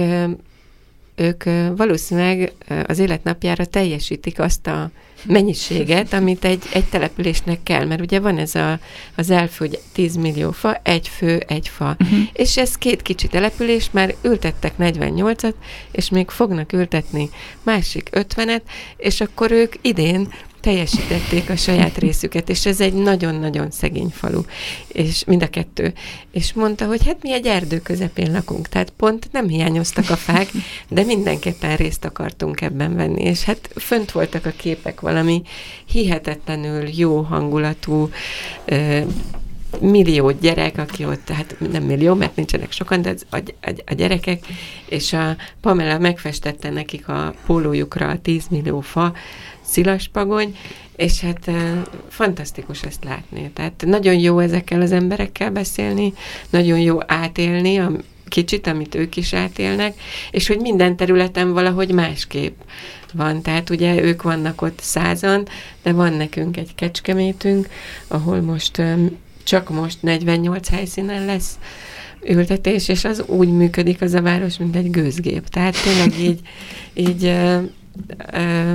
ők 1.15 1.43
valószínűleg 1.77 2.53
az 2.87 2.99
életnapjára 2.99 3.65
teljesítik 3.65 4.39
azt 4.39 4.67
a 4.67 4.91
mennyiséget, 5.25 6.13
amit 6.13 6.45
egy, 6.45 6.63
egy 6.73 6.85
településnek 6.85 7.63
kell, 7.63 7.85
mert 7.85 8.01
ugye 8.01 8.19
van 8.19 8.37
ez 8.37 8.55
a, 8.55 8.79
az 9.15 9.29
elfő, 9.29 9.65
hogy 9.65 9.79
10 9.93 10.15
millió 10.15 10.51
fa, 10.51 10.79
egy 10.83 11.07
fő, 11.07 11.43
egy 11.47 11.67
fa. 11.67 11.95
Uh-huh. 11.99 12.19
És 12.33 12.57
ez 12.57 12.75
két 12.75 13.01
kicsi 13.01 13.27
település, 13.27 13.89
már 13.91 14.15
ültettek 14.21 14.73
48-at, 14.79 15.53
és 15.91 16.09
még 16.09 16.29
fognak 16.29 16.73
ültetni 16.73 17.29
másik 17.63 18.09
50-et, 18.11 18.61
és 18.97 19.21
akkor 19.21 19.51
ők 19.51 19.73
idén 19.81 20.27
teljesítették 20.61 21.49
a 21.49 21.55
saját 21.55 21.97
részüket, 21.97 22.49
és 22.49 22.65
ez 22.65 22.81
egy 22.81 22.93
nagyon-nagyon 22.93 23.71
szegény 23.71 24.09
falu, 24.09 24.41
és 24.87 25.23
mind 25.25 25.43
a 25.43 25.47
kettő. 25.47 25.93
És 26.31 26.53
mondta, 26.53 26.85
hogy 26.85 27.05
hát 27.05 27.17
mi 27.21 27.33
egy 27.33 27.45
erdő 27.45 27.79
közepén 27.79 28.31
lakunk, 28.31 28.67
tehát 28.67 28.93
pont 28.97 29.29
nem 29.31 29.47
hiányoztak 29.47 30.09
a 30.09 30.15
fák, 30.15 30.51
de 30.87 31.03
mindenképpen 31.03 31.75
részt 31.75 32.05
akartunk 32.05 32.61
ebben 32.61 32.95
venni, 32.95 33.23
és 33.23 33.43
hát 33.43 33.69
fönt 33.75 34.11
voltak 34.11 34.45
a 34.45 34.53
képek 34.57 35.01
valami 35.01 35.41
hihetetlenül 35.85 36.87
jó 36.95 37.21
hangulatú, 37.21 38.09
millió 39.79 40.31
gyerek, 40.31 40.77
aki 40.77 41.05
ott, 41.05 41.29
hát 41.29 41.55
nem 41.71 41.83
millió, 41.83 42.13
mert 42.13 42.35
nincsenek 42.35 42.71
sokan, 42.71 43.01
de 43.01 43.15
a, 43.29 43.37
a, 43.37 43.73
a 43.85 43.93
gyerekek, 43.93 44.45
és 44.85 45.13
a 45.13 45.35
Pamela 45.61 45.97
megfestette 45.97 46.69
nekik 46.69 47.07
a 47.07 47.33
pólójukra 47.45 48.07
a 48.07 48.19
10 48.19 48.47
millió 48.49 48.79
fa, 48.79 49.13
szilaspagony, 49.61 50.55
és 50.95 51.21
hát 51.21 51.51
fantasztikus 52.09 52.83
ezt 52.83 53.03
látni. 53.03 53.51
Tehát 53.53 53.83
nagyon 53.85 54.19
jó 54.19 54.39
ezekkel 54.39 54.81
az 54.81 54.91
emberekkel 54.91 55.51
beszélni, 55.51 56.13
nagyon 56.49 56.79
jó 56.79 56.97
átélni 57.05 57.77
a 57.77 57.91
kicsit, 58.31 58.67
amit 58.67 58.95
ők 58.95 59.15
is 59.17 59.33
átélnek, 59.33 59.99
és 60.31 60.47
hogy 60.47 60.59
minden 60.59 60.95
területen 60.95 61.53
valahogy 61.53 61.91
másképp 61.91 62.59
van. 63.13 63.41
Tehát 63.41 63.69
ugye 63.69 64.01
ők 64.01 64.21
vannak 64.21 64.61
ott 64.61 64.79
százan, 64.81 65.47
de 65.83 65.91
van 65.91 66.13
nekünk 66.13 66.57
egy 66.57 66.75
kecskemétünk, 66.75 67.67
ahol 68.07 68.41
most 68.41 68.81
csak 69.43 69.69
most 69.69 70.01
48 70.01 70.69
helyszínen 70.69 71.25
lesz 71.25 71.57
ültetés, 72.27 72.87
és 72.87 73.05
az 73.05 73.23
úgy 73.25 73.51
működik 73.51 74.01
az 74.01 74.13
a 74.13 74.21
város, 74.21 74.57
mint 74.57 74.75
egy 74.75 74.91
gőzgép. 74.91 75.47
Tehát 75.47 75.83
tényleg 75.83 76.19
így, 76.19 76.39
így 77.07 77.25
ö, 77.25 77.59
ö, 78.33 78.73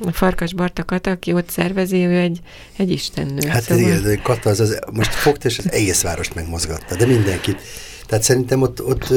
a 0.00 0.12
Farkas 0.12 0.54
Barta 0.54 0.84
Kata, 0.84 1.10
aki 1.10 1.32
ott 1.32 1.50
szervezi, 1.50 1.96
ő 1.96 2.18
egy, 2.18 2.40
egy 2.76 2.90
istennő. 2.90 3.48
Hát 3.48 3.62
szóval... 3.62 3.82
igen, 3.82 4.02
de 4.02 4.16
Kata 4.16 4.50
az, 4.50 4.60
az, 4.60 4.78
most 4.92 5.14
fogta, 5.14 5.48
és 5.48 5.58
az 5.58 5.72
egész 5.72 6.02
várost 6.02 6.34
megmozgatta, 6.34 6.96
de 6.96 7.06
mindenkit. 7.06 7.60
Tehát 8.06 8.24
szerintem 8.24 8.62
ott, 8.62 8.84
ott 8.84 9.14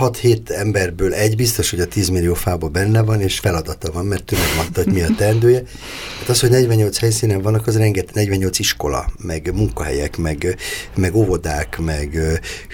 6-7 0.00 0.50
emberből 0.50 1.14
egy 1.14 1.36
biztos, 1.36 1.70
hogy 1.70 1.80
a 1.80 1.86
10 1.86 2.08
millió 2.08 2.34
fába 2.34 2.68
benne 2.68 3.02
van, 3.02 3.20
és 3.20 3.38
feladata 3.38 3.92
van, 3.92 4.06
mert 4.06 4.32
ő 4.32 4.36
megmondta, 4.36 4.82
hogy 4.82 4.92
mi 4.92 5.02
a 5.02 5.08
teendője. 5.16 5.62
Hát 6.18 6.28
az, 6.28 6.40
hogy 6.40 6.50
48 6.50 6.98
helyszínen 6.98 7.42
vannak, 7.42 7.66
az 7.66 7.76
rengeteg 7.76 8.14
48 8.14 8.58
iskola, 8.58 9.10
meg 9.18 9.50
munkahelyek, 9.54 10.16
meg, 10.16 10.56
meg 10.96 11.14
óvodák, 11.14 11.78
meg 11.78 12.14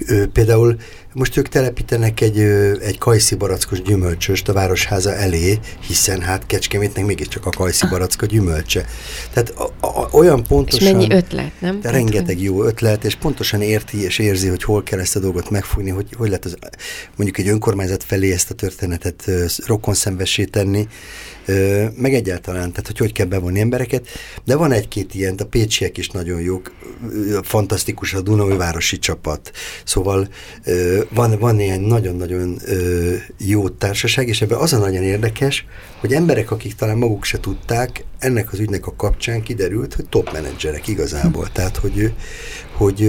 ö, 0.07 0.27
például 0.27 0.77
most 1.13 1.37
ők 1.37 1.49
telepítenek 1.49 2.21
egy, 2.21 2.39
egy 2.81 2.99
kajszi 2.99 3.35
barackos 3.35 3.83
gyümölcsöst 3.83 4.49
a 4.49 4.53
városháza 4.53 5.15
elé, 5.15 5.59
hiszen 5.87 6.21
hát 6.21 6.47
Kecskemétnek 6.47 7.05
mégiscsak 7.07 7.47
a 7.47 7.51
kajszi 7.51 7.87
baracka 7.87 8.27
gyümölcse. 8.27 8.87
Tehát 9.33 9.51
a, 9.51 9.87
a, 9.87 10.09
olyan 10.13 10.43
pontosan... 10.43 10.87
És 10.87 10.93
mennyi 10.93 11.13
ötlet, 11.13 11.53
nem? 11.59 11.81
De 11.81 11.91
rengeteg 11.91 12.41
jó 12.41 12.65
ötlet, 12.65 13.05
és 13.05 13.15
pontosan 13.15 13.63
érti 13.63 14.03
és 14.03 14.19
érzi, 14.19 14.49
hogy 14.49 14.63
hol 14.63 14.83
kell 14.83 14.99
ezt 14.99 15.17
a 15.17 15.21
dolgot 15.21 15.51
megfogni, 15.51 15.91
hogy, 15.91 16.07
hogy 16.17 16.29
lehet 16.29 16.45
az, 16.45 16.57
mondjuk 17.17 17.39
egy 17.39 17.49
önkormányzat 17.49 18.05
felé 18.05 18.33
ezt 18.33 18.51
a 18.51 18.55
történetet 18.55 19.31
rokonszenvessé 19.67 20.45
tenni, 20.45 20.89
meg 21.97 22.15
egyáltalán, 22.15 22.71
tehát 22.71 22.87
hogy 22.87 22.99
hogy 22.99 23.13
kell 23.13 23.27
bevonni 23.27 23.61
embereket, 23.61 24.09
de 24.45 24.57
van 24.57 24.73
egy-két 24.73 25.15
ilyen, 25.15 25.35
a 25.39 25.45
pécsiek 25.45 25.99
is 25.99 26.09
nagyon 26.09 26.41
jók, 26.41 26.73
fantasztikus 27.43 28.15
a 28.15 28.21
Dunai 28.21 28.57
városi 28.57 28.99
csapat, 28.99 29.51
szóval 29.85 30.29
van, 31.09 31.39
van 31.39 31.61
ilyen 31.61 31.81
nagyon-nagyon 31.81 32.61
jó 33.39 33.69
társaság, 33.69 34.29
és 34.29 34.43
ebben 34.43 34.59
az 34.59 34.73
a 34.73 34.79
nagyon 34.79 35.03
érdekes, 35.03 35.67
hogy 36.03 36.13
emberek, 36.13 36.51
akik 36.51 36.75
talán 36.75 36.99
maguk 36.99 37.25
se 37.25 37.41
tudták, 37.41 38.05
ennek 38.19 38.53
az 38.53 38.59
ügynek 38.59 38.87
a 38.87 38.95
kapcsán 38.97 39.43
kiderült, 39.43 39.95
hogy 39.95 40.07
top 40.09 40.33
menedzserek 40.33 40.89
igazából, 40.89 41.49
tehát 41.53 41.77
hogy, 41.77 42.13
hogy 42.77 43.07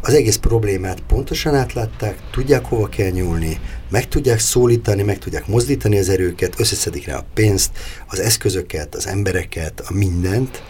az 0.00 0.14
egész 0.14 0.36
problémát 0.36 1.00
pontosan 1.00 1.54
átlátták, 1.54 2.18
tudják 2.30 2.64
hova 2.64 2.88
kell 2.88 3.10
nyúlni, 3.10 3.60
meg 3.88 4.08
tudják 4.08 4.38
szólítani, 4.38 5.02
meg 5.02 5.18
tudják 5.18 5.46
mozdítani 5.46 5.98
az 5.98 6.08
erőket, 6.08 6.60
összeszedik 6.60 7.06
rá 7.06 7.16
a 7.16 7.26
pénzt, 7.34 7.70
az 8.06 8.20
eszközöket, 8.20 8.94
az 8.94 9.06
embereket, 9.06 9.80
a 9.80 9.92
mindent, 9.92 10.62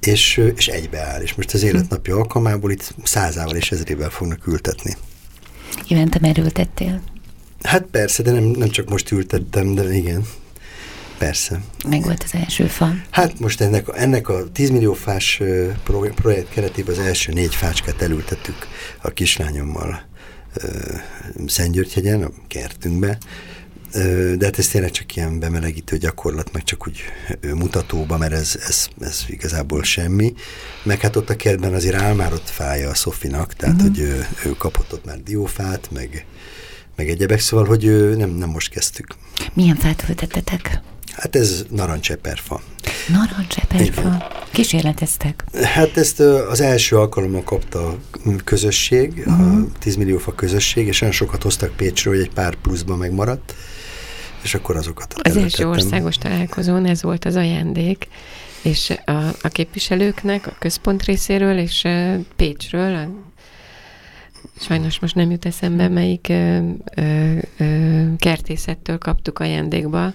és, 0.00 0.50
és 0.56 0.68
egybeáll. 0.68 1.20
És 1.22 1.34
most 1.34 1.54
az 1.54 1.62
életnapja 1.62 2.16
alkalmából 2.16 2.70
itt 2.70 2.94
százával 3.02 3.56
és 3.56 3.72
ezrével 3.72 4.10
fognak 4.10 4.46
ültetni. 4.46 4.96
Iván, 5.88 6.10
te 6.10 6.18
merültettél? 6.20 7.02
Hát 7.62 7.82
persze, 7.82 8.22
de 8.22 8.30
nem, 8.30 8.44
nem 8.44 8.68
csak 8.68 8.88
most 8.88 9.10
ültettem, 9.10 9.74
de 9.74 9.94
igen. 9.94 10.24
Persze. 11.18 11.60
Meg 11.88 12.02
volt 12.02 12.22
az 12.22 12.34
első 12.34 12.66
fa. 12.66 12.90
Hát 13.10 13.40
most 13.40 13.60
ennek, 13.60 13.86
ennek 13.94 14.28
a 14.28 14.50
10 14.52 14.70
millió 14.70 14.92
fás 14.92 15.42
projekt 16.14 16.48
keretében 16.48 16.94
az 16.94 17.00
első 17.00 17.32
négy 17.32 17.54
fácskát 17.54 18.02
elültettük 18.02 18.66
a 19.02 19.10
kislányommal 19.10 20.02
Szentgyörgyhegyen, 21.46 22.22
a 22.22 22.30
kertünkbe, 22.48 23.18
de 24.36 24.44
hát 24.44 24.58
ez 24.58 24.68
tényleg 24.68 24.90
csak 24.90 25.16
ilyen 25.16 25.38
bemelegítő 25.38 25.96
gyakorlat, 25.96 26.52
meg 26.52 26.64
csak 26.64 26.88
úgy 26.88 27.00
mutatóba, 27.54 28.18
mert 28.18 28.32
ez, 28.32 28.58
ez, 28.68 28.88
ez 29.00 29.24
igazából 29.26 29.82
semmi. 29.82 30.34
Meg 30.82 31.00
hát 31.00 31.16
ott 31.16 31.30
a 31.30 31.36
kertben 31.36 31.74
azért 31.74 31.94
áll 31.94 32.14
már 32.14 32.32
ott 32.32 32.48
fája 32.48 32.90
a 32.90 32.94
Szofinak, 32.94 33.54
tehát 33.54 33.74
uh-huh. 33.74 33.90
hogy 33.90 34.00
ő, 34.00 34.26
ő 34.44 34.50
kapott 34.50 34.92
ott 34.92 35.04
már 35.04 35.22
diófát, 35.22 35.88
meg, 35.92 36.26
meg 36.96 37.08
egyebek, 37.08 37.40
szóval, 37.40 37.66
hogy 37.66 38.16
nem, 38.16 38.30
nem 38.30 38.50
most 38.50 38.70
kezdtük. 38.70 39.06
Milyen 39.52 39.76
fát 39.76 40.04
ültettetek? 40.08 40.80
Hát 41.16 41.36
ez 41.36 41.64
narancseperfa. 41.70 42.60
Narancseperfa. 43.08 44.26
kísérleteztek? 44.52 45.44
Hát 45.62 45.96
ezt 45.96 46.20
az 46.20 46.60
első 46.60 46.96
alkalommal 46.96 47.42
kapta 47.42 47.88
a 47.88 47.96
közösség, 48.44 49.24
uh-huh. 49.26 49.56
a 49.56 49.66
10 49.78 49.94
mhm. 49.94 50.04
millió 50.04 50.18
fa 50.18 50.34
közösség, 50.34 50.86
és 50.86 51.00
olyan 51.00 51.14
sokat 51.14 51.42
hoztak 51.42 51.76
Pécsről, 51.76 52.14
hogy 52.14 52.22
egy 52.22 52.32
pár 52.32 52.54
pluszban 52.54 52.98
megmaradt, 52.98 53.54
és 54.42 54.54
akkor 54.54 54.76
azokat 54.76 55.14
Az 55.22 55.36
első 55.36 55.68
országos 55.68 56.18
találkozón 56.18 56.86
ez 56.86 57.02
volt 57.02 57.24
az 57.24 57.36
ajándék, 57.36 58.08
és 58.62 58.92
a, 59.04 59.12
a 59.40 59.48
képviselőknek 59.48 60.46
a 60.46 60.54
központ 60.58 61.04
részéről 61.04 61.58
és 61.58 61.86
Pécsről, 62.36 62.94
a, 62.94 63.08
sajnos 64.60 64.98
most 64.98 65.14
nem 65.14 65.30
jut 65.30 65.46
eszembe, 65.46 65.88
melyik 65.88 66.26
ö, 66.28 66.58
ö, 66.94 67.36
ö, 67.58 68.02
kertészettől 68.18 68.98
kaptuk 68.98 69.38
ajándékba 69.38 70.12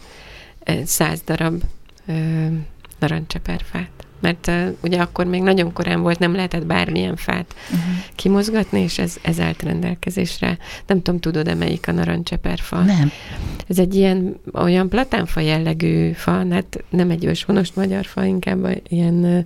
száz 0.86 1.22
darab 1.22 1.64
narancseperfát 3.00 3.99
mert 4.20 4.48
uh, 4.48 4.76
ugye 4.84 5.02
akkor 5.02 5.26
még 5.26 5.42
nagyon 5.42 5.74
korán 5.74 6.02
volt, 6.02 6.20
nem 6.20 6.36
lehetett 6.36 6.66
bármilyen 6.66 7.16
fát 7.16 7.56
uh-huh. 7.66 7.94
kimozgatni, 8.16 8.80
és 8.80 8.98
ez, 8.98 9.16
ez 9.22 9.40
állt 9.40 9.64
rendelkezésre. 9.64 10.58
Nem 10.88 11.02
tudom, 11.02 11.20
tudod-e 11.20 11.54
melyik 11.54 11.88
a 11.88 11.92
narancseperfa? 11.92 12.80
Nem. 12.80 13.12
Ez 13.68 13.80
egy 13.80 13.96
ilyen, 13.96 14.40
olyan 14.54 14.90
platánfa 14.90 15.40
jellegű 15.40 16.12
fa, 16.12 16.46
hát 16.52 16.84
nem 16.90 17.10
egy 17.10 17.26
őshonos 17.26 17.74
magyar 17.74 18.06
fa, 18.06 18.26
inkább 18.26 18.82
ilyen, 18.88 19.46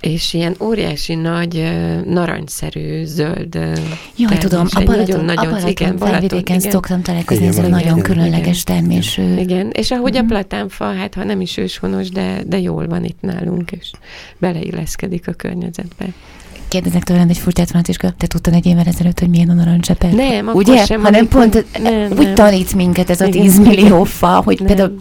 és 0.00 0.34
ilyen 0.34 0.54
óriási 0.60 1.14
nagy 1.14 1.72
narancszerű 2.06 3.04
zöld 3.04 3.58
Jaj, 4.16 4.38
tudom, 4.38 4.66
a 4.70 4.82
Balaton, 4.84 5.24
nagyon, 5.24 5.24
nagyon, 5.24 5.46
a 5.46 5.50
Balaton 5.50 5.68
igen, 5.68 5.98
felvidéken 5.98 6.60
szoktam 6.60 7.02
találkozni 7.02 7.46
ezzel 7.46 7.64
a 7.64 7.68
nagyon 7.68 8.00
különleges 8.00 8.62
termésű. 8.62 9.36
Igen, 9.36 9.70
és 9.72 9.90
ahogy 9.90 10.02
uh-huh. 10.02 10.18
a 10.18 10.22
mhm. 10.22 10.32
platánfa, 10.32 10.84
hát 10.84 11.14
ha 11.14 11.24
nem 11.24 11.40
is 11.40 11.56
őshonos, 11.56 12.08
de, 12.08 12.42
de 12.46 12.60
jól 12.60 12.86
van 12.86 13.04
itt 13.04 13.20
nálunk 13.20 13.67
és 13.72 13.90
beleilleszkedik 14.38 15.28
a 15.28 15.32
környezetbe. 15.32 16.06
Kérdezek 16.68 17.02
tőled 17.02 17.30
egy 17.30 17.38
furcsát, 17.38 17.68
Franciska, 17.68 18.10
te 18.16 18.26
tudtad 18.26 18.54
egy 18.54 18.66
évvel 18.66 18.86
ezelőtt, 18.86 19.18
hogy 19.18 19.28
milyen 19.28 19.48
a 19.48 19.54
narancseper? 19.54 20.12
Nem, 20.12 20.48
Ugye? 20.48 20.84
sem. 20.84 21.02
Hanem 21.02 21.28
pont 21.28 21.80
nem, 21.82 22.10
úgy 22.10 22.24
nem. 22.24 22.34
tanít 22.34 22.74
minket 22.74 23.10
ez 23.10 23.20
a 23.20 23.28
10 23.28 23.58
millió 23.58 24.04
fa, 24.04 24.42
hogy 24.44 24.58
nem. 24.58 24.66
például 24.66 24.98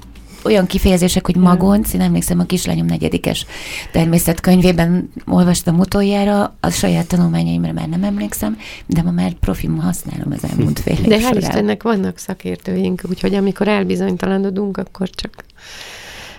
olyan 0.47 0.65
kifejezések, 0.65 1.25
hogy 1.25 1.35
magonc, 1.35 1.93
én 1.93 2.01
emlékszem 2.01 2.39
a 2.39 2.43
kislányom 2.43 2.85
negyedikes 2.85 3.45
természetkönyvében 3.91 5.11
olvastam 5.25 5.79
utoljára, 5.79 6.55
a 6.59 6.69
saját 6.69 7.07
tanulmányaimra 7.07 7.71
már 7.71 7.87
nem 7.87 8.03
emlékszem, 8.03 8.57
de 8.85 9.01
ma 9.01 9.11
már 9.11 9.33
profim 9.33 9.77
használom 9.77 10.31
az 10.31 10.49
elmúlt 10.49 10.79
fél 10.79 10.95
De 11.07 11.19
hál' 11.19 11.37
Istennek 11.37 11.83
vannak 11.83 12.17
szakértőink, 12.17 13.01
úgyhogy 13.09 13.35
amikor 13.35 13.67
elbizonytalanodunk, 13.67 14.77
akkor 14.77 15.09
csak 15.09 15.45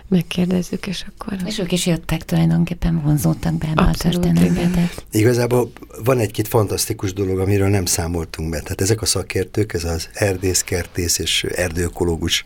megkérdezzük, 0.09 0.86
és 0.86 1.04
akkor... 1.09 1.38
És 1.46 1.59
ők 1.59 1.72
is 1.72 1.86
jöttek 1.86 2.24
tulajdonképpen, 2.24 3.02
vonzódtak 3.02 3.54
be 3.54 3.72
a 3.74 3.90
történetbe. 3.90 4.90
Igazából 5.11 5.70
van 6.04 6.18
egy-két 6.18 6.48
fantasztikus 6.48 7.12
dolog, 7.12 7.38
amiről 7.38 7.68
nem 7.68 7.84
számoltunk 7.84 8.50
be. 8.50 8.61
Tehát 8.61 8.80
ezek 8.80 9.02
a 9.02 9.06
szakértők, 9.06 9.72
ez 9.72 9.84
az 9.84 10.09
erdész, 10.12 10.62
kertész 10.62 11.18
és 11.18 11.44
erdőökológus 11.44 12.44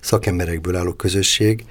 szakemberekből 0.00 0.76
álló 0.76 0.92
közösség, 0.92 1.64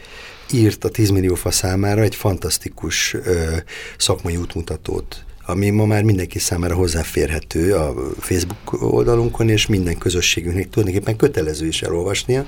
írt 0.52 0.84
a 0.84 0.90
10 0.90 1.10
millió 1.10 1.36
fa 1.36 1.52
számára 1.52 2.02
egy 2.02 2.16
fantasztikus 2.16 3.14
ö, 3.14 3.58
szakmai 3.98 4.38
útmutatót, 4.38 5.24
ami 5.46 5.70
ma 5.70 5.86
már 5.86 6.04
mindenki 6.04 6.40
számára 6.40 6.76
hozzáférhető 6.76 7.76
a 7.76 7.94
Facebook 8.20 8.82
oldalunkon, 8.82 9.50
és 9.50 9.68
minden 9.68 9.98
közösségünknek 9.98 10.70
tulajdonképpen 10.70 11.16
kötelező 11.16 11.68
is 11.68 11.82
elolvasnia, 11.82 12.46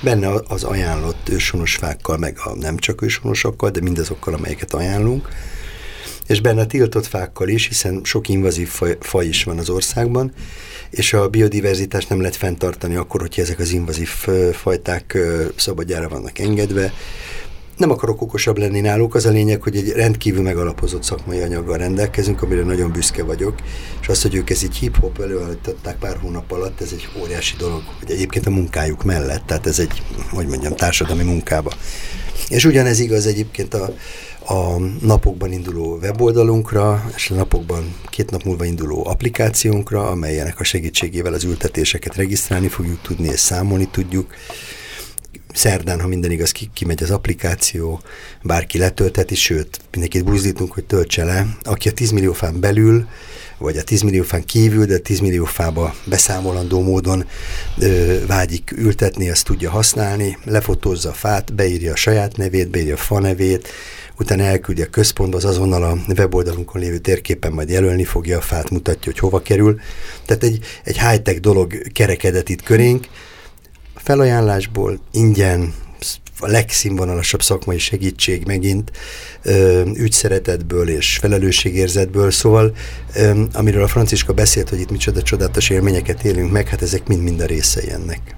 Benne 0.00 0.28
az 0.48 0.64
ajánlott 0.64 1.28
őshonos 1.28 1.74
fákkal, 1.74 2.16
meg 2.16 2.36
a 2.44 2.54
nem 2.54 2.76
csak 2.76 3.02
őshonosakkal, 3.02 3.70
de 3.70 3.80
mindazokkal, 3.80 4.34
amelyeket 4.34 4.74
ajánlunk. 4.74 5.28
És 6.26 6.40
benne 6.40 6.60
a 6.60 6.66
tiltott 6.66 7.06
fákkal 7.06 7.48
is, 7.48 7.66
hiszen 7.66 8.00
sok 8.04 8.28
invazív 8.28 8.68
faj, 8.68 8.96
faj 9.00 9.26
is 9.26 9.44
van 9.44 9.58
az 9.58 9.68
országban, 9.68 10.32
és 10.90 11.12
a 11.12 11.28
biodiverzitást 11.28 12.08
nem 12.08 12.18
lehet 12.18 12.36
fenntartani 12.36 12.96
akkor, 12.96 13.20
hogyha 13.20 13.42
ezek 13.42 13.58
az 13.58 13.70
invazív 13.70 14.08
fajták 14.52 15.18
szabadjára 15.56 16.08
vannak 16.08 16.38
engedve, 16.38 16.92
nem 17.76 17.90
akarok 17.90 18.22
okosabb 18.22 18.58
lenni 18.58 18.80
náluk, 18.80 19.14
az 19.14 19.26
a 19.26 19.30
lényeg, 19.30 19.62
hogy 19.62 19.76
egy 19.76 19.88
rendkívül 19.88 20.42
megalapozott 20.42 21.02
szakmai 21.02 21.40
anyaggal 21.40 21.76
rendelkezünk, 21.76 22.42
amire 22.42 22.62
nagyon 22.62 22.92
büszke 22.92 23.24
vagyok, 23.24 23.54
és 24.00 24.08
azt, 24.08 24.22
hogy 24.22 24.34
ők 24.34 24.50
ezt 24.50 24.64
így 24.64 24.76
hip-hop 24.76 25.20
előállították 25.20 25.96
pár 25.96 26.16
hónap 26.16 26.52
alatt, 26.52 26.80
ez 26.80 26.90
egy 26.92 27.08
óriási 27.22 27.56
dolog, 27.56 27.82
hogy 27.98 28.10
egyébként 28.10 28.46
a 28.46 28.50
munkájuk 28.50 29.04
mellett, 29.04 29.46
tehát 29.46 29.66
ez 29.66 29.78
egy, 29.78 30.02
hogy 30.30 30.46
mondjam, 30.46 30.74
társadalmi 30.74 31.22
munkába. 31.22 31.72
És 32.48 32.64
ugyanez 32.64 32.98
igaz 32.98 33.26
egyébként 33.26 33.74
a, 33.74 33.94
a 34.54 34.78
napokban 35.00 35.52
induló 35.52 35.98
weboldalunkra, 36.02 37.10
és 37.16 37.30
a 37.30 37.34
napokban 37.34 37.94
két 38.08 38.30
nap 38.30 38.42
múlva 38.42 38.64
induló 38.64 39.06
applikációnkra, 39.06 40.08
amelyenek 40.08 40.60
a 40.60 40.64
segítségével 40.64 41.32
az 41.32 41.44
ültetéseket 41.44 42.14
regisztrálni 42.14 42.68
fogjuk 42.68 43.00
tudni, 43.02 43.28
és 43.28 43.40
számolni 43.40 43.88
tudjuk, 43.90 44.34
szerdán, 45.52 46.00
ha 46.00 46.06
minden 46.06 46.30
igaz, 46.30 46.52
ki, 46.52 46.70
kimegy 46.74 47.02
az 47.02 47.10
applikáció, 47.10 48.00
bárki 48.42 48.78
letölteti, 48.78 49.34
sőt, 49.34 49.80
mindenkit 49.90 50.24
buzdítunk, 50.24 50.72
hogy 50.72 50.84
töltse 50.84 51.24
le. 51.24 51.46
Aki 51.62 51.88
a 51.88 51.92
10 51.92 52.10
millió 52.10 52.32
fán 52.32 52.60
belül, 52.60 53.06
vagy 53.58 53.76
a 53.76 53.82
10 53.82 54.02
millió 54.02 54.22
fán 54.22 54.44
kívül, 54.44 54.86
de 54.86 54.94
a 54.94 54.98
10 54.98 55.20
millió 55.20 55.44
fába 55.44 55.94
beszámolandó 56.04 56.82
módon 56.82 57.26
ö, 57.78 58.16
vágyik 58.26 58.72
ültetni, 58.76 59.30
azt 59.30 59.44
tudja 59.44 59.70
használni, 59.70 60.38
lefotózza 60.44 61.08
a 61.08 61.12
fát, 61.12 61.54
beírja 61.54 61.92
a 61.92 61.96
saját 61.96 62.36
nevét, 62.36 62.70
beírja 62.70 62.94
a 62.94 62.98
fa 62.98 63.20
nevét, 63.20 63.68
utána 64.18 64.42
elküldi 64.42 64.82
a 64.82 64.90
központba, 64.90 65.36
az 65.36 65.44
azonnal 65.44 65.82
a 65.82 65.98
weboldalunkon 66.16 66.80
lévő 66.80 66.98
térképen 66.98 67.52
majd 67.52 67.68
jelölni 67.68 68.04
fogja 68.04 68.38
a 68.38 68.40
fát, 68.40 68.70
mutatja, 68.70 69.12
hogy 69.12 69.18
hova 69.18 69.40
kerül. 69.42 69.80
Tehát 70.24 70.42
egy, 70.42 70.64
egy 70.84 71.00
high-tech 71.00 71.40
dolog 71.40 71.92
kerekedett 71.92 72.48
itt 72.48 72.62
körénk, 72.62 73.06
felajánlásból 74.06 74.98
ingyen 75.10 75.74
a 76.40 76.46
legszínvonalasabb 76.46 77.42
szakmai 77.42 77.78
segítség 77.78 78.44
megint 78.46 78.90
ö, 79.42 79.82
ügyszeretetből 79.94 80.88
és 80.88 81.16
felelősségérzetből, 81.16 82.30
szóval 82.30 82.74
ö, 83.14 83.42
amiről 83.52 83.82
a 83.82 83.86
Franciska 83.86 84.32
beszélt, 84.32 84.68
hogy 84.68 84.80
itt 84.80 84.90
micsoda 84.90 85.22
csodálatos 85.22 85.70
élményeket 85.70 86.24
élünk 86.24 86.52
meg, 86.52 86.68
hát 86.68 86.82
ezek 86.82 87.06
mind-mind 87.06 87.40
a 87.40 87.46
részei 87.46 87.90
ennek. 87.90 88.36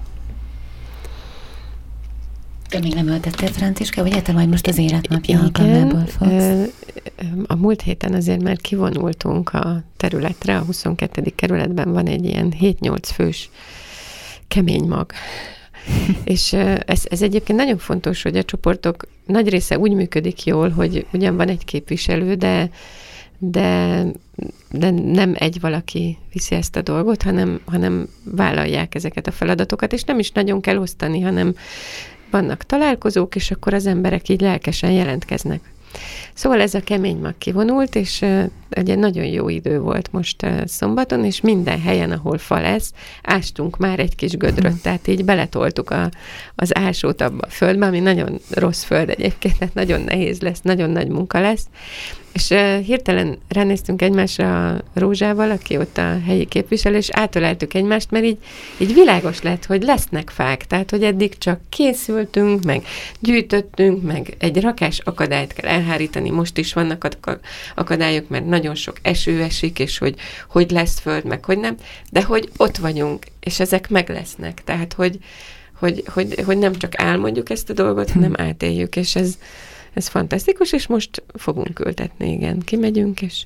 De 2.69 2.79
még 2.79 2.93
nem 2.93 3.07
öltettél, 3.07 3.47
Franciska, 3.47 4.01
vagy 4.01 4.23
te 4.23 4.31
majd 4.31 4.49
most 4.49 4.67
az 4.67 4.77
életnapja 4.77 5.39
alkalmából 5.39 6.05
fogsz? 6.05 6.73
A 7.47 7.55
múlt 7.55 7.81
héten 7.81 8.13
azért 8.13 8.41
már 8.41 8.57
kivonultunk 8.57 9.49
a 9.49 9.83
területre, 9.97 10.57
a 10.57 10.61
22. 10.61 11.21
kerületben 11.35 11.91
van 11.91 12.07
egy 12.07 12.25
ilyen 12.25 12.53
7-8 12.59 12.97
fős 13.13 13.49
kemény 14.47 14.83
mag 14.83 15.11
és 16.23 16.53
ez, 16.85 17.01
ez 17.09 17.21
egyébként 17.21 17.59
nagyon 17.59 17.77
fontos, 17.77 18.21
hogy 18.21 18.37
a 18.37 18.43
csoportok 18.43 19.07
nagy 19.25 19.49
része 19.49 19.79
úgy 19.79 19.93
működik 19.93 20.45
jól, 20.45 20.69
hogy 20.69 21.05
ugyan 21.13 21.35
van 21.35 21.47
egy 21.47 21.65
képviselő, 21.65 22.35
de, 22.35 22.69
de, 23.37 24.03
de 24.71 24.89
nem 24.89 25.35
egy 25.37 25.59
valaki 25.59 26.17
viszi 26.33 26.55
ezt 26.55 26.75
a 26.75 26.81
dolgot, 26.81 27.21
hanem, 27.21 27.61
hanem 27.65 28.07
vállalják 28.23 28.95
ezeket 28.95 29.27
a 29.27 29.31
feladatokat, 29.31 29.93
és 29.93 30.03
nem 30.03 30.19
is 30.19 30.31
nagyon 30.31 30.61
kell 30.61 30.77
osztani, 30.77 31.21
hanem 31.21 31.55
vannak 32.31 32.63
találkozók, 32.63 33.35
és 33.35 33.51
akkor 33.51 33.73
az 33.73 33.85
emberek 33.85 34.29
így 34.29 34.41
lelkesen 34.41 34.91
jelentkeznek. 34.91 35.61
Szóval 36.33 36.61
ez 36.61 36.73
a 36.73 36.81
kemény 36.81 37.17
mag 37.17 37.37
kivonult, 37.37 37.95
és 37.95 38.25
egy 38.69 38.97
nagyon 38.97 39.25
jó 39.25 39.49
idő 39.49 39.79
volt 39.79 40.11
most 40.11 40.45
szombaton, 40.65 41.25
és 41.25 41.41
minden 41.41 41.81
helyen, 41.81 42.11
ahol 42.11 42.37
fa 42.37 42.61
lesz, 42.61 42.93
ástunk 43.23 43.77
már 43.77 43.99
egy 43.99 44.15
kis 44.15 44.37
gödröt, 44.37 44.65
uh-huh. 44.65 44.81
tehát 44.81 45.07
így 45.07 45.25
beletoltuk 45.25 45.89
a, 45.89 46.09
az 46.55 46.77
ásót 46.77 47.21
abba 47.21 47.45
a 47.47 47.49
földbe, 47.49 47.85
ami 47.85 47.99
nagyon 47.99 48.39
rossz 48.49 48.83
föld 48.83 49.09
egyébként, 49.09 49.57
tehát 49.57 49.73
nagyon 49.73 50.01
nehéz 50.01 50.39
lesz, 50.39 50.61
nagyon 50.61 50.89
nagy 50.89 51.07
munka 51.07 51.39
lesz, 51.39 51.65
és 52.31 52.49
uh, 52.49 52.79
hirtelen 52.79 53.37
ránéztünk 53.47 54.01
egymásra 54.01 54.69
a 54.69 54.81
Rózsával, 54.93 55.51
aki 55.51 55.77
ott 55.77 55.97
a 55.97 56.19
helyi 56.25 56.45
képviselő, 56.45 56.97
és 56.97 57.09
átöleltük 57.11 57.73
egymást, 57.73 58.11
mert 58.11 58.25
így, 58.25 58.37
így 58.77 58.93
világos 58.93 59.41
lett, 59.41 59.65
hogy 59.65 59.83
lesznek 59.83 60.29
fák, 60.29 60.67
tehát 60.67 60.89
hogy 60.89 61.03
eddig 61.03 61.37
csak 61.37 61.59
készültünk, 61.69 62.63
meg 62.63 62.83
gyűjtöttünk, 63.19 64.03
meg 64.03 64.35
egy 64.37 64.61
rakás 64.61 64.99
akadályt 64.99 65.53
kell 65.53 65.69
elhárítani, 65.69 66.29
most 66.29 66.57
is 66.57 66.73
vannak 66.73 67.07
akadályok, 67.75 68.29
mert 68.29 68.45
nagyon 68.45 68.75
sok 68.75 68.97
eső 69.01 69.41
esik, 69.41 69.79
és 69.79 69.97
hogy 69.97 70.15
hogy 70.47 70.71
lesz 70.71 70.99
föld, 70.99 71.23
meg 71.23 71.45
hogy 71.45 71.59
nem, 71.59 71.75
de 72.11 72.23
hogy 72.23 72.49
ott 72.57 72.77
vagyunk, 72.77 73.25
és 73.39 73.59
ezek 73.59 73.89
meg 73.89 74.09
lesznek, 74.09 74.63
tehát 74.63 74.93
hogy, 74.93 75.19
hogy, 75.73 76.03
hogy, 76.13 76.41
hogy 76.45 76.57
nem 76.57 76.75
csak 76.75 77.01
álmodjuk 77.01 77.49
ezt 77.49 77.69
a 77.69 77.73
dolgot, 77.73 78.11
hanem 78.11 78.33
átéljük, 78.37 78.95
és 78.95 79.15
ez, 79.15 79.37
ez 79.93 80.07
fantasztikus, 80.07 80.71
és 80.71 80.87
most 80.87 81.23
fogunk 81.33 81.79
ültetni, 81.79 82.31
igen, 82.31 82.59
kimegyünk, 82.59 83.21
és 83.21 83.45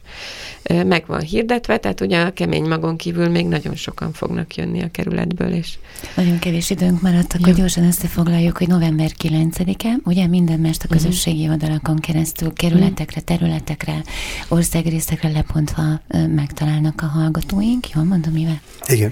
meg 0.86 1.04
van 1.08 1.22
hirdetve, 1.22 1.78
tehát 1.78 2.02
ugye 2.02 2.22
a 2.22 2.34
kemény 2.34 2.64
magon 2.64 2.98
kívül 2.98 3.30
még 3.30 3.46
nagyon 3.46 3.76
sokan 3.76 4.14
fognak 4.14 4.56
jönni 4.56 4.82
a 4.82 4.92
kerületből, 4.92 5.52
és... 5.52 5.78
Nagyon 6.16 6.40
kevés 6.40 6.70
időnk 6.70 7.02
maradt, 7.02 7.34
akkor 7.34 7.54
gyorsan 7.54 7.84
összefoglaljuk, 7.84 8.58
hogy 8.58 8.68
november 8.68 9.12
9-e, 9.24 9.96
ugye 10.04 10.28
minden 10.28 10.60
mest 10.60 10.84
a 10.84 10.86
mhm. 10.90 10.94
közösségi 10.94 11.40
uh-huh. 11.40 11.52
oldalakon 11.52 11.96
keresztül 12.00 12.54
kerületekre, 12.54 13.22
területekre, 13.22 14.04
országrészekre 14.48 15.30
lepontva 15.30 16.02
megtalálnak 16.36 17.02
a 17.02 17.06
hallgatóink, 17.06 17.90
jól 17.90 18.04
mondom, 18.04 18.34
mivel? 18.34 18.62
Igen. 18.88 19.12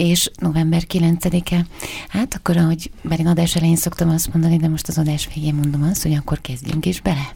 És 0.00 0.30
november 0.40 0.82
9-e, 0.92 1.66
hát 2.08 2.34
akkor, 2.34 2.56
ahogy 2.56 2.90
bár 3.02 3.20
én 3.20 3.26
adás 3.26 3.56
elején 3.56 3.76
szoktam 3.76 4.08
azt 4.08 4.32
mondani, 4.32 4.56
de 4.56 4.68
most 4.68 4.88
az 4.88 4.98
adás 4.98 5.28
végén 5.34 5.54
mondom 5.54 5.82
azt, 5.82 6.02
hogy 6.02 6.14
akkor 6.14 6.40
kezdjünk 6.40 6.86
is 6.86 7.00
bele. 7.00 7.32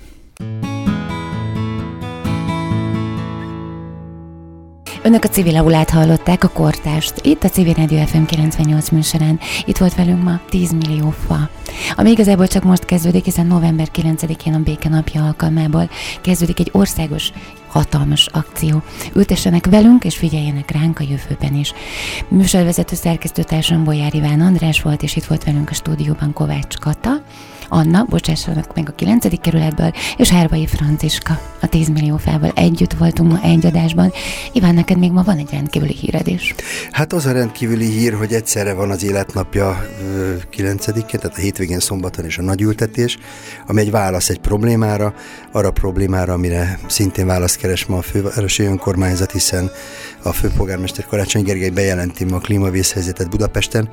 Önök 5.02 5.24
a 5.24 5.28
civil 5.28 5.56
aulát 5.56 5.90
hallották, 5.90 6.44
a 6.44 6.48
kortást, 6.48 7.20
itt 7.22 7.44
a 7.44 7.48
Civil 7.48 7.74
Radio 7.74 8.06
FM 8.06 8.24
98 8.24 8.88
műsorán. 8.88 9.40
Itt 9.66 9.76
volt 9.76 9.94
velünk 9.94 10.22
ma 10.22 10.40
10 10.48 10.72
millió 10.72 11.10
fa. 11.10 11.50
Ami 11.96 12.10
igazából 12.10 12.46
csak 12.46 12.62
most 12.62 12.84
kezdődik, 12.84 13.24
hiszen 13.24 13.46
november 13.46 13.88
9-én 13.94 14.54
a 14.54 14.62
Béke 14.62 14.88
napja 14.88 15.24
alkalmából 15.24 15.90
kezdődik 16.20 16.60
egy 16.60 16.70
országos 16.72 17.32
hatalmas 17.74 18.26
akció. 18.32 18.82
Ültessenek 19.14 19.66
velünk, 19.66 20.04
és 20.04 20.16
figyeljenek 20.16 20.70
ránk 20.70 20.98
a 20.98 21.04
jövőben 21.08 21.54
is. 21.54 21.72
Műsorvezető 22.28 22.94
szerkesztőtársam 22.94 23.84
Bolyár 23.84 24.14
Iván 24.14 24.40
András 24.40 24.82
volt, 24.82 25.02
és 25.02 25.16
itt 25.16 25.24
volt 25.24 25.44
velünk 25.44 25.70
a 25.70 25.74
stúdióban 25.74 26.32
Kovács 26.32 26.76
Kata. 26.76 27.22
Anna, 27.68 28.04
bocsássanak 28.08 28.74
meg 28.74 28.88
a 28.88 28.94
9. 28.94 29.40
kerületből, 29.40 29.92
és 30.16 30.30
Herbai 30.30 30.66
Franciska 30.66 31.40
a 31.60 31.66
10 31.66 31.88
millió 31.88 32.16
fával 32.16 32.52
együtt 32.54 32.92
voltunk 32.92 33.30
ma 33.30 33.40
egy 33.42 33.66
adásban. 33.66 34.12
Iván, 34.52 34.74
neked 34.74 34.98
még 34.98 35.12
ma 35.12 35.22
van 35.22 35.38
egy 35.38 35.50
rendkívüli 35.50 35.94
híred 35.94 36.26
is. 36.26 36.54
Hát 36.90 37.12
az 37.12 37.26
a 37.26 37.32
rendkívüli 37.32 37.86
hír, 37.86 38.14
hogy 38.14 38.32
egyszerre 38.32 38.74
van 38.74 38.90
az 38.90 39.04
életnapja 39.04 39.86
9-én, 40.52 41.20
tehát 41.20 41.36
a 41.36 41.40
hétvégén 41.40 41.80
szombaton 41.80 42.24
és 42.24 42.38
a 42.38 42.42
nagyültetés, 42.42 43.18
ami 43.66 43.80
egy 43.80 43.90
válasz 43.90 44.28
egy 44.28 44.40
problémára, 44.40 45.14
arra 45.52 45.70
problémára, 45.70 46.32
amire 46.32 46.78
szintén 46.86 47.26
választ 47.26 47.56
keres 47.56 47.86
ma 47.86 47.96
a 47.96 48.02
fővárosi 48.02 48.62
önkormányzat, 48.62 49.30
hiszen 49.30 49.70
a 50.22 50.32
főpolgármester 50.32 51.06
Karácsony 51.06 51.42
Gergely 51.42 51.68
bejelenti 51.68 52.24
ma 52.24 52.36
a 52.36 52.40
klímavészhelyzetet 52.40 53.30
Budapesten, 53.30 53.88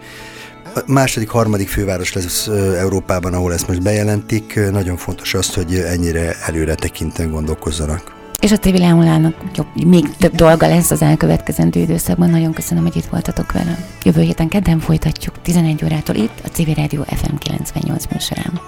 második, 0.87 1.29
harmadik 1.29 1.69
főváros 1.69 2.13
lesz 2.13 2.47
Európában, 2.77 3.33
ahol 3.33 3.53
ezt 3.53 3.67
most 3.67 3.81
bejelentik. 3.81 4.59
Nagyon 4.71 4.97
fontos 4.97 5.33
az, 5.33 5.53
hogy 5.53 5.75
ennyire 5.75 6.35
előre 6.45 6.75
tekinten 6.75 7.31
gondolkozzanak. 7.31 8.19
És 8.41 8.51
a 8.51 8.57
TV 8.57 8.73
Leolának 8.73 9.35
még 9.85 10.15
több 10.17 10.35
dolga 10.35 10.67
lesz 10.67 10.91
az 10.91 11.01
elkövetkezendő 11.01 11.79
időszakban. 11.79 12.29
Nagyon 12.29 12.53
köszönöm, 12.53 12.83
hogy 12.83 12.95
itt 12.95 13.05
voltatok 13.05 13.51
velem. 13.51 13.77
Jövő 14.03 14.21
héten 14.21 14.47
kedden 14.47 14.79
folytatjuk 14.79 15.41
11 15.41 15.83
órától 15.83 16.15
itt 16.15 16.41
a 16.43 16.47
CV 16.47 16.67
Radio 16.75 17.01
FM 17.03 17.35
98 17.35 18.05
műsorán. 18.11 18.61